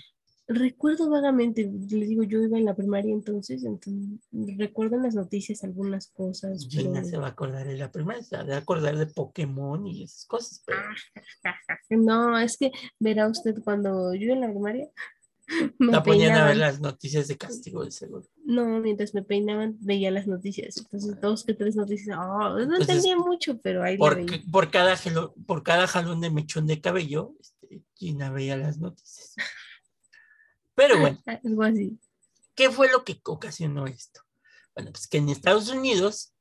Recuerdo 0.50 1.10
vagamente, 1.10 1.70
les 1.90 2.08
digo, 2.08 2.22
yo 2.22 2.40
iba 2.42 2.56
en 2.56 2.64
la 2.64 2.74
primaria 2.74 3.12
entonces, 3.12 3.64
entonces 3.64 4.18
recuerdo 4.56 4.96
en 4.96 5.02
las 5.02 5.14
noticias 5.14 5.62
algunas 5.62 6.06
cosas, 6.08 6.66
pero 6.70 6.84
Gina 6.84 7.04
se 7.04 7.18
va 7.18 7.26
a 7.26 7.30
acordar 7.30 7.66
de 7.66 7.76
la 7.76 7.92
primera, 7.92 8.22
se 8.22 8.34
va 8.36 8.54
a 8.54 8.58
acordar 8.58 8.96
de 8.96 9.06
Pokémon 9.06 9.86
y 9.86 10.04
esas 10.04 10.24
cosas. 10.24 10.62
pero- 10.64 10.78
no, 11.90 12.38
es 12.38 12.56
que 12.56 12.72
verá 12.98 13.28
usted 13.28 13.56
cuando 13.62 14.14
yo 14.14 14.22
iba 14.22 14.34
en 14.34 14.40
la 14.40 14.48
primaria 14.50 14.88
me 15.78 15.92
la 15.92 16.02
ponían 16.02 16.36
a 16.36 16.46
ver 16.46 16.56
las 16.58 16.80
noticias 16.80 17.26
de 17.28 17.36
castigo 17.36 17.84
de 17.84 17.90
seguro. 17.90 18.26
No, 18.44 18.80
mientras 18.80 19.14
me 19.14 19.22
peinaban 19.22 19.76
veía 19.80 20.10
las 20.10 20.26
noticias, 20.26 20.76
entonces 20.78 21.20
dos 21.20 21.44
que 21.44 21.54
tres 21.54 21.74
noticias, 21.76 22.16
ah, 22.20 22.50
no 22.54 22.58
Entonces, 22.60 22.88
entendía 22.88 23.16
mucho, 23.16 23.58
pero 23.60 23.82
ahí 23.82 23.96
Por, 23.96 24.20
por, 24.50 24.70
cada, 24.70 24.96
jalo- 24.96 25.34
por 25.46 25.62
cada 25.62 25.86
jalón 25.86 26.20
de 26.20 26.30
mechón 26.30 26.66
de 26.66 26.80
cabello, 26.80 27.34
este, 27.40 27.82
Gina 27.94 28.30
veía 28.30 28.56
las 28.56 28.78
noticias. 28.78 29.34
Pero 30.74 31.00
bueno, 31.00 31.18
Algo 31.44 31.62
así. 31.64 31.98
¿qué 32.54 32.70
fue 32.70 32.90
lo 32.90 33.04
que 33.04 33.20
ocasionó 33.24 33.86
esto? 33.86 34.20
Bueno, 34.74 34.92
pues 34.92 35.08
que 35.08 35.18
en 35.18 35.28
Estados 35.28 35.68
Unidos 35.70 36.34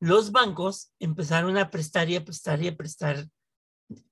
los 0.00 0.32
bancos 0.32 0.92
empezaron 0.98 1.56
a 1.56 1.70
prestar 1.70 2.08
y 2.10 2.16
a 2.16 2.24
prestar 2.24 2.62
y 2.62 2.68
a 2.68 2.76
prestar 2.76 3.28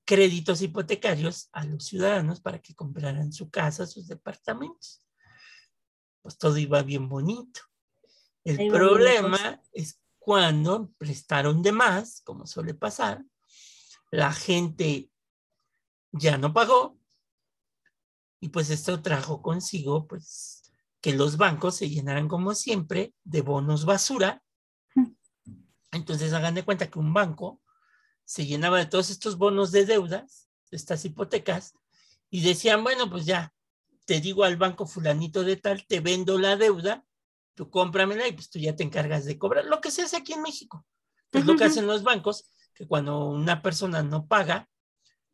créditos 0.05 0.61
hipotecarios 0.61 1.49
a 1.51 1.63
los 1.65 1.85
ciudadanos 1.85 2.41
para 2.41 2.59
que 2.59 2.75
compraran 2.75 3.31
su 3.31 3.49
casa, 3.49 3.85
sus 3.85 4.07
departamentos. 4.07 5.05
Pues 6.21 6.37
todo 6.37 6.57
iba 6.57 6.81
bien 6.81 7.07
bonito. 7.07 7.61
El 8.43 8.69
problema 8.69 9.61
es 9.71 10.01
cuando 10.17 10.91
prestaron 10.97 11.61
de 11.61 11.71
más, 11.71 12.21
como 12.21 12.45
suele 12.45 12.73
pasar, 12.73 13.23
la 14.11 14.33
gente 14.33 15.09
ya 16.11 16.37
no 16.37 16.53
pagó 16.53 16.97
y 18.39 18.49
pues 18.49 18.69
esto 18.69 19.01
trajo 19.01 19.41
consigo 19.41 20.07
pues 20.07 20.71
que 21.01 21.13
los 21.13 21.37
bancos 21.37 21.75
se 21.75 21.89
llenaran 21.89 22.27
como 22.27 22.55
siempre 22.55 23.13
de 23.23 23.41
bonos 23.41 23.85
basura. 23.85 24.43
Entonces 25.91 26.33
hagan 26.33 26.55
de 26.55 26.63
cuenta 26.63 26.89
que 26.89 26.99
un 26.99 27.13
banco 27.13 27.61
se 28.29 28.45
llenaba 28.45 28.77
de 28.77 28.85
todos 28.85 29.09
estos 29.09 29.39
bonos 29.39 29.71
de 29.71 29.87
deudas, 29.87 30.47
de 30.69 30.77
estas 30.77 31.03
hipotecas, 31.03 31.73
y 32.29 32.41
decían, 32.41 32.83
bueno, 32.83 33.09
pues 33.09 33.25
ya, 33.25 33.51
te 34.05 34.21
digo 34.21 34.43
al 34.43 34.55
banco 34.55 34.85
fulanito 34.85 35.43
de 35.43 35.57
tal, 35.57 35.83
te 35.87 35.99
vendo 35.99 36.37
la 36.37 36.55
deuda, 36.55 37.03
tú 37.55 37.71
cómpramela 37.71 38.27
y 38.27 38.33
pues 38.33 38.51
tú 38.51 38.59
ya 38.59 38.75
te 38.75 38.83
encargas 38.83 39.25
de 39.25 39.39
cobrar, 39.39 39.65
lo 39.65 39.81
que 39.81 39.89
se 39.89 40.03
hace 40.03 40.15
aquí 40.15 40.33
en 40.33 40.43
México, 40.43 40.85
que 41.31 41.39
es 41.39 41.45
lo 41.45 41.55
que 41.55 41.63
hacen 41.63 41.87
los 41.87 42.03
bancos, 42.03 42.53
que 42.75 42.85
cuando 42.85 43.29
una 43.29 43.63
persona 43.63 44.03
no 44.03 44.27
paga, 44.27 44.69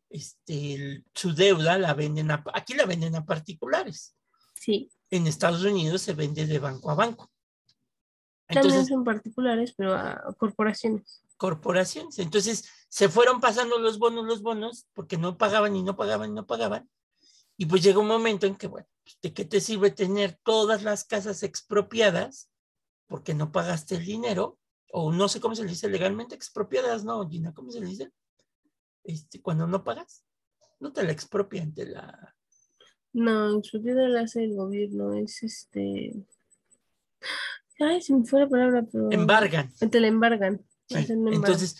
este, 0.08 0.72
el- 0.74 1.04
su 1.14 1.34
deuda 1.34 1.76
la 1.76 1.92
venden 1.92 2.30
a, 2.30 2.42
aquí 2.54 2.72
la 2.72 2.86
venden 2.86 3.14
a 3.14 3.26
particulares. 3.26 4.16
Sí, 4.54 4.90
En 5.10 5.26
Estados 5.26 5.62
Unidos 5.64 6.00
se 6.00 6.14
vende 6.14 6.46
de 6.46 6.58
banco 6.58 6.90
a 6.90 6.94
banco. 6.94 7.30
también 8.46 8.64
Entonces, 8.64 8.88
son 8.88 9.04
particulares, 9.04 9.74
pero 9.76 9.94
a 9.94 10.34
corporaciones. 10.38 11.25
Corporaciones. 11.36 12.18
Entonces, 12.18 12.68
se 12.88 13.08
fueron 13.08 13.40
pasando 13.40 13.78
los 13.78 13.98
bonos, 13.98 14.24
los 14.24 14.42
bonos, 14.42 14.86
porque 14.94 15.18
no 15.18 15.38
pagaban 15.38 15.76
y 15.76 15.82
no 15.82 15.96
pagaban 15.96 16.30
y 16.30 16.34
no 16.34 16.46
pagaban. 16.46 16.88
Y 17.56 17.66
pues 17.66 17.82
llegó 17.82 18.00
un 18.00 18.08
momento 18.08 18.46
en 18.46 18.56
que, 18.56 18.66
bueno, 18.66 18.86
¿de 19.22 19.32
qué 19.32 19.44
te 19.44 19.60
sirve 19.60 19.90
tener 19.90 20.38
todas 20.42 20.82
las 20.82 21.04
casas 21.04 21.42
expropiadas 21.42 22.50
porque 23.06 23.34
no 23.34 23.52
pagaste 23.52 23.96
el 23.96 24.04
dinero? 24.04 24.58
O 24.92 25.12
no 25.12 25.28
sé 25.28 25.40
cómo 25.40 25.54
se 25.54 25.62
le 25.62 25.70
dice 25.70 25.88
legalmente, 25.88 26.34
expropiadas, 26.34 27.04
¿no, 27.04 27.28
Gina? 27.28 27.52
¿Cómo 27.54 27.70
se 27.70 27.80
le 27.80 27.86
dice? 27.86 28.12
Este, 29.04 29.40
cuando 29.40 29.66
no 29.66 29.84
pagas, 29.84 30.24
no 30.80 30.92
te 30.92 31.02
la 31.02 31.12
expropian, 31.12 31.74
te 31.74 31.86
la... 31.86 32.34
No, 33.12 33.60
vida 33.72 34.08
la 34.08 34.22
hace 34.22 34.44
el 34.44 34.54
gobierno, 34.54 35.14
es 35.14 35.42
este. 35.42 36.12
Ay, 37.78 38.02
se 38.02 38.14
me 38.14 38.26
fue 38.26 38.40
la 38.40 38.48
palabra, 38.48 38.86
pero. 38.90 39.10
embargan. 39.10 39.72
Te 39.90 40.00
la 40.00 40.08
embargan. 40.08 40.62
Entonces, 40.88 41.76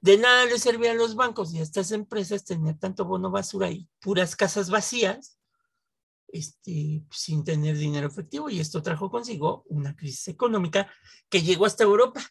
de 0.00 0.16
nada 0.16 0.46
les 0.46 0.62
servía 0.62 0.92
a 0.92 0.94
los 0.94 1.14
bancos 1.14 1.52
y 1.52 1.58
a 1.58 1.62
estas 1.62 1.92
empresas 1.92 2.44
tener 2.44 2.78
tanto 2.78 3.04
bono 3.04 3.30
basura 3.30 3.70
y 3.70 3.88
puras 4.00 4.34
casas 4.34 4.70
vacías, 4.70 5.38
este, 6.28 7.04
sin 7.10 7.44
tener 7.44 7.76
dinero 7.76 8.06
efectivo. 8.06 8.48
Y 8.48 8.60
esto 8.60 8.82
trajo 8.82 9.10
consigo 9.10 9.64
una 9.68 9.94
crisis 9.94 10.28
económica 10.28 10.90
que 11.28 11.42
llegó 11.42 11.66
hasta 11.66 11.84
Europa, 11.84 12.22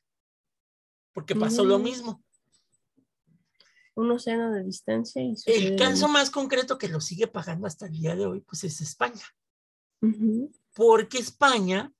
porque 1.14 1.36
pasó 1.36 1.64
lo 1.64 1.80
mismo. 1.80 2.24
Un 3.96 4.12
océano 4.12 4.52
de 4.52 4.64
distancia 4.64 5.22
y 5.22 5.36
El 5.46 5.76
caso 5.76 6.08
más 6.08 6.30
concreto 6.30 6.78
que 6.78 6.88
lo 6.88 7.02
sigue 7.02 7.28
pagando 7.28 7.68
hasta 7.68 7.88
el 7.88 7.92
día 7.92 8.16
de 8.16 8.26
hoy, 8.26 8.42
pues 8.42 8.64
es 8.64 8.80
España. 8.82 9.26
Porque 10.74 11.18
España, 11.18 11.94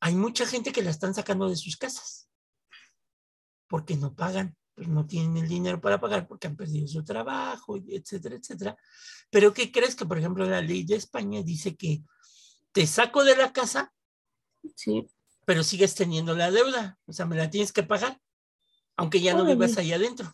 hay 0.00 0.16
mucha 0.16 0.44
gente 0.44 0.72
que 0.72 0.82
la 0.82 0.90
están 0.90 1.14
sacando 1.14 1.48
de 1.48 1.54
sus 1.54 1.76
casas, 1.76 2.23
porque 3.66 3.96
no 3.96 4.14
pagan, 4.14 4.56
pues 4.74 4.88
no 4.88 5.06
tienen 5.06 5.36
el 5.36 5.48
dinero 5.48 5.80
para 5.80 6.00
pagar 6.00 6.26
porque 6.26 6.46
han 6.46 6.56
perdido 6.56 6.86
su 6.86 7.04
trabajo, 7.04 7.76
etcétera, 7.76 8.36
etcétera. 8.36 8.76
Pero 9.30 9.52
¿qué 9.52 9.70
crees 9.70 9.94
que, 9.94 10.06
por 10.06 10.18
ejemplo, 10.18 10.44
la 10.44 10.60
ley 10.60 10.84
de 10.84 10.96
España 10.96 11.42
dice 11.42 11.76
que 11.76 12.02
te 12.72 12.86
saco 12.86 13.24
de 13.24 13.36
la 13.36 13.52
casa, 13.52 13.92
Sí, 14.74 15.06
pero 15.44 15.62
sigues 15.62 15.94
teniendo 15.94 16.34
la 16.34 16.50
deuda, 16.50 16.98
o 17.06 17.12
sea, 17.12 17.26
me 17.26 17.36
la 17.36 17.50
tienes 17.50 17.72
que 17.72 17.82
pagar, 17.82 18.20
aunque 18.96 19.20
ya 19.20 19.34
no 19.34 19.44
vivas 19.44 19.76
ahí 19.76 19.92
adentro. 19.92 20.32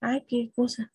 ay, 0.00 0.24
qué 0.26 0.50
cosa. 0.54 0.90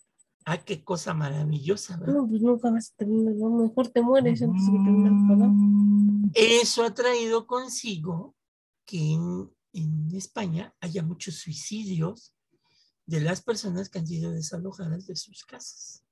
Ah, 0.47 0.57
qué 0.57 0.83
cosa 0.83 1.13
maravillosa, 1.15 1.97
¿verdad? 1.97 2.15
No, 2.15 2.27
pues 2.27 2.41
nunca 2.41 2.69
vas 2.69 2.91
a 2.91 2.95
terminar, 2.97 3.33
¿no? 3.33 3.49
mejor 3.49 3.87
te 3.87 4.01
mueres 4.01 4.43
antes 4.43 4.63
de 4.65 4.71
terminar. 4.73 5.51
Eso 6.35 6.83
ha 6.83 6.93
traído 6.93 7.47
consigo 7.47 8.35
que 8.85 9.13
en, 9.13 9.49
en 9.75 10.15
España 10.15 10.73
haya 10.79 11.03
muchos 11.03 11.35
suicidios 11.35 12.33
de 13.05 13.21
las 13.21 13.41
personas 13.41 13.89
que 13.89 13.99
han 13.99 14.07
sido 14.07 14.31
desalojadas 14.31 15.05
de 15.07 15.15
sus 15.15 15.45
casas. 15.45 16.03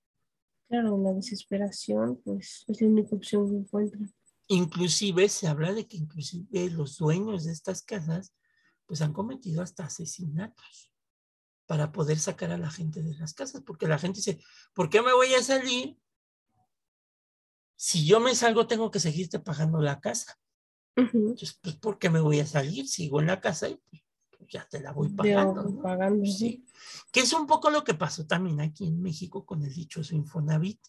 Claro, 0.68 0.98
la 1.02 1.14
desesperación, 1.14 2.22
pues 2.24 2.66
es 2.68 2.82
la 2.82 2.88
única 2.88 3.16
opción 3.16 3.50
que 3.50 3.58
encuentran. 3.58 4.14
Inclusive 4.48 5.30
se 5.30 5.48
habla 5.48 5.74
de 5.74 5.88
que 5.88 5.98
inclusive 5.98 6.70
los 6.70 6.98
dueños 6.98 7.46
de 7.46 7.52
estas 7.52 7.82
casas 7.82 8.34
pues 8.86 9.02
han 9.02 9.14
cometido 9.14 9.62
hasta 9.62 9.86
asesinatos 9.86 10.92
para 11.66 11.92
poder 11.92 12.20
sacar 12.20 12.52
a 12.52 12.58
la 12.58 12.70
gente 12.70 13.02
de 13.02 13.14
las 13.16 13.34
casas, 13.34 13.62
porque 13.66 13.88
la 13.88 13.98
gente 13.98 14.18
dice, 14.18 14.40
¿por 14.74 14.90
qué 14.90 15.02
me 15.02 15.14
voy 15.14 15.34
a 15.34 15.42
salir? 15.42 15.98
Si 17.76 18.06
yo 18.06 18.20
me 18.20 18.36
salgo 18.36 18.68
tengo 18.68 18.92
que 18.92 19.00
seguirte 19.00 19.40
pagando 19.40 19.82
la 19.82 20.00
casa. 20.00 20.38
Ujú. 20.96 21.18
Entonces, 21.18 21.60
pues, 21.62 21.76
¿por 21.76 21.98
qué 21.98 22.10
me 22.10 22.20
voy 22.20 22.40
a 22.40 22.46
salir? 22.46 22.88
Sigo 22.88 23.20
en 23.20 23.28
la 23.28 23.42
casa 23.42 23.70
y 23.70 23.80
pues, 23.86 24.50
ya 24.50 24.68
te 24.70 24.80
la 24.80 24.92
voy 24.92 25.10
pagando. 25.10 25.64
¿no? 25.64 25.82
pagando, 25.82 26.26
sí. 26.26 26.34
Sí. 26.34 26.66
Que 27.12 27.22
es 27.22 27.34
un 27.34 27.48
poco 27.48 27.70
lo 27.70 27.84
que 27.84 27.94
pasó 27.94 28.26
también 28.26 28.62
aquí 28.62 28.86
en 28.86 29.02
México 29.02 29.46
con 29.46 29.64
el 29.64 29.74
dichoso 29.74 30.16
Infonavit, 30.16 30.80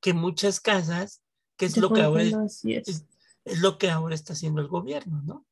que 0.00 0.14
muchas 0.14 0.60
casas, 0.60 1.22
que 1.56 1.66
es 1.66 1.74
Te 1.74 1.80
lo 1.80 1.92
que 1.92 2.02
ahora 2.02 2.22
es. 2.22 2.64
es, 2.64 3.04
es 3.44 3.60
lo 3.60 3.78
que 3.78 3.90
ahora 3.90 4.14
está 4.14 4.32
haciendo 4.32 4.60
el 4.60 4.68
gobierno, 4.68 5.22
¿no? 5.22 5.46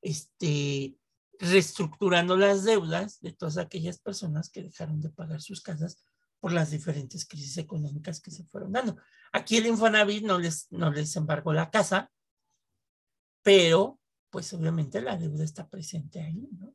Este, 0.00 0.96
reestructurando 1.38 2.36
las 2.36 2.64
deudas 2.64 3.20
de 3.20 3.32
todas 3.32 3.58
aquellas 3.58 3.98
personas 3.98 4.50
que 4.50 4.62
dejaron 4.62 5.00
de 5.00 5.10
pagar 5.10 5.40
sus 5.40 5.60
casas 5.60 5.98
por 6.40 6.52
las 6.52 6.70
diferentes 6.70 7.26
crisis 7.26 7.56
económicas 7.58 8.20
que 8.20 8.30
se 8.30 8.44
fueron 8.44 8.72
dando. 8.72 8.96
Aquí 9.32 9.56
el 9.56 9.66
Infonavit 9.66 10.24
no 10.24 10.38
les, 10.38 10.66
no 10.70 10.90
les 10.90 11.16
embargó 11.16 11.52
la 11.52 11.70
casa, 11.70 12.10
pero 13.44 14.00
pues 14.30 14.52
obviamente 14.52 15.00
la 15.00 15.16
deuda 15.16 15.44
está 15.44 15.68
presente 15.68 16.20
ahí, 16.20 16.48
¿no? 16.58 16.74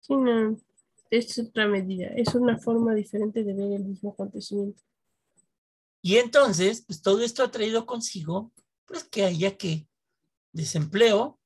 Sí, 0.00 0.16
no, 0.16 0.56
es 1.10 1.38
otra 1.38 1.66
medida, 1.66 2.06
es 2.16 2.34
una 2.34 2.56
forma 2.56 2.94
diferente 2.94 3.44
de 3.44 3.52
ver 3.52 3.72
el 3.72 3.84
mismo 3.84 4.12
acontecimiento. 4.12 4.82
Y 6.00 6.16
entonces, 6.16 6.82
pues 6.86 7.02
todo 7.02 7.22
esto 7.22 7.42
ha 7.42 7.50
traído 7.50 7.84
consigo, 7.84 8.52
pues 8.86 9.04
que 9.04 9.24
haya 9.24 9.56
que 9.58 9.86
desempleo 10.52 11.38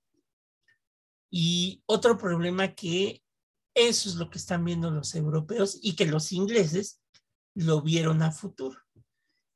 y 1.30 1.82
otro 1.86 2.16
problema 2.18 2.74
que 2.74 3.22
eso 3.74 4.08
es 4.08 4.16
lo 4.16 4.30
que 4.30 4.38
están 4.38 4.64
viendo 4.64 4.90
los 4.90 5.14
europeos 5.14 5.78
y 5.82 5.96
que 5.96 6.06
los 6.06 6.32
ingleses 6.32 7.00
lo 7.54 7.80
vieron 7.82 8.22
a 8.22 8.30
futuro, 8.30 8.78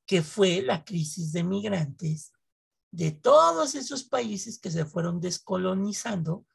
que 0.06 0.22
fue 0.22 0.62
la 0.62 0.84
crisis 0.84 1.32
de 1.32 1.44
migrantes 1.44 2.32
de 2.92 3.10
todos 3.10 3.74
esos 3.74 4.04
países 4.04 4.58
que 4.58 4.70
se 4.70 4.84
fueron 4.84 5.20
descolonizando 5.20 6.46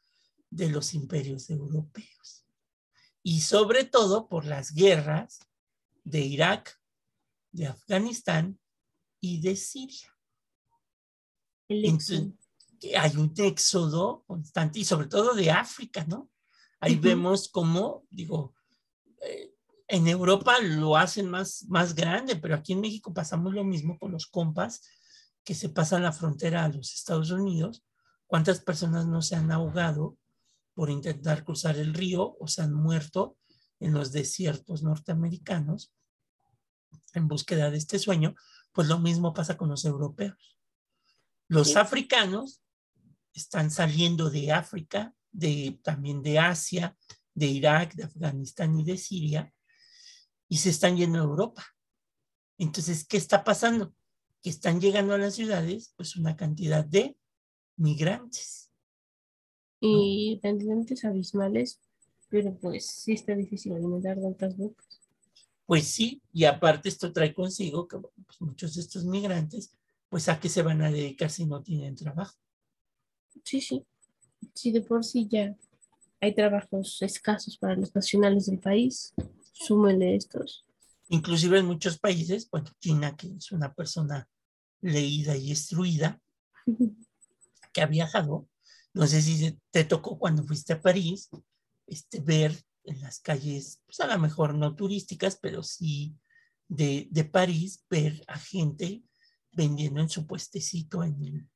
de 0.50 0.70
los 0.70 0.94
imperios 0.94 1.50
europeos. 1.50 2.46
Y 3.22 3.40
sobre 3.40 3.84
todo 3.84 4.28
por 4.28 4.44
las 4.44 4.72
guerras 4.72 5.40
de 6.04 6.20
Irak, 6.20 6.80
de 7.50 7.66
Afganistán 7.66 8.58
y 9.20 9.40
de 9.40 9.56
Siria. 9.56 10.16
hay 11.68 13.16
un 13.16 13.34
éxodo 13.36 14.22
constante 14.26 14.78
y 14.78 14.84
sobre 14.84 15.08
todo 15.08 15.34
de 15.34 15.50
África, 15.50 16.04
¿no? 16.06 16.30
Ahí 16.78 16.94
vemos 16.94 17.48
cómo, 17.48 18.06
digo, 18.10 18.54
eh, 19.20 19.52
en 19.88 20.06
Europa 20.06 20.60
lo 20.60 20.96
hacen 20.96 21.28
más, 21.28 21.64
más 21.64 21.96
grande, 21.96 22.36
pero 22.36 22.54
aquí 22.54 22.74
en 22.74 22.80
México 22.80 23.12
pasamos 23.12 23.52
lo 23.52 23.64
mismo 23.64 23.98
con 23.98 24.12
los 24.12 24.28
compas 24.28 24.82
que 25.48 25.54
se 25.54 25.70
pasan 25.70 26.02
la 26.02 26.12
frontera 26.12 26.62
a 26.62 26.68
los 26.68 26.92
Estados 26.92 27.30
Unidos. 27.30 27.82
¿Cuántas 28.26 28.60
personas 28.60 29.06
no 29.06 29.22
se 29.22 29.34
han 29.34 29.50
ahogado 29.50 30.18
por 30.74 30.90
intentar 30.90 31.42
cruzar 31.42 31.78
el 31.78 31.94
río 31.94 32.36
o 32.38 32.46
se 32.48 32.60
han 32.60 32.74
muerto 32.74 33.38
en 33.80 33.94
los 33.94 34.12
desiertos 34.12 34.82
norteamericanos 34.82 35.94
en 37.14 37.28
búsqueda 37.28 37.70
de 37.70 37.78
este 37.78 37.98
sueño? 37.98 38.34
Pues 38.72 38.88
lo 38.88 38.98
mismo 38.98 39.32
pasa 39.32 39.56
con 39.56 39.70
los 39.70 39.86
europeos. 39.86 40.58
Los 41.46 41.76
africanos 41.76 42.60
están 43.32 43.70
saliendo 43.70 44.28
de 44.28 44.52
África 44.52 45.14
de, 45.32 45.80
también 45.82 46.22
de 46.22 46.38
Asia, 46.38 46.94
de 47.32 47.46
Irak, 47.46 47.94
de 47.94 48.04
Afganistán 48.04 48.78
y 48.78 48.84
de 48.84 48.98
Siria, 48.98 49.50
y 50.46 50.58
se 50.58 50.68
están 50.68 50.98
yendo 50.98 51.20
a 51.20 51.24
Europa. 51.24 51.64
Entonces, 52.58 53.06
¿qué 53.06 53.16
está 53.16 53.44
pasando? 53.44 53.94
Que 54.42 54.50
están 54.50 54.80
llegando 54.80 55.14
a 55.14 55.18
las 55.18 55.34
ciudades, 55.34 55.92
pues 55.96 56.16
una 56.16 56.36
cantidad 56.36 56.84
de 56.84 57.16
migrantes. 57.76 58.70
Y 59.80 60.38
cantidades 60.42 61.04
abismales, 61.04 61.80
pero 62.28 62.56
pues 62.58 62.86
sí 62.86 63.12
está 63.12 63.34
difícil 63.34 63.72
alimentar 63.74 64.20
tantas 64.20 64.56
bocas. 64.56 65.00
Pues 65.66 65.86
sí, 65.86 66.22
y 66.32 66.44
aparte 66.44 66.88
esto 66.88 67.12
trae 67.12 67.34
consigo 67.34 67.86
que 67.86 67.98
pues 67.98 68.40
muchos 68.40 68.74
de 68.74 68.80
estos 68.80 69.04
migrantes, 69.04 69.72
pues 70.08 70.28
a 70.28 70.40
qué 70.40 70.48
se 70.48 70.62
van 70.62 70.82
a 70.82 70.90
dedicar 70.90 71.30
si 71.30 71.46
no 71.46 71.62
tienen 71.62 71.94
trabajo. 71.94 72.36
Sí, 73.44 73.60
sí 73.60 73.84
si 74.54 74.72
de 74.72 74.80
por 74.80 75.04
sí 75.04 75.28
ya 75.30 75.56
hay 76.20 76.34
trabajos 76.34 77.00
escasos 77.02 77.56
para 77.56 77.76
los 77.76 77.94
nacionales 77.94 78.46
del 78.46 78.58
país, 78.58 79.14
súmele 79.52 80.16
estos. 80.16 80.64
Inclusive 81.08 81.58
en 81.58 81.66
muchos 81.66 81.98
países, 81.98 82.48
bueno, 82.50 82.70
China, 82.80 83.16
que 83.16 83.28
es 83.34 83.52
una 83.52 83.72
persona 83.72 84.28
leída 84.80 85.36
y 85.36 85.50
instruida, 85.50 86.20
que 87.72 87.80
ha 87.80 87.86
viajado, 87.86 88.48
no 88.92 89.06
sé 89.06 89.22
si 89.22 89.58
te 89.70 89.84
tocó 89.84 90.18
cuando 90.18 90.44
fuiste 90.44 90.74
a 90.74 90.82
París, 90.82 91.30
este, 91.86 92.20
ver 92.20 92.60
en 92.84 93.00
las 93.00 93.20
calles, 93.20 93.80
pues 93.86 94.00
a 94.00 94.06
lo 94.06 94.18
mejor 94.18 94.54
no 94.54 94.74
turísticas, 94.74 95.38
pero 95.40 95.62
sí 95.62 96.16
de, 96.68 97.08
de 97.10 97.24
París, 97.24 97.84
ver 97.88 98.22
a 98.26 98.38
gente 98.38 99.02
vendiendo 99.52 100.00
en 100.00 100.08
su 100.08 100.26
puestecito 100.26 101.02
en 101.02 101.22
el, 101.22 101.48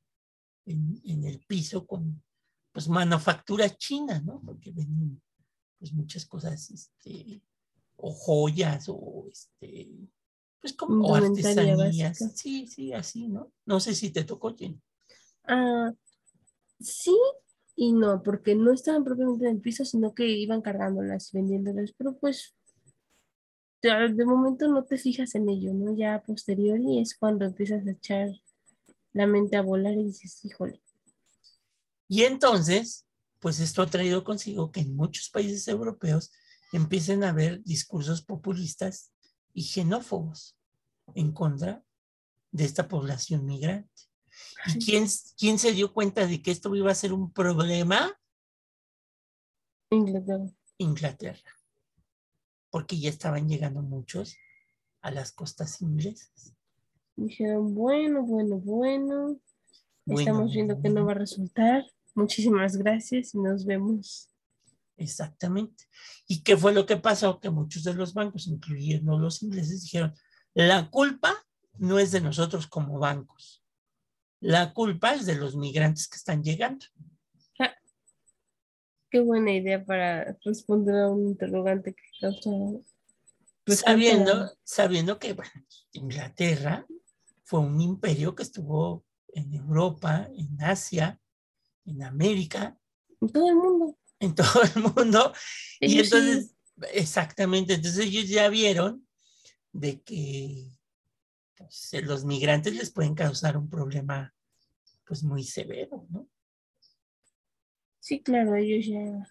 en, 0.65 1.01
en 1.05 1.23
el 1.25 1.39
piso 1.45 1.85
con 1.85 2.23
pues 2.71 2.89
manufactura 2.89 3.69
china, 3.69 4.19
¿no? 4.19 4.41
Porque 4.41 4.71
venden 4.71 5.21
pues 5.77 5.93
muchas 5.93 6.25
cosas, 6.25 6.71
este, 6.71 7.41
o 7.95 8.11
joyas, 8.11 8.85
o 8.89 9.27
este, 9.31 9.89
pues 10.61 10.73
como 10.73 11.15
artesanías. 11.15 12.17
Sí, 12.35 12.67
sí, 12.67 12.93
así, 12.93 13.27
¿no? 13.27 13.51
No 13.65 13.79
sé 13.79 13.95
si 13.95 14.11
te 14.11 14.23
tocó, 14.23 14.55
Jenny. 14.55 14.79
Ah, 15.45 15.91
sí 16.79 17.17
y 17.75 17.91
no, 17.91 18.21
porque 18.21 18.55
no 18.55 18.71
estaban 18.71 19.03
propiamente 19.03 19.45
en 19.45 19.55
el 19.55 19.61
piso, 19.61 19.83
sino 19.83 20.13
que 20.13 20.27
iban 20.27 20.61
cargándolas, 20.61 21.31
vendiéndolas, 21.31 21.91
pero 21.97 22.17
pues 22.17 22.55
de 23.81 24.25
momento 24.25 24.67
no 24.69 24.85
te 24.85 24.97
fijas 24.97 25.35
en 25.35 25.49
ello, 25.49 25.73
¿no? 25.73 25.93
Ya 25.95 26.15
a 26.15 26.23
posteriori 26.23 26.99
es 26.99 27.17
cuando 27.17 27.45
empiezas 27.45 27.85
a 27.85 27.91
echar 27.91 28.29
la 29.11 29.27
mente 29.27 29.57
a 29.57 29.61
volar 29.61 29.93
y 29.93 30.05
dices, 30.05 30.45
híjole, 30.45 30.81
y 32.07 32.23
entonces, 32.23 33.07
pues 33.39 33.59
esto 33.59 33.81
ha 33.81 33.87
traído 33.87 34.23
consigo 34.23 34.71
que 34.71 34.81
en 34.81 34.95
muchos 34.95 35.29
países 35.29 35.67
europeos 35.67 36.31
empiecen 36.73 37.23
a 37.23 37.29
haber 37.29 37.63
discursos 37.63 38.23
populistas 38.23 39.13
y 39.53 39.63
xenófobos 39.63 40.57
en 41.15 41.31
contra 41.31 41.83
de 42.51 42.65
esta 42.65 42.87
población 42.87 43.45
migrante. 43.45 43.89
¿Y 44.67 44.83
quién, 44.83 45.05
quién 45.37 45.59
se 45.59 45.71
dio 45.71 45.93
cuenta 45.93 46.25
de 46.25 46.41
que 46.41 46.51
esto 46.51 46.75
iba 46.75 46.91
a 46.91 46.95
ser 46.95 47.13
un 47.13 47.31
problema? 47.31 48.11
Inglaterra. 49.91 50.49
Inglaterra. 50.79 51.51
Porque 52.71 52.99
ya 52.99 53.09
estaban 53.09 53.47
llegando 53.47 53.83
muchos 53.83 54.35
a 55.01 55.11
las 55.11 55.31
costas 55.31 55.81
inglesas. 55.81 56.55
Dijeron, 57.15 57.75
bueno, 57.75 58.23
bueno, 58.23 58.57
bueno, 58.57 59.39
estamos 60.07 60.51
viendo 60.51 60.81
que 60.81 60.89
no 60.89 61.05
va 61.05 61.11
a 61.11 61.15
resultar. 61.15 61.85
Muchísimas 62.15 62.77
gracias 62.77 63.35
y 63.35 63.39
nos 63.39 63.65
vemos. 63.65 64.32
Exactamente. 64.97 65.85
¿Y 66.27 66.43
qué 66.43 66.55
fue 66.55 66.73
lo 66.73 66.85
que 66.85 66.97
pasó? 66.97 67.39
Que 67.39 67.49
muchos 67.49 67.83
de 67.83 67.93
los 67.93 68.13
bancos, 68.13 68.47
incluyendo 68.47 69.17
los 69.17 69.41
ingleses, 69.43 69.83
dijeron, 69.83 70.13
la 70.53 70.89
culpa 70.89 71.33
no 71.79 71.99
es 71.99 72.11
de 72.11 72.21
nosotros 72.21 72.67
como 72.67 72.99
bancos. 72.99 73.63
La 74.39 74.73
culpa 74.73 75.13
es 75.13 75.25
de 75.25 75.35
los 75.35 75.55
migrantes 75.55 76.07
que 76.07 76.17
están 76.17 76.43
llegando. 76.43 76.85
Ah, 77.59 77.73
qué 79.09 79.19
buena 79.19 79.53
idea 79.53 79.83
para 79.83 80.37
responder 80.43 80.95
a 80.95 81.09
un 81.09 81.27
interrogante 81.29 81.93
que 81.93 82.03
causa... 82.19 82.49
Sabiendo, 83.65 84.51
sabiendo 84.63 85.19
que 85.19 85.37
Inglaterra 85.93 86.85
fue 87.43 87.61
un 87.61 87.79
imperio 87.79 88.35
que 88.35 88.43
estuvo 88.43 89.05
en 89.29 89.53
Europa, 89.53 90.27
en 90.35 90.61
Asia, 90.61 91.19
en 91.85 92.03
América. 92.03 92.77
En 93.21 93.29
todo 93.29 93.49
el 93.49 93.55
mundo. 93.55 93.97
En 94.23 94.35
todo 94.35 94.61
el 94.63 94.81
mundo. 94.81 95.33
y 95.79 95.99
entonces, 95.99 96.55
exactamente, 96.93 97.73
entonces 97.73 98.05
ellos 98.05 98.29
ya 98.29 98.47
vieron 98.49 99.05
de 99.71 100.01
que 100.01 100.71
pues, 101.57 101.91
los 102.03 102.23
migrantes 102.25 102.75
les 102.75 102.91
pueden 102.91 103.15
causar 103.15 103.57
un 103.57 103.69
problema 103.69 104.33
pues 105.05 105.23
muy 105.23 105.43
severo, 105.43 106.05
¿no? 106.09 106.27
Sí, 107.99 108.21
claro, 108.21 108.55
ellos 108.55 108.85
ya, 108.85 109.27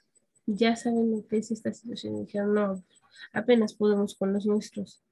ya 0.46 0.76
saben 0.76 1.10
lo 1.10 1.26
que 1.26 1.38
es 1.38 1.50
esta 1.50 1.72
situación. 1.72 2.24
Dijeron, 2.24 2.54
no, 2.54 2.84
apenas 3.32 3.74
podemos 3.74 4.14
con 4.14 4.32
los 4.32 4.46
nuestros. 4.46 5.02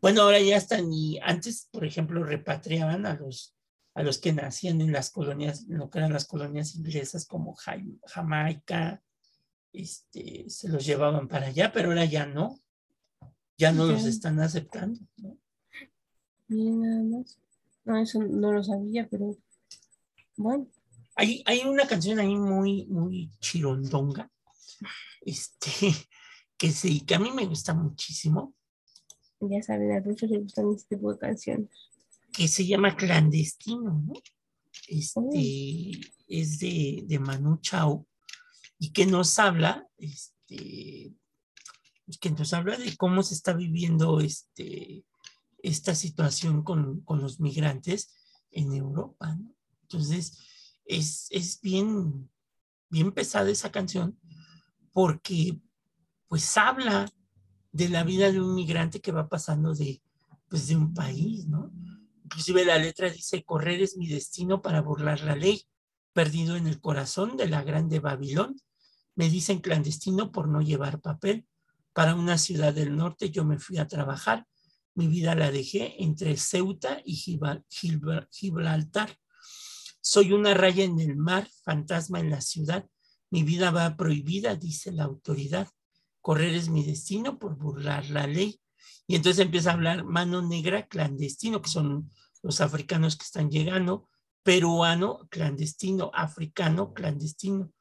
Bueno, 0.00 0.22
ahora 0.22 0.40
ya 0.40 0.56
están 0.56 0.92
y 0.92 1.18
antes, 1.20 1.68
por 1.70 1.84
ejemplo, 1.84 2.22
repatriaban 2.22 3.06
a 3.06 3.14
los 3.14 3.54
a 3.98 4.04
los 4.04 4.18
que 4.18 4.32
nacían 4.32 4.80
en 4.80 4.92
las 4.92 5.10
colonias, 5.10 5.64
lo 5.66 5.90
que 5.90 5.98
eran 5.98 6.12
las 6.12 6.24
colonias 6.24 6.76
inglesas 6.76 7.26
como 7.26 7.56
Jamaica, 8.06 9.02
este, 9.78 10.50
se 10.50 10.68
los 10.68 10.84
llevaban 10.84 11.28
para 11.28 11.46
allá, 11.46 11.72
pero 11.72 11.88
ahora 11.88 12.04
ya 12.04 12.26
no, 12.26 12.58
ya 13.56 13.72
no 13.72 13.86
los 13.86 14.04
están 14.04 14.40
aceptando. 14.40 15.00
¿no? 15.18 15.38
Bien, 16.48 16.80
nada 16.80 17.02
más. 17.04 17.38
No, 17.84 17.98
eso 17.98 18.22
no 18.22 18.52
lo 18.52 18.62
sabía, 18.64 19.08
pero 19.08 19.36
bueno. 20.36 20.66
Hay, 21.14 21.42
hay 21.46 21.60
una 21.60 21.86
canción 21.86 22.18
ahí 22.18 22.36
muy, 22.36 22.86
muy 22.86 23.30
chirondonga, 23.40 24.30
este, 25.22 25.70
que 26.56 26.70
sí, 26.70 27.00
que 27.00 27.14
a 27.14 27.18
mí 27.18 27.30
me 27.30 27.46
gusta 27.46 27.74
muchísimo. 27.74 28.54
Ya 29.40 29.62
saben, 29.62 29.92
a 29.92 30.00
muchos 30.00 30.28
les 30.30 30.42
gustan 30.42 30.72
este 30.74 30.96
tipo 30.96 31.12
de 31.12 31.18
canciones 31.18 31.68
que 32.32 32.48
se 32.48 32.66
llama 32.66 32.96
Clandestino, 32.96 34.02
¿no? 34.06 34.12
Este, 34.88 35.90
es 36.28 36.58
de, 36.58 37.04
de 37.06 37.18
Manu 37.18 37.58
Chao 37.60 38.07
y 38.78 38.92
que 38.92 39.06
nos 39.06 39.38
habla, 39.38 39.86
este, 39.96 41.14
que 42.20 42.30
nos 42.30 42.52
habla 42.52 42.76
de 42.76 42.96
cómo 42.96 43.22
se 43.22 43.34
está 43.34 43.52
viviendo 43.52 44.20
este, 44.20 45.04
esta 45.62 45.94
situación 45.94 46.62
con, 46.62 47.00
con 47.02 47.20
los 47.20 47.40
migrantes 47.40 48.14
en 48.50 48.72
Europa. 48.72 49.36
Entonces, 49.82 50.38
es, 50.84 51.28
es 51.30 51.60
bien, 51.60 52.30
bien 52.88 53.12
pesada 53.12 53.50
esa 53.50 53.70
canción, 53.70 54.18
porque 54.92 55.60
pues 56.28 56.56
habla 56.56 57.10
de 57.72 57.88
la 57.88 58.04
vida 58.04 58.30
de 58.32 58.40
un 58.40 58.54
migrante 58.54 59.00
que 59.00 59.12
va 59.12 59.28
pasando 59.28 59.74
de, 59.74 60.02
pues, 60.48 60.68
de 60.68 60.76
un 60.76 60.94
país, 60.94 61.46
¿no? 61.46 61.72
Inclusive 62.24 62.64
la 62.64 62.78
letra 62.78 63.08
dice, 63.10 63.44
correr 63.44 63.80
es 63.80 63.96
mi 63.96 64.06
destino 64.06 64.60
para 64.60 64.82
burlar 64.82 65.20
la 65.22 65.36
ley, 65.36 65.62
perdido 66.12 66.56
en 66.56 66.66
el 66.66 66.80
corazón 66.80 67.36
de 67.36 67.48
la 67.48 67.62
grande 67.62 68.00
Babilón. 68.00 68.56
Me 69.18 69.28
dicen 69.28 69.58
clandestino 69.58 70.30
por 70.30 70.46
no 70.48 70.62
llevar 70.62 71.00
papel. 71.00 71.44
Para 71.92 72.14
una 72.14 72.38
ciudad 72.38 72.72
del 72.72 72.96
norte 72.96 73.30
yo 73.30 73.44
me 73.44 73.58
fui 73.58 73.78
a 73.78 73.88
trabajar. 73.88 74.46
Mi 74.94 75.08
vida 75.08 75.34
la 75.34 75.50
dejé 75.50 76.00
entre 76.04 76.36
Ceuta 76.36 77.02
y 77.04 77.16
Gibraltar. 78.30 79.18
Soy 80.00 80.32
una 80.32 80.54
raya 80.54 80.84
en 80.84 81.00
el 81.00 81.16
mar, 81.16 81.48
fantasma 81.64 82.20
en 82.20 82.30
la 82.30 82.40
ciudad. 82.40 82.86
Mi 83.28 83.42
vida 83.42 83.72
va 83.72 83.96
prohibida, 83.96 84.54
dice 84.54 84.92
la 84.92 85.02
autoridad. 85.02 85.68
Correr 86.20 86.54
es 86.54 86.68
mi 86.68 86.84
destino 86.84 87.40
por 87.40 87.56
burlar 87.56 88.08
la 88.10 88.28
ley. 88.28 88.60
Y 89.08 89.16
entonces 89.16 89.44
empieza 89.44 89.70
a 89.70 89.74
hablar 89.74 90.04
mano 90.04 90.42
negra 90.42 90.86
clandestino, 90.86 91.60
que 91.60 91.70
son 91.70 92.08
los 92.40 92.60
africanos 92.60 93.16
que 93.16 93.24
están 93.24 93.50
llegando, 93.50 94.08
peruano 94.44 95.26
clandestino, 95.28 96.12
africano 96.14 96.94
clandestino. 96.94 97.72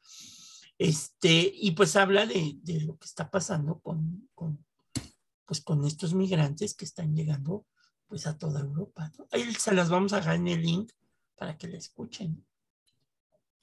Este, 0.78 1.52
y 1.54 1.72
pues 1.72 1.96
habla 1.96 2.26
de, 2.26 2.60
lo 2.86 2.98
que 2.98 3.06
está 3.06 3.32
pasando 3.32 3.80
con, 3.80 4.30
pues 5.46 5.62
con 5.62 5.86
estos 5.86 6.14
migrantes 6.14 6.76
que 6.76 6.86
están 6.86 7.16
llegando 7.16 7.66
pues 8.08 8.28
a 8.28 8.38
toda 8.38 8.62
Europa. 8.62 9.12
Ahí 9.32 9.52
se 9.54 9.74
las 9.74 9.90
vamos 9.90 10.14
a 10.14 10.18
dejar 10.18 10.36
en 10.36 10.48
el 10.48 10.62
link 10.62 10.92
para 11.36 11.58
que 11.58 11.68
la 11.68 11.78
escuchen. 11.78 12.46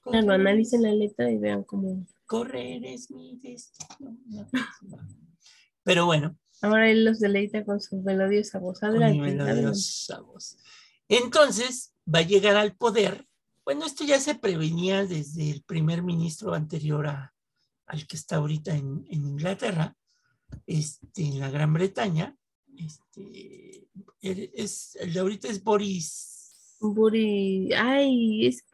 Claro, 0.02 0.32
analicen 0.32 0.82
la 0.82 0.92
letra 0.92 1.30
y 1.30 1.38
vean 1.38 1.64
cómo. 1.64 2.06
Correr 2.26 2.84
es 2.84 3.10
mi 3.10 3.38
destino. 3.38 4.18
Pero 5.82 6.06
bueno. 6.06 6.36
Ahora 6.60 6.90
él 6.90 7.04
los 7.04 7.20
deleita 7.20 7.64
con 7.64 7.80
su 7.80 7.96
melodiosa 8.02 8.58
voz. 8.58 8.82
Adelante. 8.82 9.18
melodiosa 9.18 10.20
voz. 10.20 10.58
Entonces 11.08 11.94
va 12.12 12.20
a 12.20 12.22
llegar 12.22 12.56
al 12.56 12.76
poder. 12.76 13.26
Bueno, 13.64 13.86
esto 13.86 14.04
ya 14.04 14.20
se 14.20 14.34
prevenía 14.34 15.06
desde 15.06 15.50
el 15.50 15.62
primer 15.62 16.02
ministro 16.02 16.52
anterior 16.54 17.06
a, 17.06 17.34
al 17.86 18.06
que 18.06 18.16
está 18.16 18.36
ahorita 18.36 18.74
en, 18.76 19.06
Inglaterra, 19.08 19.96
este, 20.66 21.22
en 21.22 21.40
la 21.40 21.50
Gran 21.50 21.72
Bretaña. 21.72 22.36
Este, 22.76 23.88
es, 24.20 24.96
el 24.96 25.12
de 25.12 25.20
ahorita 25.20 25.48
es 25.48 25.62
Boris. 25.62 26.76
Boris, 26.80 27.72
ay, 27.76 28.46
es 28.48 28.64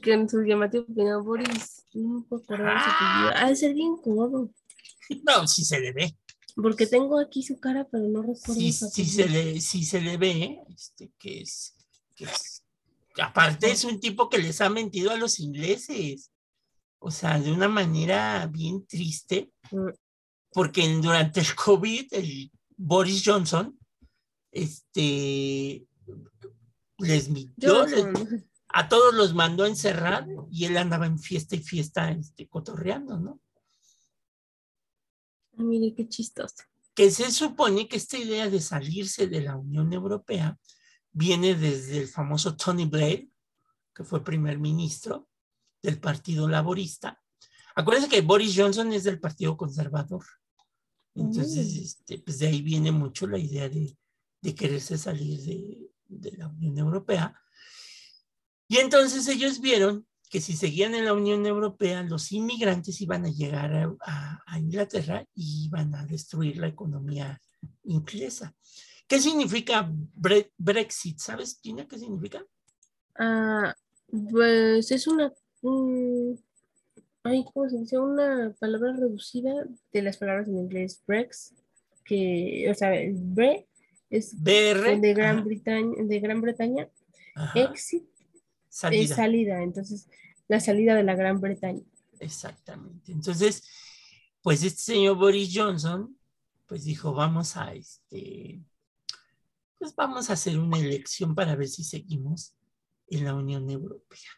que 0.00 0.12
en 0.12 0.28
su 0.28 0.42
llamativo 0.42 0.84
opinión, 0.84 1.24
Boris, 1.24 1.86
no 1.94 2.26
puedo 2.28 2.42
acordar 2.42 2.76
ah. 2.76 3.32
Ha 3.36 3.48
de 3.48 3.56
ser 3.56 3.74
bien 3.74 3.96
cómodo. 3.96 4.50
No, 5.24 5.46
sí 5.46 5.64
se 5.64 5.80
le 5.80 5.92
ve. 5.92 6.16
Porque 6.54 6.86
tengo 6.86 7.18
aquí 7.18 7.42
su 7.42 7.58
cara, 7.58 7.88
pero 7.90 8.04
no 8.08 8.20
recuerdo. 8.20 8.54
Sí, 8.54 8.72
sí 8.72 9.04
se, 9.06 9.28
le, 9.28 9.60
sí 9.60 9.84
se 9.84 10.00
le 10.00 10.18
ve, 10.18 10.60
este, 10.68 11.10
que 11.18 11.40
es, 11.40 11.74
que 12.14 12.24
es, 12.24 12.51
aparte 13.20 13.70
es 13.70 13.84
un 13.84 14.00
tipo 14.00 14.28
que 14.28 14.38
les 14.38 14.60
ha 14.60 14.70
mentido 14.70 15.10
a 15.10 15.16
los 15.16 15.40
ingleses, 15.40 16.30
o 16.98 17.10
sea, 17.10 17.38
de 17.38 17.52
una 17.52 17.68
manera 17.68 18.46
bien 18.46 18.86
triste, 18.86 19.50
mm. 19.70 19.88
porque 20.52 20.88
durante 21.00 21.40
el 21.40 21.54
COVID, 21.54 22.14
el 22.14 22.50
Boris 22.76 23.22
Johnson, 23.24 23.78
este, 24.50 25.86
les 26.98 27.28
mintió, 27.28 27.86
a 28.68 28.88
todos 28.88 29.14
los 29.14 29.34
mandó 29.34 29.64
a 29.64 29.68
encerrar 29.68 30.26
y 30.50 30.64
él 30.64 30.76
andaba 30.76 31.06
en 31.06 31.18
fiesta 31.18 31.56
y 31.56 31.60
fiesta, 31.60 32.10
este, 32.10 32.48
cotorreando, 32.48 33.18
¿no? 33.18 33.40
mire 35.56 35.94
qué 35.94 36.08
chistoso. 36.08 36.64
Que 36.94 37.10
se 37.10 37.30
supone 37.30 37.88
que 37.88 37.96
esta 37.96 38.18
idea 38.18 38.50
de 38.50 38.60
salirse 38.60 39.26
de 39.26 39.40
la 39.40 39.56
Unión 39.56 39.92
Europea 39.92 40.58
viene 41.12 41.54
desde 41.54 41.98
el 41.98 42.08
famoso 42.08 42.56
Tony 42.56 42.86
Blair, 42.86 43.28
que 43.94 44.04
fue 44.04 44.24
primer 44.24 44.58
ministro 44.58 45.28
del 45.82 45.98
Partido 45.98 46.48
Laborista. 46.48 47.20
Acuérdense 47.74 48.08
que 48.08 48.20
Boris 48.20 48.54
Johnson 48.56 48.92
es 48.92 49.04
del 49.04 49.20
Partido 49.20 49.56
Conservador. 49.56 50.24
Entonces, 51.14 51.74
mm. 51.74 51.82
este, 51.82 52.18
pues 52.18 52.38
de 52.38 52.46
ahí 52.48 52.62
viene 52.62 52.90
mucho 52.90 53.26
la 53.26 53.38
idea 53.38 53.68
de, 53.68 53.96
quererse 54.54 54.98
salir 54.98 55.40
de, 55.42 55.90
de, 56.06 56.32
la 56.32 56.48
Unión 56.48 56.78
Europea. 56.78 57.38
Y 58.68 58.78
entonces 58.78 59.28
ellos 59.28 59.60
vieron 59.60 60.06
que 60.32 60.40
si 60.40 60.56
seguían 60.56 60.94
en 60.94 61.04
la 61.04 61.12
Unión 61.12 61.44
Europea, 61.44 62.02
los 62.04 62.32
inmigrantes 62.32 63.02
iban 63.02 63.26
a 63.26 63.28
llegar 63.28 63.94
a, 64.00 64.58
Inglaterra 64.58 65.26
y 65.34 65.66
iban 65.66 65.94
a 65.94 66.06
destruir 66.06 66.56
la 66.56 66.68
economía 66.68 67.38
inglesa. 67.84 68.54
¿Qué 69.12 69.20
significa 69.20 69.92
Brexit? 70.56 71.18
¿Sabes, 71.18 71.60
Gina, 71.62 71.86
qué 71.86 71.98
significa? 71.98 72.42
Ah, 73.14 73.74
pues 74.30 74.90
es 74.90 75.06
una, 75.06 75.30
ay, 77.22 77.44
¿cómo 77.52 77.68
se 77.68 77.76
dice? 77.76 77.98
Una 77.98 78.56
palabra 78.58 78.94
reducida 78.94 79.52
de 79.92 80.00
las 80.00 80.16
palabras 80.16 80.48
en 80.48 80.56
inglés 80.56 81.02
Brex, 81.06 81.52
que, 82.06 82.66
o 82.70 82.74
sea, 82.74 82.90
Bre 83.12 83.68
es 84.08 84.42
de 84.42 85.12
Gran 85.14 85.44
Bretaña, 85.44 85.92
de 85.98 86.18
Gran 86.18 86.40
Bretaña. 86.40 86.88
Exit 87.54 88.08
salida. 88.70 89.14
salida, 89.14 89.62
entonces 89.62 90.08
la 90.48 90.58
salida 90.58 90.94
de 90.94 91.02
la 91.02 91.16
Gran 91.16 91.38
Bretaña. 91.38 91.84
Exactamente. 92.18 93.12
Entonces, 93.12 93.62
pues 94.40 94.64
este 94.64 94.80
señor 94.80 95.18
Boris 95.18 95.52
Johnson, 95.54 96.16
pues 96.66 96.84
dijo, 96.84 97.12
vamos 97.12 97.58
a 97.58 97.74
este, 97.74 98.62
pues 99.82 99.96
vamos 99.96 100.30
a 100.30 100.34
hacer 100.34 100.60
una 100.60 100.78
elección 100.78 101.34
para 101.34 101.56
ver 101.56 101.66
si 101.66 101.82
seguimos 101.82 102.54
en 103.08 103.24
la 103.24 103.34
Unión 103.34 103.68
Europea. 103.68 104.30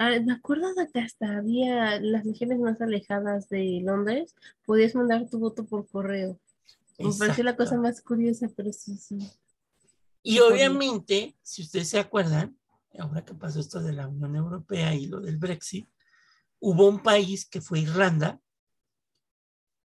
Ah, 0.00 0.10
me 0.18 0.32
acuerdo 0.32 0.74
de 0.74 0.90
que 0.90 0.98
hasta 0.98 1.36
había 1.36 2.00
las 2.00 2.24
regiones 2.24 2.58
más 2.58 2.80
alejadas 2.80 3.48
de 3.48 3.80
Londres, 3.84 4.34
podías 4.66 4.96
mandar 4.96 5.30
tu 5.30 5.38
voto 5.38 5.64
por 5.64 5.86
correo. 5.86 6.40
Me 6.98 7.12
pareció 7.16 7.44
la 7.44 7.54
cosa 7.54 7.76
más 7.76 8.02
curiosa, 8.02 8.50
pero 8.56 8.72
sí, 8.72 8.96
sí. 8.96 9.16
Y 10.24 10.40
obviamente, 10.40 11.36
si 11.40 11.62
ustedes 11.62 11.90
se 11.90 12.00
acuerdan, 12.00 12.58
ahora 12.98 13.24
que 13.24 13.34
pasó 13.34 13.60
esto 13.60 13.80
de 13.80 13.92
la 13.92 14.08
Unión 14.08 14.34
Europea 14.34 14.92
y 14.92 15.06
lo 15.06 15.20
del 15.20 15.36
Brexit, 15.36 15.86
hubo 16.58 16.88
un 16.88 17.00
país 17.00 17.48
que 17.48 17.60
fue 17.60 17.78
Irlanda, 17.78 18.40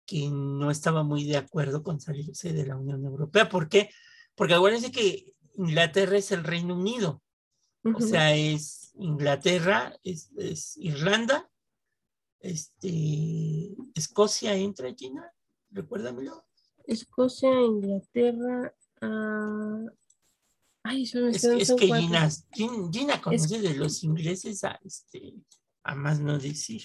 que 0.07 0.31
no 0.31 0.71
estaba 0.71 1.03
muy 1.03 1.25
de 1.25 1.37
acuerdo 1.37 1.83
con 1.83 2.01
salirse 2.01 2.55
de 2.55 2.65
la 2.65 2.77
Unión 2.77 3.05
Europea. 3.05 3.51
¿Por 3.51 3.69
qué? 3.69 3.91
Porque 4.39 4.55
acuérdense 4.55 4.93
que 4.93 5.35
Inglaterra 5.57 6.17
es 6.17 6.31
el 6.31 6.45
Reino 6.45 6.77
Unido. 6.77 7.21
O 7.83 8.01
sea, 8.01 8.35
es 8.35 8.93
Inglaterra, 8.95 9.99
es, 10.05 10.77
Irlanda, 10.77 11.51
este, 12.41 13.75
Escocia 13.95 14.55
entra, 14.55 14.95
Gina, 14.95 15.33
recuérdamelo. 15.71 16.45
Escocia, 16.87 17.51
Inglaterra, 17.51 18.73
uh, 19.03 19.89
es, 20.91 21.75
que 21.75 21.87
Gina, 21.87 22.29
Gina, 22.93 23.21
conoce 23.21 23.61
de 23.61 23.75
los 23.75 24.05
ingleses 24.05 24.65
a, 24.65 24.79
este, 24.85 25.35
a 25.83 25.95
más 25.95 26.21
no 26.21 26.39
decir. 26.39 26.83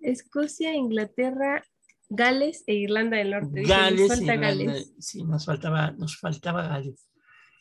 Escocia, 0.00 0.74
Inglaterra, 0.74 1.62
Gales 2.10 2.64
e 2.66 2.74
Irlanda 2.74 3.16
del 3.16 3.30
Norte. 3.30 3.62
Gales, 3.62 4.08
nos 4.08 4.18
falta 4.18 4.36
Gales. 4.36 4.92
Sí, 4.98 5.22
nos 5.22 5.46
faltaba, 5.46 5.90
nos 5.92 6.16
faltaba 6.18 6.66
Gales. 6.66 7.08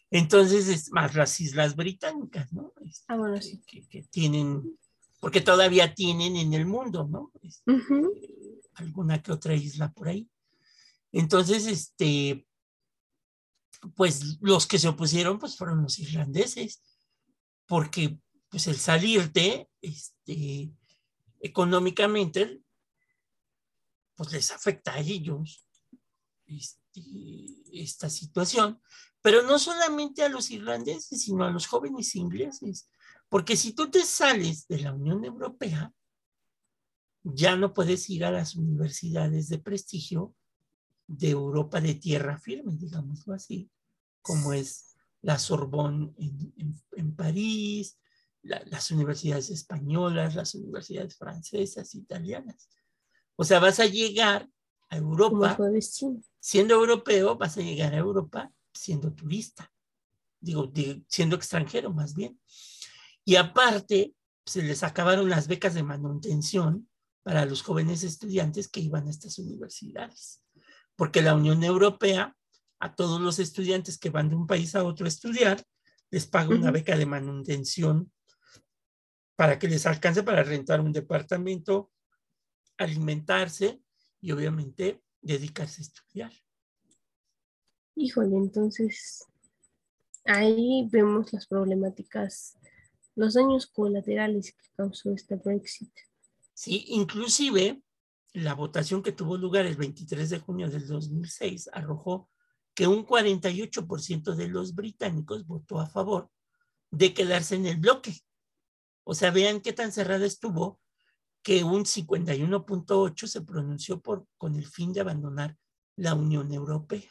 Entonces, 0.10 0.68
es 0.68 0.91
más 0.91 1.14
las 1.14 1.39
Islas 1.39 1.76
Británicas, 1.76 2.52
¿no? 2.52 2.74
Este, 2.82 3.06
ah, 3.10 3.16
bueno, 3.16 3.39
sí. 3.39 3.62
Que, 3.68 4.02
tienen, 4.10 4.76
porque 5.20 5.41
todavía 5.41 5.93
tienen 5.93 6.36
en 6.36 6.54
el 6.56 6.66
mundo, 6.66 7.08
¿no? 7.08 7.32
Este, 7.43 7.72
alguna 8.74 9.22
que 9.22 9.32
otra 9.32 9.54
isla 9.54 9.91
por 9.91 10.08
ahí. 10.08 10.28
Entonces, 11.12 11.68
este, 11.68 12.47
pues 13.95 14.39
los 14.41 14.66
que 14.66 14.80
se 14.80 14.88
opusieron 14.88 15.38
pues 15.38 15.58
fueron 15.58 15.84
los 15.84 16.00
irlandeses, 16.00 16.82
porque 17.68 18.18
pues 18.50 18.66
el 18.66 18.78
salirte 18.78 19.70
este, 19.80 20.72
económicamente 21.39 22.62
pues 24.20 24.34
les 24.34 24.51
afecta 24.51 24.95
a 24.95 24.99
ellos 24.99 25.65
este, 26.45 27.01
esta 27.72 28.09
situación, 28.09 28.82
pero 29.22 29.43
no 29.43 29.57
solamente 29.57 30.24
a 30.24 30.28
los 30.28 30.51
irlandeses, 30.51 31.24
sino 31.24 31.45
a 31.45 31.51
los 31.51 31.67
jóvenes 31.67 32.17
ingleses, 32.17 32.89
porque 33.30 33.55
si 33.55 33.72
tú 33.72 33.89
te 33.89 34.03
sales 34.03 34.67
de 34.67 34.80
la 34.80 34.91
Unión 34.91 35.24
Europea, 35.24 35.93
ya 37.24 37.55
no 37.55 37.74
puedes 37.74 38.09
ir 38.09 38.26
a 38.26 38.32
las 38.32 38.55
universidades 38.55 39.47
de 39.47 39.59
prestigio 39.59 40.36
de 41.07 41.30
Europa 41.30 41.80
de 41.80 41.95
tierra 41.95 42.38
firme, 42.38 42.76
digámoslo 42.76 43.34
así, 43.34 43.72
como 44.22 44.51
es 44.51 44.97
la 45.22 45.39
Sorbonne 45.39 46.13
en, 46.17 47.15
París, 47.15 47.97
las 48.41 48.91
universidades 48.91 49.49
españolas, 49.49 50.36
las 50.36 50.55
universidades 50.55 51.15
francesas, 51.15 51.95
italianas. 51.95 52.67
O 53.40 53.46
sea, 53.46 53.60
vas 53.60 53.80
a 53.80 53.86
llegar 53.86 54.50
a 54.90 54.98
Europa, 54.98 55.58
siendo 56.42 56.74
europeo, 56.74 57.38
vas 57.38 57.58
a 57.58 57.62
llegar 57.62 57.94
a 57.94 57.98
Europa 57.98 58.52
siendo 58.74 59.14
turista, 59.14 59.72
digo, 60.42 60.70
siendo 61.08 61.38
extranjero 61.38 61.90
más 61.94 62.16
bien. 62.16 62.38
Y 63.24 63.38
aparte, 63.38 64.14
se 64.46 64.62
les 64.62 64.84
acabaron 64.84 65.30
las 65.30 65.48
becas 65.48 65.74
de 65.74 65.84
manutención 65.84 66.90
para 67.24 67.46
los 67.46 67.62
jóvenes 67.62 68.04
estudiantes 68.04 68.68
que 68.68 68.82
iban 68.82 69.08
a 69.08 69.10
estas 69.10 69.40
universidades, 69.40 70.44
porque 70.98 71.22
la 71.22 71.34
Unión 71.34 71.64
Europea 71.64 72.36
a 72.82 72.94
todos 72.94 73.22
los 73.22 73.40
estudiantes 73.40 73.98
que 73.98 74.10
van 74.10 74.28
de 74.28 74.36
un 74.36 74.48
país 74.48 74.76
a 74.76 74.84
otro 74.84 75.06
a 75.06 75.10
estudiar, 75.10 75.64
les 76.12 76.28
paga 76.28 76.54
una 76.54 76.72
beca 76.72 76.98
de 76.98 77.06
manutención 77.06 78.12
para 79.38 79.58
que 79.58 79.70
les 79.70 79.86
alcance 79.86 80.24
para 80.24 80.44
rentar 80.44 80.82
un 80.82 80.92
departamento, 80.92 81.90
alimentarse 82.80 83.82
y 84.22 84.32
obviamente 84.32 85.04
dedicarse 85.22 85.82
a 85.82 85.86
estudiar. 85.86 86.34
Híjole, 87.96 88.38
entonces 88.38 89.26
ahí 90.26 90.88
vemos 90.90 91.32
las 91.34 91.48
problemáticas, 91.48 92.58
los 93.16 93.34
daños 93.34 93.68
colaterales 93.68 94.54
que 94.54 94.70
causó 94.76 95.12
este 95.12 95.36
Brexit. 95.36 95.92
Sí, 96.54 96.86
inclusive 96.88 97.82
la 98.34 98.54
votación 98.54 99.04
que 99.04 99.12
tuvo 99.12 99.38
lugar 99.38 99.66
el 99.66 99.76
23 99.76 100.30
de 100.30 100.40
junio 100.40 100.70
del 100.70 100.88
2006 100.88 101.70
arrojó 101.74 102.30
que 102.74 102.88
un 102.88 103.06
48% 103.06 104.36
de 104.36 104.48
los 104.48 104.76
británicos 104.76 105.46
votó 105.46 105.80
a 105.80 105.88
favor 105.88 106.30
de 106.92 107.14
quedarse 107.14 107.56
en 107.56 107.66
el 107.66 107.78
bloque. 107.78 108.16
O 109.04 109.14
sea, 109.14 109.32
vean 109.32 109.60
qué 109.60 109.74
tan 109.74 109.92
cerrada 109.92 110.26
estuvo 110.26 110.80
que 111.42 111.64
un 111.64 111.86
51.8 111.86 113.28
se 113.28 113.42
pronunció 113.42 114.02
por, 114.02 114.26
con 114.38 114.56
el 114.56 114.66
fin 114.66 114.94
de 114.94 115.02
abandonar 115.02 115.58
la 115.96 116.14
Unión 116.14 116.52
Europea. 116.52 117.10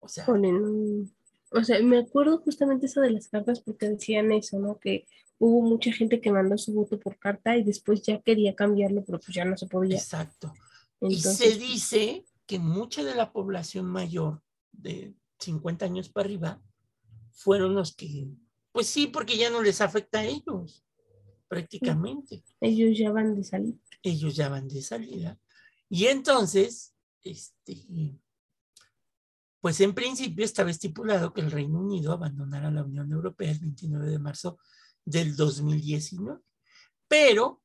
O 0.00 0.08
sea, 0.08 0.26
o 1.54 1.64
sea, 1.64 1.80
me 1.82 1.98
acuerdo 1.98 2.38
justamente 2.38 2.86
eso 2.86 3.00
de 3.00 3.10
las 3.10 3.28
cartas 3.28 3.60
porque 3.60 3.88
decían 3.88 4.32
eso, 4.32 4.58
¿no? 4.58 4.78
Que 4.78 5.06
hubo 5.38 5.62
mucha 5.62 5.92
gente 5.92 6.20
que 6.20 6.32
mandó 6.32 6.56
su 6.56 6.72
voto 6.72 6.98
por 6.98 7.18
carta 7.18 7.56
y 7.56 7.62
después 7.62 8.02
ya 8.02 8.20
quería 8.20 8.54
cambiarlo, 8.54 9.04
pero 9.04 9.20
pues 9.20 9.34
ya 9.34 9.44
no 9.44 9.56
se 9.56 9.66
podía. 9.66 9.96
Exacto. 9.96 10.52
y 11.00 11.20
se 11.20 11.56
dice 11.56 12.24
que 12.46 12.58
mucha 12.58 13.04
de 13.04 13.14
la 13.14 13.32
población 13.32 13.86
mayor 13.86 14.42
de 14.72 15.14
50 15.38 15.84
años 15.84 16.08
para 16.08 16.26
arriba 16.26 16.62
fueron 17.32 17.74
los 17.74 17.94
que, 17.94 18.28
pues 18.72 18.86
sí, 18.86 19.06
porque 19.06 19.36
ya 19.36 19.50
no 19.50 19.62
les 19.62 19.80
afecta 19.80 20.20
a 20.20 20.24
ellos, 20.24 20.84
prácticamente. 21.52 22.42
Ellos 22.62 22.96
ya 22.96 23.12
van 23.12 23.34
de 23.34 23.44
salida. 23.44 23.76
Ellos 24.02 24.34
ya 24.34 24.48
van 24.48 24.68
de 24.68 24.80
salida. 24.80 25.38
Y 25.90 26.06
entonces, 26.06 26.94
este, 27.22 27.76
pues 29.60 29.78
en 29.82 29.92
principio 29.92 30.46
estaba 30.46 30.70
estipulado 30.70 31.34
que 31.34 31.42
el 31.42 31.50
Reino 31.50 31.78
Unido 31.78 32.12
abandonara 32.12 32.70
la 32.70 32.82
Unión 32.82 33.12
Europea 33.12 33.50
el 33.50 33.58
29 33.58 34.06
de 34.12 34.18
marzo 34.18 34.58
del 35.04 35.36
2019, 35.36 36.40
pero 37.06 37.62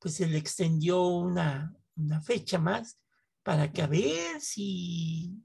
pues 0.00 0.14
se 0.14 0.26
le 0.26 0.36
extendió 0.36 1.04
una, 1.04 1.72
una 1.94 2.20
fecha 2.22 2.58
más 2.58 2.98
para 3.44 3.70
que 3.70 3.82
a 3.82 3.86
ver 3.86 4.40
si, 4.40 5.40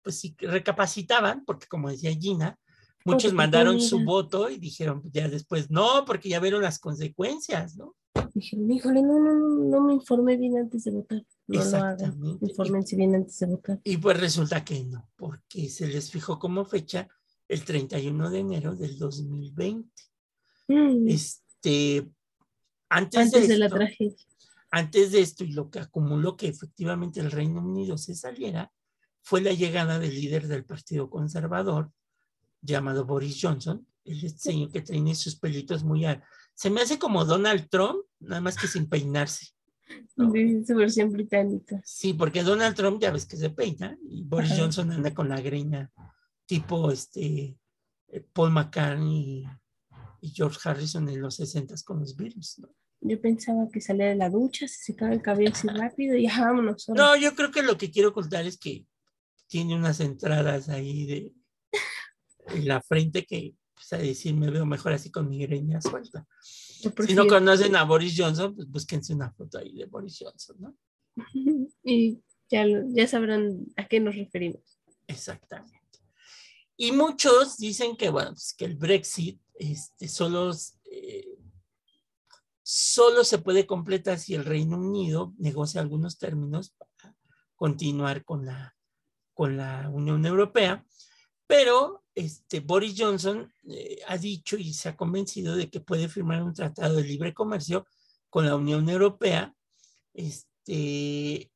pues 0.00 0.18
si 0.18 0.34
recapacitaban, 0.38 1.44
porque 1.44 1.66
como 1.66 1.90
decía 1.90 2.16
Gina, 2.18 2.58
muchos 3.06 3.32
mandaron 3.32 3.80
su 3.80 4.04
voto 4.04 4.50
y 4.50 4.58
dijeron 4.58 5.00
pues, 5.00 5.12
ya 5.12 5.28
después, 5.28 5.70
no, 5.70 6.04
porque 6.04 6.28
ya 6.28 6.40
vieron 6.40 6.62
las 6.62 6.78
consecuencias, 6.78 7.76
¿no? 7.76 7.94
Dijeron, 8.34 8.70
híjole, 8.70 9.02
no, 9.02 9.18
no, 9.18 9.34
no, 9.34 9.48
no 9.64 9.80
me 9.80 9.94
informé 9.94 10.36
bien 10.36 10.58
antes 10.58 10.84
de 10.84 10.90
votar. 10.90 11.22
No 11.46 11.64
lo 11.64 11.76
hagan, 11.76 12.18
infórmense 12.40 12.96
bien 12.96 13.14
antes 13.14 13.38
de 13.38 13.46
votar. 13.46 13.80
Y 13.84 13.96
pues 13.96 14.18
resulta 14.18 14.64
que 14.64 14.84
no, 14.84 15.08
porque 15.16 15.68
se 15.68 15.86
les 15.86 16.10
fijó 16.10 16.38
como 16.38 16.64
fecha 16.64 17.08
el 17.48 17.64
31 17.64 18.30
de 18.30 18.38
enero 18.38 18.74
del 18.74 18.98
2020. 18.98 19.88
Mm. 20.68 21.08
Este, 21.08 22.10
antes, 22.88 23.30
de, 23.32 23.58
la 23.58 23.68
tragedia. 23.68 24.16
Antes 24.70 25.12
de 25.12 25.20
esto 25.20 25.44
y 25.44 25.52
lo 25.52 25.70
que 25.70 25.78
acumuló 25.78 26.36
que 26.36 26.48
efectivamente 26.48 27.20
el 27.20 27.30
Reino 27.30 27.60
Unido 27.60 27.96
se 27.96 28.14
saliera, 28.14 28.72
fue 29.22 29.40
la 29.40 29.52
llegada 29.52 29.98
del 29.98 30.14
líder 30.14 30.46
del 30.46 30.64
Partido 30.64 31.10
Conservador, 31.10 31.90
llamado 32.66 33.06
Boris 33.06 33.38
Johnson, 33.40 33.86
el 34.04 34.38
señor 34.38 34.70
que 34.70 34.82
tiene 34.82 35.14
sus 35.14 35.36
pelitos 35.36 35.84
muy... 35.84 36.04
Se 36.54 36.70
me 36.70 36.82
hace 36.82 36.98
como 36.98 37.24
Donald 37.24 37.68
Trump, 37.68 38.04
nada 38.20 38.40
más 38.40 38.56
que 38.56 38.66
sin 38.66 38.88
peinarse. 38.88 39.48
su 40.16 40.74
versión 40.74 41.10
británica. 41.12 41.80
Sí, 41.84 42.12
porque 42.12 42.42
Donald 42.42 42.76
Trump 42.76 43.00
ya 43.00 43.10
ves 43.10 43.26
que 43.26 43.36
se 43.36 43.50
peina 43.50 43.96
y 44.08 44.24
Boris 44.24 44.54
Johnson 44.56 44.90
anda 44.92 45.14
con 45.14 45.28
la 45.28 45.40
greña 45.40 45.90
tipo 46.46 46.90
este 46.90 47.58
eh, 48.08 48.20
Paul 48.32 48.52
McCartney 48.52 49.44
y, 50.20 50.28
George 50.28 50.58
Harrison 50.64 51.08
en 51.08 51.20
los 51.20 51.36
60 51.36 51.74
con 51.84 52.00
los 52.00 52.16
virus, 52.16 52.58
¿no? 52.58 52.68
Yo 53.00 53.20
pensaba 53.20 53.68
que 53.68 53.80
salía 53.80 54.06
de 54.06 54.16
la 54.16 54.30
ducha, 54.30 54.66
se 54.66 54.92
secaba 54.92 55.12
el 55.12 55.22
cabello 55.22 55.50
así 55.52 55.68
rápido 55.68 56.16
y 56.16 56.26
ya 56.26 56.40
vámonos. 56.40 56.88
No, 56.88 57.14
yo 57.14 57.34
creo 57.36 57.52
que 57.52 57.62
lo 57.62 57.76
que 57.76 57.90
quiero 57.90 58.12
contar 58.12 58.44
es 58.46 58.58
que 58.58 58.86
tiene 59.46 59.76
unas 59.76 60.00
entradas 60.00 60.68
ahí 60.68 61.06
de 61.06 61.32
en 62.48 62.68
la 62.68 62.80
frente 62.80 63.24
que, 63.24 63.54
pues 63.74 63.92
a 63.92 63.98
decir, 63.98 64.34
me 64.34 64.50
veo 64.50 64.66
mejor 64.66 64.92
así 64.92 65.10
con 65.10 65.28
mi 65.28 65.38
greña 65.38 65.80
suelta. 65.80 66.26
Si 67.06 67.14
no 67.14 67.26
conocen 67.26 67.74
a 67.76 67.84
Boris 67.84 68.14
Johnson, 68.16 68.54
pues 68.54 68.68
búsquense 68.68 69.14
una 69.14 69.30
foto 69.32 69.58
ahí 69.58 69.72
de 69.72 69.86
Boris 69.86 70.18
Johnson, 70.20 70.56
¿no? 70.60 70.76
Y 71.84 72.20
ya, 72.50 72.66
ya 72.88 73.06
sabrán 73.06 73.66
a 73.76 73.86
qué 73.86 74.00
nos 74.00 74.16
referimos. 74.16 74.80
Exactamente. 75.06 75.76
Y 76.76 76.92
muchos 76.92 77.56
dicen 77.56 77.96
que, 77.96 78.10
bueno, 78.10 78.30
pues 78.30 78.54
que 78.56 78.66
el 78.66 78.76
Brexit 78.76 79.40
este, 79.54 80.08
solo 80.08 80.52
eh, 80.90 81.38
solo 82.68 83.22
se 83.22 83.38
puede 83.38 83.64
completar 83.64 84.18
si 84.18 84.34
el 84.34 84.44
Reino 84.44 84.76
Unido 84.76 85.32
negocia 85.38 85.80
algunos 85.80 86.18
términos 86.18 86.70
para 86.70 87.14
continuar 87.54 88.24
con 88.24 88.44
la, 88.44 88.76
con 89.34 89.56
la 89.56 89.88
Unión 89.88 90.26
Europea, 90.26 90.84
pero 91.46 92.02
este, 92.16 92.60
Boris 92.60 92.94
Johnson 92.96 93.52
eh, 93.68 94.00
ha 94.08 94.16
dicho 94.16 94.56
y 94.56 94.72
se 94.72 94.88
ha 94.88 94.96
convencido 94.96 95.54
de 95.54 95.68
que 95.68 95.80
puede 95.80 96.08
firmar 96.08 96.42
un 96.42 96.54
tratado 96.54 96.96
de 96.96 97.04
libre 97.04 97.34
comercio 97.34 97.86
con 98.30 98.46
la 98.46 98.56
Unión 98.56 98.88
Europea, 98.88 99.54
este, 100.14 101.52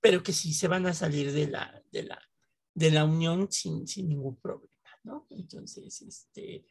pero 0.00 0.22
que 0.22 0.32
sí 0.32 0.54
se 0.54 0.68
van 0.68 0.86
a 0.86 0.94
salir 0.94 1.32
de 1.32 1.48
la, 1.48 3.04
Unión 3.04 3.50
sin, 3.50 3.88
sin 3.88 4.08
ningún 4.08 4.36
problema, 4.36 4.70
¿no? 5.02 5.26
Entonces, 5.30 6.00
este, 6.02 6.64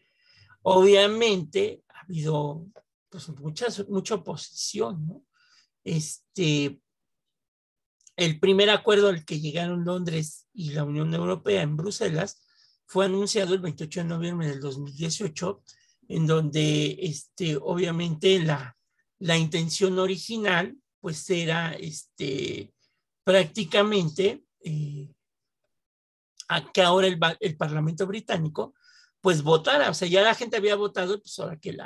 obviamente 0.61 1.83
ha 1.89 1.99
habido 1.99 2.67
pues 3.09 3.27
mucha 3.89 4.15
oposición, 4.15 5.05
¿no? 5.05 5.25
Este, 5.83 6.81
el 8.15 8.39
primer 8.39 8.69
acuerdo 8.69 9.09
al 9.09 9.25
que 9.25 9.41
llegaron 9.41 9.83
Londres 9.83 10.47
y 10.53 10.71
la 10.71 10.85
Unión 10.85 11.13
Europea 11.13 11.61
en 11.61 11.75
Bruselas 11.75 12.45
fue 12.89 13.05
anunciado 13.05 13.53
el 13.53 13.61
28 13.61 13.99
de 13.99 14.05
noviembre 14.07 14.47
del 14.47 14.61
2018, 14.61 15.61
en 16.07 16.25
donde 16.25 16.97
este, 16.99 17.55
obviamente 17.55 18.39
la, 18.39 18.75
intención 19.37 19.99
original 19.99 20.75
pues 20.99 21.29
era 21.29 21.73
este, 21.73 22.73
prácticamente 23.23 24.43
eh, 24.61 25.07
a 26.47 26.71
que 26.71 26.81
ahora 26.81 27.05
el, 27.07 27.57
Parlamento 27.57 28.07
británico 28.07 28.73
pues 29.21 29.43
votara, 29.43 29.91
o 29.91 29.93
sea, 29.93 30.07
ya 30.07 30.23
la 30.23 30.33
gente 30.33 30.57
había 30.57 30.75
votado, 30.75 31.21
pues 31.21 31.37
ahora 31.37 31.59
que 31.59 31.77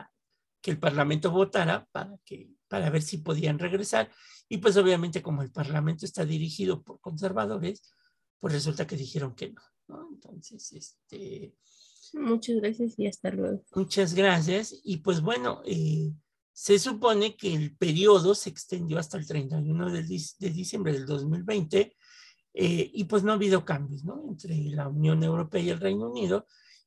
que 0.62 0.72
el 0.72 0.80
Parlamento 0.80 1.32
votara 1.32 1.86
para, 1.92 2.18
que, 2.24 2.50
para 2.70 2.90
ver 2.90 3.02
si 3.02 3.18
podían 3.18 3.60
regresar. 3.60 4.10
Y 4.48 4.60
pues 4.60 4.78
obviamente 4.78 5.22
como 5.22 5.42
el 5.42 5.52
Parlamento 5.52 6.06
está 6.06 6.24
dirigido 6.24 6.82
por 6.82 7.02
conservadores, 7.02 7.94
pues 8.40 8.54
resulta 8.54 8.88
que 8.88 8.96
dijeron 8.96 9.36
que 9.36 9.52
no. 9.52 9.62
Entonces, 9.88 10.72
este... 10.74 11.56
Muchas 12.14 12.58
gracias 12.58 12.94
y 12.98 13.08
hasta 13.08 13.32
luego. 13.32 13.64
Muchas 13.74 14.14
gracias. 14.14 14.76
Y 14.84 14.98
pues 14.98 15.22
bueno, 15.22 15.62
eh, 15.66 16.12
se 16.52 16.78
supone 16.78 17.36
que 17.36 17.54
el 17.54 17.76
periodo 17.76 18.36
se 18.36 18.50
extendió 18.50 19.00
hasta 19.00 19.18
el 19.18 19.26
31 19.26 19.92
de, 19.92 20.04
de 20.04 20.50
diciembre 20.52 20.94
del 20.94 21.08
2020 21.08 21.96
eh, 22.54 22.92
y 22.94 23.04
pues 23.06 23.24
no 23.24 23.32
ha 23.32 23.36
habido 23.36 23.66
cambios, 23.66 24.04
¿no? 24.04 24.24
Entre 24.28 24.56
la 24.70 24.88
Unión 24.88 25.24
Europea 25.24 25.62
y 25.62 25.70
el 25.70 25.80
Reino 25.80 26.10
Unido. 26.10 26.46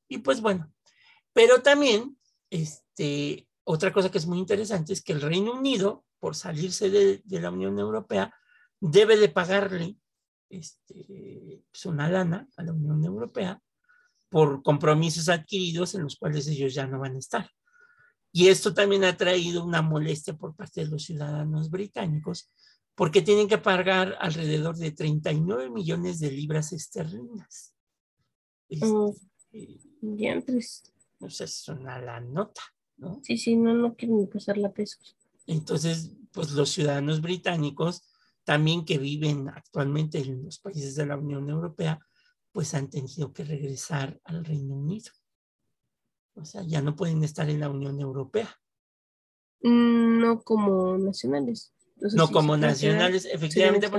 Y 0.08 0.18
pues 0.18 0.40
bueno, 0.40 0.72
pero 1.32 1.60
también, 1.60 2.16
este, 2.50 3.48
otra 3.64 3.92
cosa 3.92 4.10
que 4.10 4.18
es 4.18 4.26
muy 4.26 4.38
interesante 4.38 4.92
es 4.92 5.02
que 5.02 5.12
el 5.12 5.20
Reino 5.20 5.52
Unido, 5.52 6.04
por 6.20 6.36
salirse 6.36 6.88
de, 6.88 7.22
la 7.40 7.50
Unión 7.50 7.78
Europea, 7.78 8.32
debe 8.80 9.16
de 9.16 9.28
pagarle 9.28 9.96
este, 10.48 11.62
pues, 11.70 11.86
una 11.86 12.08
lana 12.08 12.48
a 12.56 12.62
la 12.62 12.72
Unión 12.72 13.04
Europea 13.04 13.60
por 14.28 14.62
compromisos 14.62 15.28
adquiridos 15.28 15.94
en 15.94 16.02
los 16.02 16.16
cuales 16.16 16.46
ellos 16.48 16.74
ya 16.74 16.86
no 16.86 16.98
van 16.98 17.16
a 17.16 17.18
estar. 17.18 17.50
Y 18.32 18.48
esto 18.48 18.74
también 18.74 19.04
ha 19.04 19.16
traído 19.16 19.64
una 19.64 19.82
molestia 19.82 20.34
por 20.34 20.54
parte 20.54 20.82
de 20.82 20.88
los 20.88 21.04
ciudadanos 21.04 21.70
británicos, 21.70 22.50
porque 22.94 23.22
tienen 23.22 23.48
que 23.48 23.58
pagar 23.58 24.16
alrededor 24.20 24.76
de 24.76 24.90
39 24.90 25.70
millones 25.70 26.18
de 26.18 26.30
libras 26.32 26.72
esterlinas. 26.72 27.74
Oh, 28.82 29.14
ya, 30.00 30.40
pues. 30.44 30.92
O 31.20 31.30
sea, 31.30 31.46
es 31.46 31.66
una 31.68 31.98
la 32.00 32.20
nota, 32.20 32.60
¿no? 32.98 33.20
Sí, 33.22 33.38
sí, 33.38 33.56
no, 33.56 33.72
no 33.74 33.94
quieren 33.94 34.28
pasar 34.28 34.58
la 34.58 34.72
pesos. 34.72 35.16
Entonces, 35.46 36.12
pues 36.32 36.50
los 36.50 36.70
ciudadanos 36.70 37.22
británicos, 37.22 38.02
también 38.46 38.84
que 38.84 38.96
viven 38.96 39.48
actualmente 39.48 40.18
en 40.20 40.44
los 40.44 40.60
países 40.60 40.94
de 40.94 41.04
la 41.04 41.16
Unión 41.16 41.50
Europea, 41.50 41.98
pues 42.52 42.74
han 42.74 42.88
tenido 42.88 43.32
que 43.32 43.42
regresar 43.42 44.20
al 44.22 44.44
Reino 44.44 44.76
Unido. 44.76 45.10
O 46.34 46.44
sea, 46.44 46.62
ya 46.62 46.80
no 46.80 46.94
pueden 46.94 47.24
estar 47.24 47.50
en 47.50 47.58
la 47.58 47.68
Unión 47.68 48.00
Europea. 48.00 48.48
Mm, 49.62 50.20
no 50.20 50.42
como 50.42 50.96
nacionales. 50.96 51.74
no 51.96 52.30
como 52.30 52.56
nacionales, 52.56 53.24
efectivamente. 53.24 53.90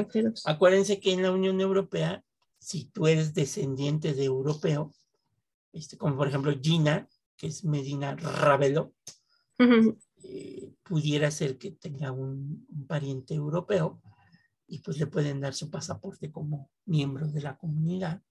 Acuérdense 0.46 1.02
que 1.02 1.12
en 1.12 1.24
la 1.24 1.32
Unión 1.32 1.60
Europea, 1.60 2.24
si 2.58 2.86
tú 2.86 3.08
eres 3.08 3.34
descendiente 3.34 4.14
de 4.14 4.24
europeo, 4.24 4.94
este, 5.74 5.98
como 5.98 6.16
por 6.16 6.30
ejemplo 6.30 6.58
Gina, 6.62 7.10
que 7.36 7.48
es 7.48 7.66
Medina 7.66 8.16
Ravelo, 8.16 8.94
eh, 10.24 10.72
pudiera 10.84 11.32
ser 11.32 11.58
que 11.58 11.72
tenga 11.72 12.14
un, 12.14 12.66
pariente 12.88 13.34
europeo 13.34 14.02
y 14.68 14.80
pues 14.80 14.98
le 14.98 15.08
pueden 15.08 15.40
dar 15.40 15.54
su 15.54 15.70
pasaporte 15.70 16.32
como 16.32 16.70
miembro 16.86 17.28
de 17.28 17.42
la 17.42 17.58
comunidad. 17.58 18.22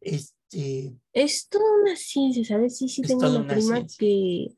Este, 0.00 0.96
es 1.12 1.48
toda 1.48 1.64
una 1.82 1.96
ciencia, 1.96 2.44
¿sabes? 2.44 2.78
Sí, 2.78 2.88
sí, 2.88 3.02
tengo 3.02 3.28
una, 3.28 3.46
prima 3.46 3.86
que, 3.98 4.56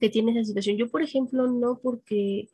que 0.00 0.10
tiene 0.10 0.32
esa 0.32 0.44
situación. 0.44 0.76
Yo, 0.76 0.88
por 0.90 1.02
ejemplo, 1.02 1.46
no 1.46 1.78
porque 1.78 2.48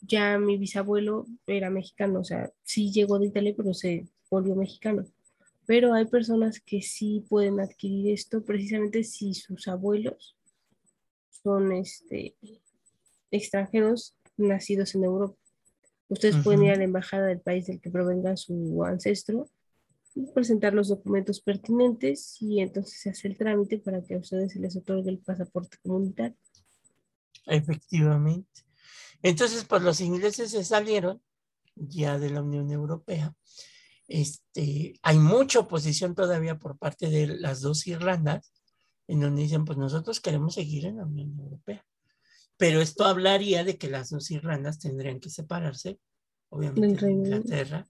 ya 0.00 0.38
mi 0.38 0.58
bisabuelo 0.58 1.26
era 1.46 1.70
mexicano, 1.70 2.20
o 2.20 2.24
sea, 2.24 2.52
sí 2.64 2.90
llegó 2.90 3.18
de 3.18 3.26
Italia, 3.26 3.54
pero 3.56 3.72
se 3.72 4.08
volvió 4.30 4.54
mexicano. 4.54 5.06
Pero 5.64 5.94
hay 5.94 6.06
personas 6.06 6.60
que 6.60 6.82
sí 6.82 7.24
pueden 7.28 7.60
adquirir 7.60 8.12
esto 8.12 8.44
precisamente 8.44 9.04
si 9.04 9.32
sus 9.34 9.68
abuelos 9.68 10.36
son 11.30 11.72
este, 11.72 12.34
extranjeros 13.30 14.16
nacidos 14.36 14.94
en 14.94 15.04
Europa. 15.04 15.41
Ustedes 16.12 16.36
pueden 16.44 16.64
ir 16.64 16.72
a 16.72 16.76
la 16.76 16.84
embajada 16.84 17.26
del 17.26 17.40
país 17.40 17.66
del 17.66 17.80
que 17.80 17.90
provenga 17.90 18.36
su 18.36 18.84
ancestro 18.84 19.48
y 20.14 20.30
presentar 20.32 20.74
los 20.74 20.88
documentos 20.88 21.40
pertinentes 21.40 22.36
y 22.42 22.60
entonces 22.60 23.00
se 23.00 23.08
hace 23.08 23.28
el 23.28 23.38
trámite 23.38 23.78
para 23.78 24.02
que 24.02 24.16
a 24.16 24.18
ustedes 24.18 24.52
se 24.52 24.60
les 24.60 24.76
otorgue 24.76 25.08
el 25.08 25.20
pasaporte 25.20 25.78
comunitario. 25.82 26.36
Efectivamente. 27.46 28.60
Entonces, 29.22 29.64
pues 29.64 29.80
los 29.80 30.02
ingleses 30.02 30.50
se 30.50 30.64
salieron 30.64 31.22
ya 31.76 32.18
de 32.18 32.28
la 32.28 32.42
Unión 32.42 32.70
Europea. 32.70 33.34
Este, 34.06 34.92
hay 35.00 35.16
mucha 35.16 35.60
oposición 35.60 36.14
todavía 36.14 36.58
por 36.58 36.76
parte 36.76 37.08
de 37.08 37.26
las 37.26 37.62
dos 37.62 37.86
Irlandas, 37.86 38.52
en 39.08 39.20
donde 39.20 39.40
dicen, 39.40 39.64
pues 39.64 39.78
nosotros 39.78 40.20
queremos 40.20 40.52
seguir 40.52 40.84
en 40.84 40.98
la 40.98 41.06
Unión 41.06 41.40
Europea. 41.40 41.82
Pero 42.56 42.80
esto 42.80 43.04
hablaría 43.04 43.64
de 43.64 43.76
que 43.78 43.88
las 43.88 44.10
dos 44.10 44.30
Irlandas 44.30 44.78
tendrían 44.78 45.20
que 45.20 45.30
separarse, 45.30 45.98
obviamente, 46.48 47.06
de 47.06 47.12
Inglaterra, 47.12 47.88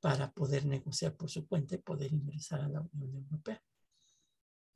para 0.00 0.32
poder 0.32 0.66
negociar 0.66 1.14
por 1.14 1.30
su 1.30 1.46
cuenta 1.46 1.76
y 1.76 1.78
poder 1.78 2.12
ingresar 2.12 2.60
a 2.60 2.68
la 2.68 2.80
Unión 2.80 3.16
Europea. 3.16 3.62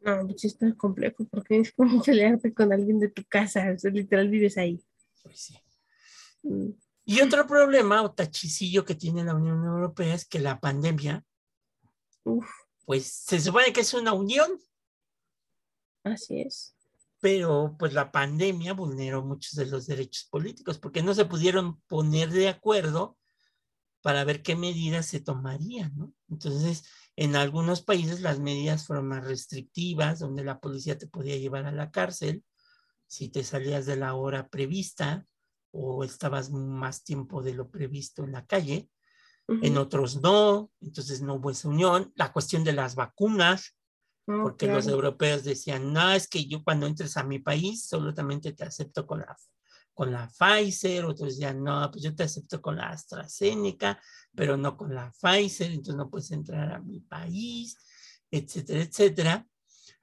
No, 0.00 0.26
pues 0.26 0.44
esto 0.44 0.66
es 0.66 0.74
complejo 0.74 1.26
porque 1.26 1.58
es 1.60 1.72
como 1.72 2.02
pelearte 2.04 2.54
con 2.54 2.72
alguien 2.72 3.00
de 3.00 3.08
tu 3.08 3.24
casa, 3.24 3.72
o 3.74 3.78
sea, 3.78 3.90
literal 3.90 4.28
vives 4.28 4.56
ahí. 4.56 4.82
Pues 5.22 5.40
sí. 5.40 5.58
Mm. 6.42 6.70
Y 7.04 7.20
otro 7.20 7.46
problema 7.46 8.02
o 8.02 8.12
tachicillo 8.12 8.84
que 8.84 8.94
tiene 8.94 9.24
la 9.24 9.34
Unión 9.34 9.64
Europea 9.64 10.14
es 10.14 10.26
que 10.26 10.40
la 10.40 10.58
pandemia, 10.58 11.24
pues 12.84 13.06
se 13.06 13.40
supone 13.40 13.72
que 13.72 13.80
es 13.80 13.94
una 13.94 14.12
unión. 14.12 14.60
Así 16.02 16.40
es 16.40 16.75
pero 17.20 17.76
pues 17.78 17.92
la 17.92 18.12
pandemia 18.12 18.74
vulneró 18.74 19.24
muchos 19.24 19.54
de 19.54 19.66
los 19.66 19.86
derechos 19.86 20.26
políticos 20.30 20.78
porque 20.78 21.02
no 21.02 21.14
se 21.14 21.24
pudieron 21.24 21.80
poner 21.82 22.30
de 22.30 22.48
acuerdo 22.48 23.16
para 24.02 24.24
ver 24.24 24.42
qué 24.42 24.54
medidas 24.54 25.06
se 25.06 25.20
tomarían, 25.20 25.92
¿no? 25.96 26.12
Entonces, 26.28 26.84
en 27.16 27.34
algunos 27.34 27.82
países 27.82 28.20
las 28.20 28.38
medidas 28.38 28.86
fueron 28.86 29.08
más 29.08 29.26
restrictivas, 29.26 30.20
donde 30.20 30.44
la 30.44 30.60
policía 30.60 30.98
te 30.98 31.06
podía 31.08 31.36
llevar 31.36 31.66
a 31.66 31.72
la 31.72 31.90
cárcel 31.90 32.44
si 33.06 33.28
te 33.28 33.42
salías 33.42 33.86
de 33.86 33.96
la 33.96 34.14
hora 34.14 34.48
prevista 34.48 35.26
o 35.70 36.04
estabas 36.04 36.50
más 36.50 37.04
tiempo 37.04 37.42
de 37.42 37.54
lo 37.54 37.70
previsto 37.70 38.24
en 38.24 38.32
la 38.32 38.46
calle. 38.46 38.90
En 39.48 39.78
otros 39.78 40.20
no, 40.22 40.72
entonces 40.80 41.22
no 41.22 41.34
hubo 41.34 41.50
esa 41.50 41.68
unión. 41.68 42.12
La 42.16 42.32
cuestión 42.32 42.64
de 42.64 42.72
las 42.72 42.96
vacunas, 42.96 43.75
porque 44.26 44.66
los 44.66 44.88
europeos 44.88 45.44
decían, 45.44 45.92
no, 45.92 46.10
es 46.10 46.26
que 46.26 46.46
yo 46.46 46.64
cuando 46.64 46.86
entres 46.86 47.16
a 47.16 47.22
mi 47.22 47.38
país 47.38 47.86
solamente 47.86 48.52
te 48.52 48.64
acepto 48.64 49.06
con 49.06 49.20
la, 49.20 49.36
con 49.94 50.10
la 50.10 50.28
Pfizer, 50.28 51.04
otros 51.04 51.30
decían, 51.30 51.62
no, 51.62 51.88
pues 51.92 52.02
yo 52.02 52.14
te 52.14 52.24
acepto 52.24 52.60
con 52.60 52.76
la 52.76 52.90
AstraZeneca, 52.90 54.00
pero 54.34 54.56
no 54.56 54.76
con 54.76 54.92
la 54.92 55.12
Pfizer, 55.12 55.70
entonces 55.70 55.94
no 55.94 56.10
puedes 56.10 56.32
entrar 56.32 56.72
a 56.72 56.80
mi 56.80 57.00
país, 57.00 57.78
etcétera, 58.30 58.82
etcétera. 58.82 59.46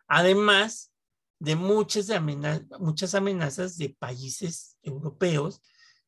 Además 0.08 0.94
de 1.40 1.58
muchas, 1.58 2.10
amenazas, 2.10 2.64
muchas 2.80 3.16
amenazas 3.16 3.78
de 3.78 3.90
países 3.90 4.78
europeos 4.84 5.62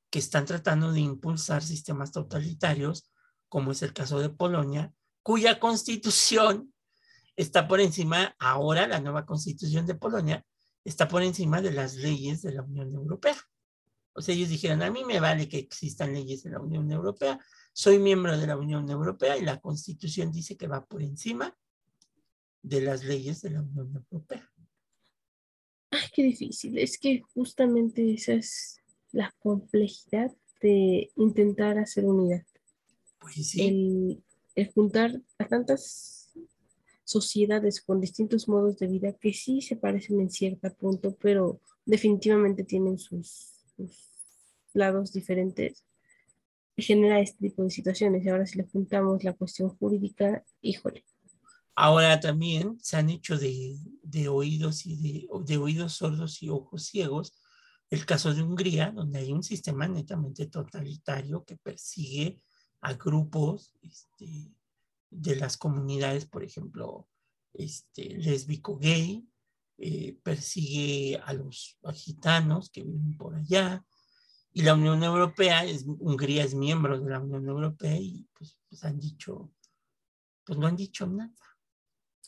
que 0.09 0.19
están 0.19 0.45
tratando 0.45 0.93
de 0.93 1.01
impulsar 1.01 1.61
sistemas 1.61 2.13
totalitarios, 2.13 3.11
como 3.49 3.73
es 3.73 3.81
el 3.81 3.91
caso 3.91 4.19
de 4.19 4.29
Polonia, 4.29 4.93
cuya 5.21 5.59
constitución 5.59 6.73
está 7.35 7.67
por 7.67 7.79
encima, 7.81 8.35
ahora 8.39 8.87
la 8.87 8.99
nueva 8.99 9.25
constitución 9.25 9.85
de 9.85 9.95
Polonia 9.95 10.45
está 10.83 11.07
por 11.07 11.23
encima 11.23 11.61
de 11.61 11.71
las 11.71 11.95
leyes 11.95 12.41
de 12.41 12.53
la 12.53 12.61
Unión 12.61 12.93
Europea. 12.93 13.35
O 14.13 14.21
sea, 14.21 14.33
ellos 14.33 14.49
dijeron, 14.49 14.81
a 14.81 14.91
mí 14.91 15.03
me 15.03 15.19
vale 15.19 15.49
que 15.49 15.57
existan 15.57 16.13
leyes 16.13 16.43
de 16.43 16.51
la 16.51 16.59
Unión 16.59 16.89
Europea, 16.91 17.39
soy 17.73 17.99
miembro 17.99 18.37
de 18.37 18.47
la 18.47 18.55
Unión 18.55 18.89
Europea 18.89 19.37
y 19.37 19.41
la 19.41 19.59
constitución 19.59 20.31
dice 20.31 20.55
que 20.55 20.67
va 20.67 20.85
por 20.85 21.01
encima 21.01 21.57
de 22.61 22.81
las 22.81 23.03
leyes 23.03 23.41
de 23.41 23.49
la 23.49 23.61
Unión 23.61 23.93
Europea. 23.93 24.49
Ay, 25.91 26.07
qué 26.13 26.23
difícil. 26.23 26.77
Es 26.77 26.97
que 26.97 27.21
justamente 27.33 28.13
esa 28.13 28.33
es 28.33 28.77
la 29.11 29.33
complejidad 29.39 30.31
de 30.61 31.09
intentar 31.15 31.77
hacer 31.77 32.05
unidad. 32.05 32.45
Pues 33.19 33.49
sí. 33.49 34.23
el 34.55 34.71
juntar 34.71 35.21
a 35.37 35.47
tantas 35.47 36.24
sociedades 37.05 37.81
con 37.81 38.01
distintos 38.01 38.49
modos 38.49 38.77
de 38.77 38.87
vida 38.87 39.13
que 39.13 39.33
sí 39.33 39.61
se 39.61 39.77
parecen 39.77 40.19
en 40.19 40.29
cierto 40.29 40.73
punto, 40.73 41.15
pero 41.15 41.61
definitivamente 41.85 42.63
tienen 42.63 42.97
sus, 42.97 43.53
lados 44.73 45.13
diferentes, 45.13 45.85
genera 46.75 47.21
este 47.21 47.47
tipo 47.47 47.63
de 47.63 47.69
situaciones. 47.69 48.25
Y 48.25 48.29
ahora 48.29 48.45
si 48.45 48.57
le 48.57 48.65
juntamos 48.65 49.23
la 49.23 49.31
cuestión 49.31 49.69
jurídica, 49.69 50.43
híjole. 50.61 51.05
Ahora 51.75 52.19
también 52.19 52.77
se 52.81 52.97
han 52.97 53.09
hecho 53.09 53.37
de, 53.37 53.77
oídos 54.27 54.85
y 54.85 54.95
de, 54.97 55.27
de 55.45 55.57
oídos 55.57 55.93
sordos 55.93 56.43
y 56.43 56.49
ojos 56.49 56.83
ciegos 56.87 57.33
el 57.89 58.05
caso 58.05 58.33
de 58.33 58.41
Hungría, 58.41 58.91
donde 58.91 59.19
hay 59.19 59.31
un 59.31 59.43
sistema 59.43 59.87
netamente 59.87 60.47
totalitario 60.47 61.43
que 61.45 61.55
persigue 61.55 62.41
a 62.81 62.93
grupos 62.93 63.73
este, 63.81 64.51
de 65.15 65.35
las 65.35 65.57
comunidades, 65.57 66.25
por 66.25 66.43
ejemplo, 66.43 67.07
este, 67.53 68.17
lésbico 68.17 68.77
gay, 68.77 69.27
eh, 69.77 70.17
persigue 70.23 71.19
a 71.23 71.33
los 71.33 71.77
gitanos 71.93 72.69
que 72.69 72.83
viven 72.83 73.17
por 73.17 73.35
allá, 73.35 73.83
y 74.51 74.61
la 74.61 74.73
Unión 74.73 75.03
Europea, 75.03 75.65
es, 75.65 75.85
Hungría 75.85 76.43
es 76.43 76.53
miembro 76.53 76.99
de 76.99 77.09
la 77.09 77.19
Unión 77.19 77.47
Europea 77.47 77.97
y 77.97 78.25
pues, 78.33 78.57
pues 78.69 78.83
han 78.85 78.99
dicho, 78.99 79.51
pues 80.45 80.57
no 80.57 80.67
han 80.67 80.77
dicho 80.77 81.07
nada, 81.07 81.33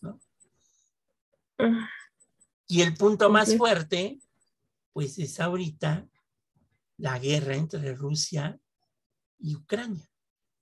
¿no? 0.02 0.20
Ah. 1.58 1.90
Y 2.68 2.82
el 2.82 2.96
punto 2.96 3.30
más 3.30 3.56
fuerte, 3.56 4.20
pues 4.92 5.18
es 5.20 5.40
ahorita 5.40 6.06
la 6.98 7.18
guerra 7.18 7.56
entre 7.56 7.96
Rusia 7.96 8.60
y 9.40 9.56
Ucrania. 9.56 10.10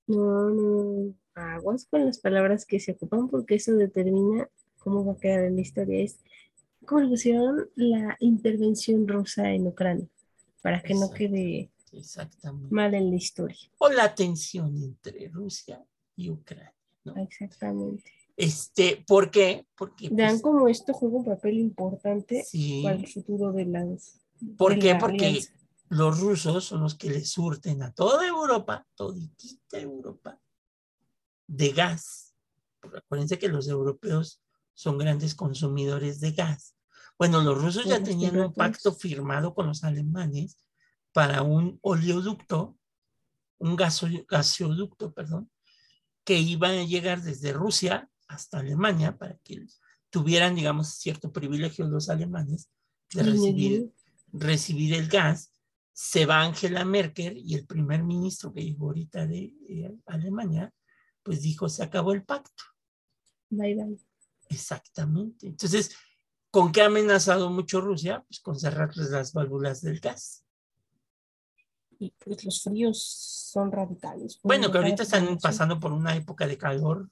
No, 0.05 0.51
no 0.51 1.15
aguas 1.35 1.85
con 1.85 2.05
las 2.05 2.19
palabras 2.19 2.65
que 2.65 2.79
se 2.79 2.93
ocupan 2.93 3.27
porque 3.29 3.55
eso 3.55 3.73
determina 3.73 4.49
cómo 4.79 5.05
va 5.05 5.13
a 5.13 5.17
quedar 5.17 5.45
en 5.45 5.55
la 5.55 5.61
historia. 5.61 6.03
Es 6.03 6.17
como 6.85 7.01
le 7.01 7.07
pusieron 7.09 7.69
la 7.75 8.15
intervención 8.19 9.07
rusa 9.07 9.51
en 9.51 9.67
Ucrania, 9.67 10.07
para 10.61 10.81
que 10.81 10.93
no 10.93 11.11
quede 11.11 11.71
mal 12.69 12.93
en 12.93 13.09
la 13.09 13.15
historia. 13.15 13.57
O 13.77 13.89
la 13.89 14.13
tensión 14.13 14.75
entre 14.81 15.29
Rusia 15.29 15.83
y 16.15 16.29
Ucrania. 16.29 16.73
Exactamente. 17.17 18.03
Este, 18.37 19.03
¿Por 19.07 19.31
qué? 19.31 19.65
Porque... 19.77 20.09
Dan 20.09 20.31
pues, 20.31 20.41
como 20.41 20.67
esto 20.67 20.93
juega 20.93 21.17
un 21.17 21.25
papel 21.25 21.57
importante 21.59 22.43
sí. 22.43 22.81
para 22.83 22.95
el 22.95 23.07
futuro 23.07 23.51
de 23.51 23.65
las... 23.65 24.19
¿Por 24.57 24.73
de 24.73 24.79
qué? 24.79 24.93
la 24.93 24.99
Porque 24.99 25.25
alianza. 25.25 25.53
los 25.89 26.19
rusos 26.19 26.65
son 26.65 26.81
los 26.81 26.95
que 26.95 27.09
le 27.09 27.23
surten 27.23 27.81
a 27.81 27.93
toda 27.93 28.27
Europa, 28.27 28.85
toditita 28.95 29.79
Europa, 29.79 30.39
de 31.47 31.69
gas. 31.71 32.33
Porque 32.79 32.99
acuérdense 32.99 33.39
que 33.39 33.47
los 33.47 33.67
europeos 33.67 34.41
son 34.73 34.97
grandes 34.97 35.35
consumidores 35.35 36.19
de 36.19 36.31
gas. 36.31 36.75
Bueno, 37.17 37.41
los 37.41 37.61
rusos 37.61 37.85
ya 37.85 38.03
tenían 38.03 38.37
un 38.37 38.53
pacto 38.53 38.93
firmado 38.93 39.53
con 39.53 39.67
los 39.67 39.83
alemanes 39.83 40.57
para 41.13 41.43
un 41.43 41.79
oleoducto, 41.81 42.77
un 43.57 43.75
gaso- 43.77 44.25
gasoducto, 44.27 45.13
perdón, 45.13 45.49
que 46.25 46.37
iba 46.39 46.67
a 46.67 46.83
llegar 46.83 47.21
desde 47.21 47.53
Rusia 47.53 48.09
hasta 48.27 48.59
Alemania 48.59 49.17
para 49.17 49.37
que 49.43 49.65
tuvieran, 50.09 50.55
digamos, 50.55 50.89
cierto 50.89 51.31
privilegio 51.31 51.87
los 51.87 52.09
alemanes 52.09 52.69
de 53.13 53.23
recibir 54.33 54.93
el 54.93 55.07
gas, 55.07 55.53
se 55.93 56.25
va 56.25 56.41
Angela 56.41 56.83
Merkel 56.83 57.37
y 57.37 57.55
el 57.55 57.65
primer 57.65 58.03
ministro 58.03 58.53
que 58.53 58.63
llegó 58.63 58.87
ahorita 58.87 59.25
de 59.25 59.53
eh, 59.69 59.95
Alemania, 60.07 60.73
pues 61.25 61.41
dijo, 61.41 61.67
se 61.67 61.83
acabó 61.83 62.13
el 62.13 62.23
pacto. 62.23 62.63
Bye, 63.49 63.73
bye. 63.75 63.97
Exactamente. 64.47 65.47
Entonces, 65.47 65.95
¿con 66.51 66.71
qué 66.71 66.83
ha 66.83 66.85
amenazado 66.85 67.49
mucho 67.49 67.81
Rusia? 67.81 68.23
Pues 68.27 68.39
con 68.39 68.59
cerrarles 68.59 69.09
las 69.09 69.33
válvulas 69.33 69.81
del 69.81 69.99
gas. 69.99 70.45
Y 71.97 72.11
pues 72.23 72.45
los 72.45 72.61
fríos 72.61 73.01
son 73.51 73.71
radicales. 73.71 74.39
Bueno, 74.43 74.71
que 74.71 74.77
ahorita 74.77 75.01
están 75.03 75.37
pasando 75.39 75.79
por 75.79 75.91
una 75.93 76.15
época 76.15 76.45
de 76.45 76.57
calor 76.59 77.09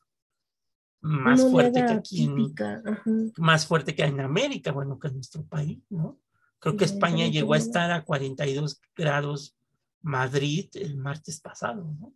más 1.01 1.41
fuerte 1.51 1.79
que 1.85 1.93
aquí, 1.93 2.23
en- 2.25 2.35
más 3.37 3.65
fuerte 3.65 3.95
que 3.95 4.03
en 4.03 4.19
América, 4.19 4.71
bueno, 4.71 4.99
que 4.99 5.07
en 5.07 5.15
nuestro 5.15 5.43
país, 5.45 5.79
¿no? 5.89 6.19
Creo 6.59 6.77
que 6.77 6.85
España 6.85 7.25
llegó 7.27 7.53
a 7.55 7.57
estar 7.57 7.91
a 7.91 8.05
42 8.05 8.79
grados 8.95 9.57
Madrid 10.01 10.69
el 10.75 10.97
martes 10.97 11.39
pasado, 11.41 11.83
¿no? 11.99 12.13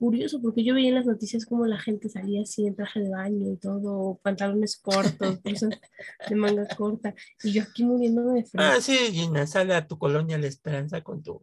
Curioso, 0.00 0.40
porque 0.40 0.64
yo 0.64 0.72
veía 0.72 0.88
en 0.88 0.94
las 0.94 1.04
noticias 1.04 1.44
como 1.44 1.66
la 1.66 1.78
gente 1.78 2.08
salía 2.08 2.40
así 2.40 2.66
en 2.66 2.74
traje 2.74 3.00
de 3.00 3.10
baño 3.10 3.52
y 3.52 3.58
todo, 3.58 4.18
pantalones 4.22 4.78
cortos, 4.78 5.42
blusas 5.44 5.78
de 6.26 6.34
manga 6.34 6.66
corta, 6.74 7.14
y 7.44 7.52
yo 7.52 7.62
aquí 7.62 7.84
muriéndome 7.84 8.40
de 8.40 8.46
frío. 8.46 8.64
Ah, 8.64 8.80
sí, 8.80 8.96
Gina, 9.12 9.46
sale 9.46 9.74
a 9.74 9.86
tu 9.86 9.98
colonia 9.98 10.38
La 10.38 10.46
Esperanza 10.46 11.02
con 11.02 11.22
tu, 11.22 11.42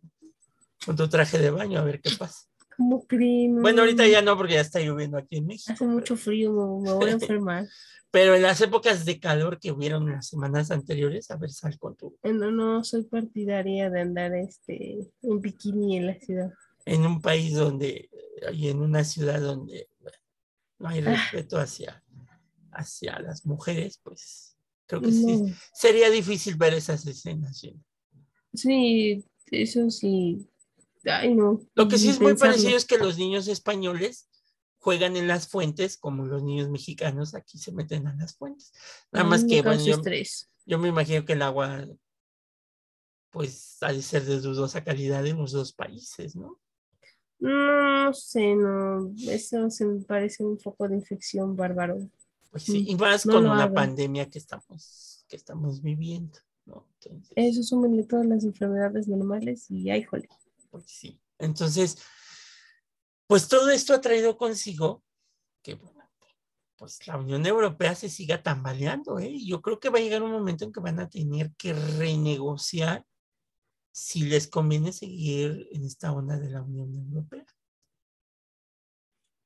con 0.84 0.96
tu 0.96 1.08
traje 1.08 1.38
de 1.38 1.52
baño 1.52 1.80
a 1.80 1.84
ver 1.84 2.02
qué 2.02 2.10
pasa. 2.18 2.48
¿Cómo 2.76 3.06
creen? 3.06 3.62
Bueno, 3.62 3.82
ahorita 3.84 4.08
ya 4.08 4.24
no, 4.24 4.36
porque 4.36 4.56
ya 4.56 4.62
está 4.62 4.80
lloviendo 4.80 5.20
aquí 5.20 5.38
en 5.38 5.46
México. 5.46 5.74
Hace 5.74 5.86
mucho 5.86 6.18
frío, 6.18 6.52
me, 6.52 6.90
me 6.90 6.94
voy 6.96 7.10
a 7.10 7.14
enfermar. 7.14 7.68
Pero 8.10 8.34
en 8.34 8.42
las 8.42 8.60
épocas 8.62 9.06
de 9.06 9.20
calor 9.20 9.60
que 9.60 9.72
hubieron 9.72 10.12
las 10.12 10.30
semanas 10.30 10.72
anteriores, 10.72 11.30
a 11.30 11.38
ver, 11.38 11.52
sal 11.52 11.78
con 11.78 11.96
tu. 11.96 12.18
Eh, 12.24 12.34
No, 12.34 12.50
no 12.50 12.84
soy 12.84 13.04
partidaria 13.04 13.92
de 13.92 14.02
andar 14.02 14.34
este, 14.34 14.98
en 15.22 15.42
bikini 15.42 15.98
en 15.98 16.08
la 16.08 16.16
ciudad. 16.16 16.52
En 16.86 17.06
un 17.06 17.22
país 17.22 17.54
donde, 17.54 18.10
y 18.54 18.70
en 18.70 18.82
una 18.82 19.04
ciudad 19.04 19.42
donde 19.42 19.90
bueno, 20.00 20.18
no 20.80 20.88
Ah. 20.90 20.92
hay 20.92 21.02
respeto 21.02 21.58
hacia, 21.60 22.04
hacia 22.72 23.20
las 23.20 23.46
mujeres, 23.46 24.00
pues 24.04 24.56
creo 24.86 25.02
que 25.02 25.12
sí. 25.12 25.54
Sería 25.74 26.10
difícil 26.10 26.56
ver 26.56 26.74
esas 26.74 27.06
escenas. 27.08 27.66
Sí, 28.54 29.26
eso 29.52 29.90
sí. 29.90 30.50
Ay, 31.06 31.34
no. 31.36 31.60
Lo 31.74 31.88
que 31.88 31.98
sí 31.98 32.10
es 32.10 32.20
muy 32.20 32.32
pensarlo. 32.32 32.54
parecido 32.56 32.78
es 32.78 32.86
que 32.86 32.98
los 32.98 33.18
niños 33.18 33.48
españoles 33.48 34.30
juegan 34.80 35.16
en 35.18 35.28
las 35.28 35.48
fuentes 35.48 35.98
como 35.98 36.26
los 36.26 36.44
niños 36.44 36.70
mexicanos 36.70 37.34
aquí 37.34 37.58
se 37.58 37.72
meten 37.72 38.08
a 38.08 38.16
las 38.16 38.36
fuentes. 38.36 38.72
Nada 39.12 39.26
A 39.26 39.30
más 39.30 39.44
que, 39.46 39.62
bueno, 39.62 39.84
yo, 39.84 40.02
yo 40.66 40.78
me 40.80 40.90
imagino 40.90 41.26
que 41.26 41.34
el 41.34 41.42
agua 41.42 41.86
pues 43.32 43.78
ha 43.82 43.92
de 43.94 44.02
ser 44.02 44.24
de 44.26 44.40
dudosa 44.40 44.84
calidad 44.84 45.26
en 45.26 45.38
los 45.38 45.52
dos 45.52 45.74
países, 45.74 46.36
¿no? 46.36 46.60
No, 47.40 48.06
no 48.06 48.14
sé, 48.14 48.56
no. 48.56 49.12
Eso 49.30 49.70
se 49.70 49.86
me 49.86 50.02
parece 50.04 50.44
un 50.44 50.60
foco 50.60 50.88
de 50.88 50.96
infección 50.96 51.56
bárbaro. 51.56 51.98
Pues 52.52 52.64
sí, 52.64 52.84
Mm, 52.84 52.88
y 52.88 52.96
más 52.96 53.26
no 53.26 53.34
con 53.34 53.46
una 53.46 53.64
hagan. 53.64 53.74
pandemia 53.74 54.30
que 54.30 54.40
estamos, 54.40 55.26
que 55.28 55.36
estamos 55.36 55.82
viviendo, 55.82 56.40
¿no? 56.66 56.88
Entonces, 57.02 57.34
Eso 57.36 57.64
súmenle 57.64 58.04
todas 58.04 58.26
las 58.26 58.44
enfermedades 58.44 59.08
normales 59.08 59.70
y 59.70 59.90
ay, 59.90 60.04
jole. 60.04 60.28
pues 60.72 60.86
sí. 60.88 61.20
Entonces, 61.40 61.98
pues 63.28 63.48
todo 63.48 63.70
esto 63.70 63.94
ha 63.94 64.02
traído 64.02 64.38
consigo 64.38 65.04
que, 65.62 65.76
bueno, 65.76 66.02
pues 66.78 67.06
la 67.08 67.18
Unión 67.18 67.46
Europea 67.46 67.96
se 67.96 68.10
siga 68.10 68.42
tambaleando, 68.44 69.20
¿eh? 69.20 69.34
Yo 69.46 69.62
creo 69.62 69.80
que 69.80 69.90
va 69.90 70.00
a 70.00 70.02
llegar 70.02 70.24
un 70.24 70.32
momento 70.32 70.64
en 70.66 70.72
que 70.72 70.80
van 70.80 71.00
a 71.00 71.10
tener 71.10 71.54
que 71.58 71.74
renegociar 71.74 73.06
si 73.98 74.22
les 74.22 74.48
conviene 74.48 74.94
seguir 74.94 75.68
en 75.72 75.84
esta 75.84 76.14
onda 76.14 76.38
de 76.38 76.52
la 76.52 76.62
Unión 76.62 76.96
Europea. 76.96 77.48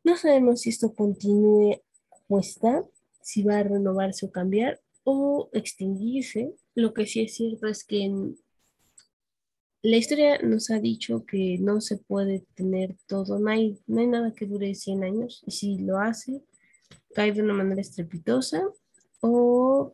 No 0.04 0.18
sabemos 0.18 0.60
si 0.60 0.70
esto 0.72 0.94
continúe 0.94 1.82
como 2.10 2.42
está, 2.42 2.84
si 3.22 3.44
va 3.44 3.60
a 3.60 3.64
renovarse 3.64 4.26
o 4.26 4.32
cambiar 4.32 4.82
o 5.06 5.50
extinguirse. 5.54 6.54
Lo 6.76 6.94
que 6.94 7.06
sí 7.06 7.22
es 7.22 7.36
cierto 7.36 7.66
es 7.66 7.86
que 7.86 8.14
la 9.84 9.96
historia 9.96 10.40
nos 10.40 10.70
ha 10.70 10.80
dicho 10.82 11.26
que 11.26 11.58
no 11.58 11.80
se 11.80 11.98
puede 11.98 12.46
tener 12.54 12.98
todo, 13.08 13.40
no 13.40 13.50
hay, 13.50 13.80
no 13.88 14.02
hay 14.02 14.08
nada 14.08 14.34
que 14.34 14.48
dure 14.48 14.76
100 14.76 15.04
años 15.06 15.44
y 15.48 15.52
si 15.52 15.78
lo 15.78 15.98
hace, 15.98 16.44
cae 17.16 17.32
de 17.32 17.42
una 17.42 17.54
manera 17.54 17.80
estrepitosa 17.80 18.68
o 19.22 19.94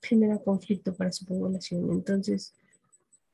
genera 0.00 0.38
conflicto 0.38 0.94
para 0.94 1.10
su 1.10 1.26
población. 1.26 1.90
Entonces, 1.90 2.54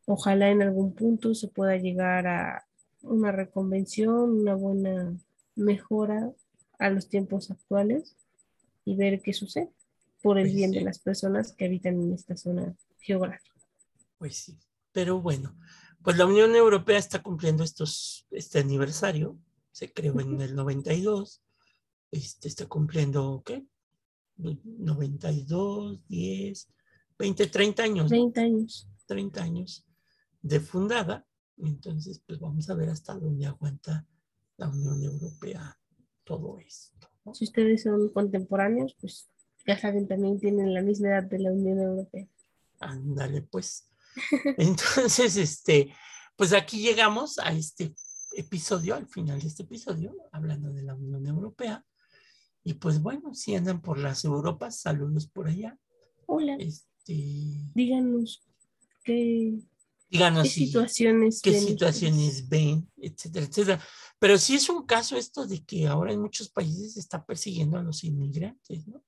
ojalá 0.07 0.51
en 0.51 0.63
algún 0.63 0.95
punto 0.95 1.35
se 1.35 1.49
pueda 1.49 1.77
llegar 1.77 2.27
a 2.27 2.67
una 3.03 3.33
reconvención, 3.33 4.41
una 4.41 4.55
buena 4.55 5.17
mejora 5.55 6.33
a 6.79 6.91
los 6.91 7.09
tiempos 7.09 7.51
actuales 7.51 8.17
y 8.85 8.97
ver 8.97 9.21
qué 9.21 9.33
sucede 9.33 9.71
por 10.23 10.39
el 10.39 10.47
Pues 10.47 10.55
bien 10.55 10.71
sí. 10.71 10.79
de 10.79 10.85
las 10.85 10.99
personas 10.99 11.53
que 11.53 11.67
habitan 11.67 12.01
en 12.01 12.13
esta 12.13 12.37
zona 12.37 12.75
geográfica. 13.01 13.55
Pues 14.19 14.37
sí, 14.37 14.59
pero 14.93 15.21
bueno, 15.21 15.57
pues 16.03 16.17
la 16.17 16.27
Unión 16.27 16.55
Europea 16.55 16.99
está 16.99 17.23
cumpliendo 17.23 17.65
estos, 17.65 18.27
este 18.31 18.61
aniversario, 18.61 19.39
se 19.73 19.93
creó 19.93 20.19
en 20.21 20.41
el 20.41 20.55
92, 20.55 21.43
este, 22.13 22.49
está 22.49 22.67
cumpliendo, 22.67 23.43
¿qué? 23.45 23.65
92, 24.37 26.01
10, 26.09 26.69
20, 27.19 27.47
30 27.47 27.83
años, 27.83 28.05
¿no? 28.05 28.09
30 28.09 28.41
años. 28.41 28.89
30 29.07 29.43
años 29.43 29.86
de 30.43 30.61
fundada, 30.61 31.27
entonces 31.59 32.23
pues 32.27 32.39
vamos 32.39 32.69
a 32.71 32.75
ver 32.75 32.91
hasta 32.91 33.15
dónde 33.15 33.47
aguanta 33.47 34.07
la 34.57 34.69
Unión 34.69 35.03
Europea 35.03 35.79
todo 36.25 36.59
esto. 36.59 37.09
¿no? 37.25 37.35
Si 37.35 37.45
ustedes 37.45 37.83
son 37.83 38.09
contemporáneos, 38.11 38.97
pues 39.01 39.29
ya 39.67 39.79
saben, 39.79 40.07
también 40.07 40.39
tienen 40.39 40.73
la 40.73 40.83
misma 40.83 41.09
edad 41.09 41.25
de 41.25 41.39
la 41.39 41.53
Unión 41.53 41.81
Europea. 41.81 42.27
Ándale, 42.81 43.43
pues. 43.43 43.91
Entonces, 44.59 45.37
este, 45.37 45.93
pues 46.37 46.53
aquí 46.53 46.81
llegamos 46.81 47.39
a 47.39 47.53
este 47.53 47.95
episodio, 48.37 48.95
al 48.95 49.07
final 49.07 49.41
de 49.41 49.49
este 49.49 49.65
episodio, 49.65 50.15
hablando 50.31 50.71
de 50.71 50.83
la 50.83 50.95
Unión 50.95 51.27
Europea. 51.27 51.85
Y 52.63 52.75
pues 52.75 53.01
bueno, 53.01 53.35
si 53.35 53.55
andan 53.55 53.81
por 53.81 53.99
las 53.99 54.25
Europas, 54.25 54.81
saludos 54.81 55.27
por 55.27 55.49
allá. 55.49 55.79
Hola, 56.27 56.57
Este, 56.59 57.15
díganos 57.75 58.43
qué, 59.05 59.59
díganos 60.09 60.45
qué 60.45 60.49
si- 60.51 60.67
situaciones 60.67 61.41
qué 61.43 61.51
ven 61.51 61.61
situaciones 61.67 62.49
ven, 62.49 62.91
etcétera, 62.97 63.47
etcétera. 63.47 63.85
Pero 64.19 64.39
sí 64.39 64.55
es 64.55 64.69
un 64.69 64.87
caso 64.87 65.17
esto 65.17 65.47
de 65.47 65.65
que 65.65 65.87
ahora 65.87 66.13
en 66.13 66.21
muchos 66.23 66.49
países 66.51 66.95
se 66.95 67.01
está 67.01 67.25
persiguiendo 67.25 67.79
a 67.79 67.83
los 67.83 68.05
inmigrantes, 68.05 68.87
¿no? 68.89 69.03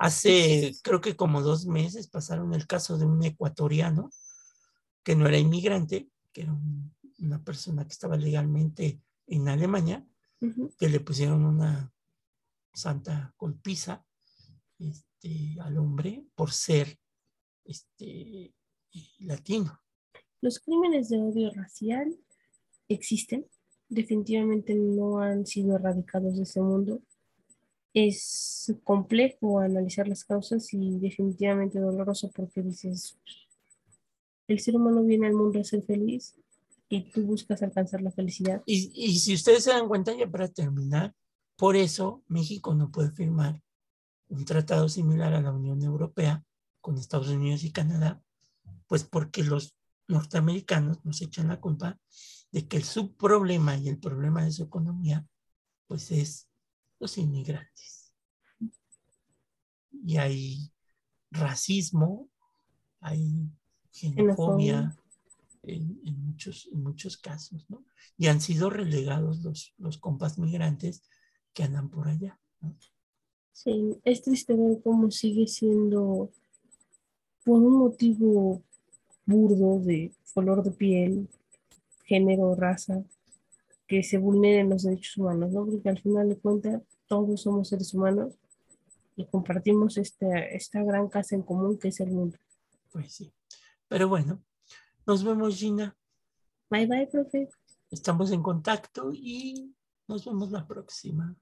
Hace, 0.00 0.76
creo 0.82 1.00
que 1.00 1.16
como 1.16 1.42
dos 1.42 1.66
meses 1.66 2.06
pasaron 2.06 2.54
el 2.54 2.66
caso 2.68 2.96
de 2.98 3.04
un 3.06 3.22
ecuatoriano 3.24 4.10
que 5.02 5.16
no 5.16 5.26
era 5.26 5.38
inmigrante, 5.38 6.08
que 6.32 6.42
era 6.42 6.52
un- 6.52 6.94
una 7.18 7.42
persona 7.42 7.84
que 7.84 7.92
estaba 7.92 8.16
legalmente 8.16 9.02
en 9.26 9.48
Alemania, 9.48 10.06
que 10.78 10.88
le 10.88 11.00
pusieron 11.00 11.44
una 11.44 11.92
santa 12.72 13.34
golpiza 13.36 14.06
este, 14.78 15.56
al 15.60 15.76
hombre 15.78 16.24
por 16.36 16.52
ser 16.52 16.96
este, 17.64 18.54
latino. 19.18 19.82
Los 20.40 20.60
crímenes 20.60 21.08
de 21.08 21.18
odio 21.18 21.50
racial 21.52 22.16
existen, 22.88 23.46
definitivamente 23.88 24.74
no 24.74 25.20
han 25.20 25.46
sido 25.46 25.76
erradicados 25.76 26.36
de 26.36 26.42
ese 26.44 26.60
mundo. 26.60 27.00
Es 27.94 28.72
complejo 28.84 29.58
analizar 29.60 30.06
las 30.06 30.24
causas 30.24 30.72
y 30.72 30.98
definitivamente 30.98 31.80
doloroso 31.80 32.30
porque 32.32 32.62
dices, 32.62 33.18
el 34.46 34.60
ser 34.60 34.76
humano 34.76 35.02
viene 35.02 35.26
al 35.26 35.34
mundo 35.34 35.60
a 35.60 35.64
ser 35.64 35.82
feliz 35.82 36.34
y 36.88 37.10
tú 37.10 37.22
buscas 37.22 37.62
alcanzar 37.62 38.00
la 38.02 38.10
felicidad. 38.10 38.62
Y, 38.66 38.92
y 38.94 39.18
si 39.18 39.34
ustedes 39.34 39.64
se 39.64 39.70
dan 39.70 39.88
cuenta, 39.88 40.14
ya 40.16 40.30
para 40.30 40.48
terminar, 40.48 41.14
por 41.56 41.76
eso 41.76 42.22
México 42.28 42.74
no 42.74 42.90
puede 42.90 43.10
firmar 43.10 43.60
un 44.28 44.44
tratado 44.44 44.88
similar 44.88 45.32
a 45.32 45.40
la 45.40 45.52
Unión 45.52 45.82
Europea 45.82 46.44
con 46.80 46.96
Estados 46.96 47.28
Unidos 47.28 47.64
y 47.64 47.72
Canadá, 47.72 48.22
pues 48.86 49.04
porque 49.04 49.42
los 49.42 49.77
norteamericanos 50.08 51.04
nos 51.04 51.20
echan 51.22 51.48
la 51.48 51.60
culpa 51.60 51.98
de 52.50 52.66
que 52.66 52.78
el 52.78 52.84
subproblema 52.84 53.76
y 53.76 53.88
el 53.88 53.98
problema 53.98 54.44
de 54.44 54.52
su 54.52 54.64
economía, 54.64 55.26
pues 55.86 56.10
es 56.10 56.48
los 56.98 57.18
inmigrantes. 57.18 58.12
Y 59.90 60.16
hay 60.16 60.72
racismo, 61.30 62.28
hay 63.00 63.50
xenofobia 63.90 64.96
en, 65.62 66.00
muchos, 66.26 66.68
en 66.72 66.82
muchos 66.82 67.18
casos, 67.18 67.68
¿no? 67.68 67.84
Y 68.16 68.28
han 68.28 68.40
sido 68.40 68.70
relegados 68.70 69.42
los, 69.42 69.74
los 69.76 69.98
compas 69.98 70.38
migrantes 70.38 71.02
que 71.52 71.64
andan 71.64 71.90
por 71.90 72.08
allá. 72.08 72.40
¿no? 72.60 72.76
Sí, 73.52 73.98
es 74.04 74.22
triste 74.22 74.54
ver 74.54 74.80
cómo 74.82 75.10
sigue 75.10 75.46
siendo 75.46 76.30
por 77.44 77.60
un 77.60 77.78
motivo 77.78 78.62
burdo 79.28 79.78
de 79.78 80.10
color 80.32 80.62
de 80.62 80.70
piel, 80.70 81.28
género, 82.04 82.54
raza, 82.54 83.04
que 83.86 84.02
se 84.02 84.18
vulneren 84.18 84.70
los 84.70 84.82
derechos 84.82 85.18
humanos, 85.18 85.52
¿no? 85.52 85.66
Porque 85.66 85.88
al 85.88 86.00
final 86.00 86.28
de 86.28 86.38
cuentas 86.38 86.82
todos 87.06 87.42
somos 87.42 87.68
seres 87.68 87.92
humanos 87.92 88.34
y 89.16 89.26
compartimos 89.26 89.98
esta, 89.98 90.38
esta 90.38 90.82
gran 90.82 91.08
casa 91.08 91.34
en 91.34 91.42
común 91.42 91.78
que 91.78 91.88
es 91.88 92.00
el 92.00 92.10
mundo. 92.10 92.38
Pues 92.90 93.12
sí. 93.12 93.32
Pero 93.86 94.08
bueno, 94.08 94.42
nos 95.06 95.22
vemos, 95.22 95.56
Gina. 95.56 95.94
Bye 96.70 96.86
bye, 96.86 97.06
profe. 97.06 97.48
Estamos 97.90 98.32
en 98.32 98.42
contacto 98.42 99.10
y 99.12 99.74
nos 100.06 100.24
vemos 100.24 100.50
la 100.50 100.66
próxima. 100.66 101.36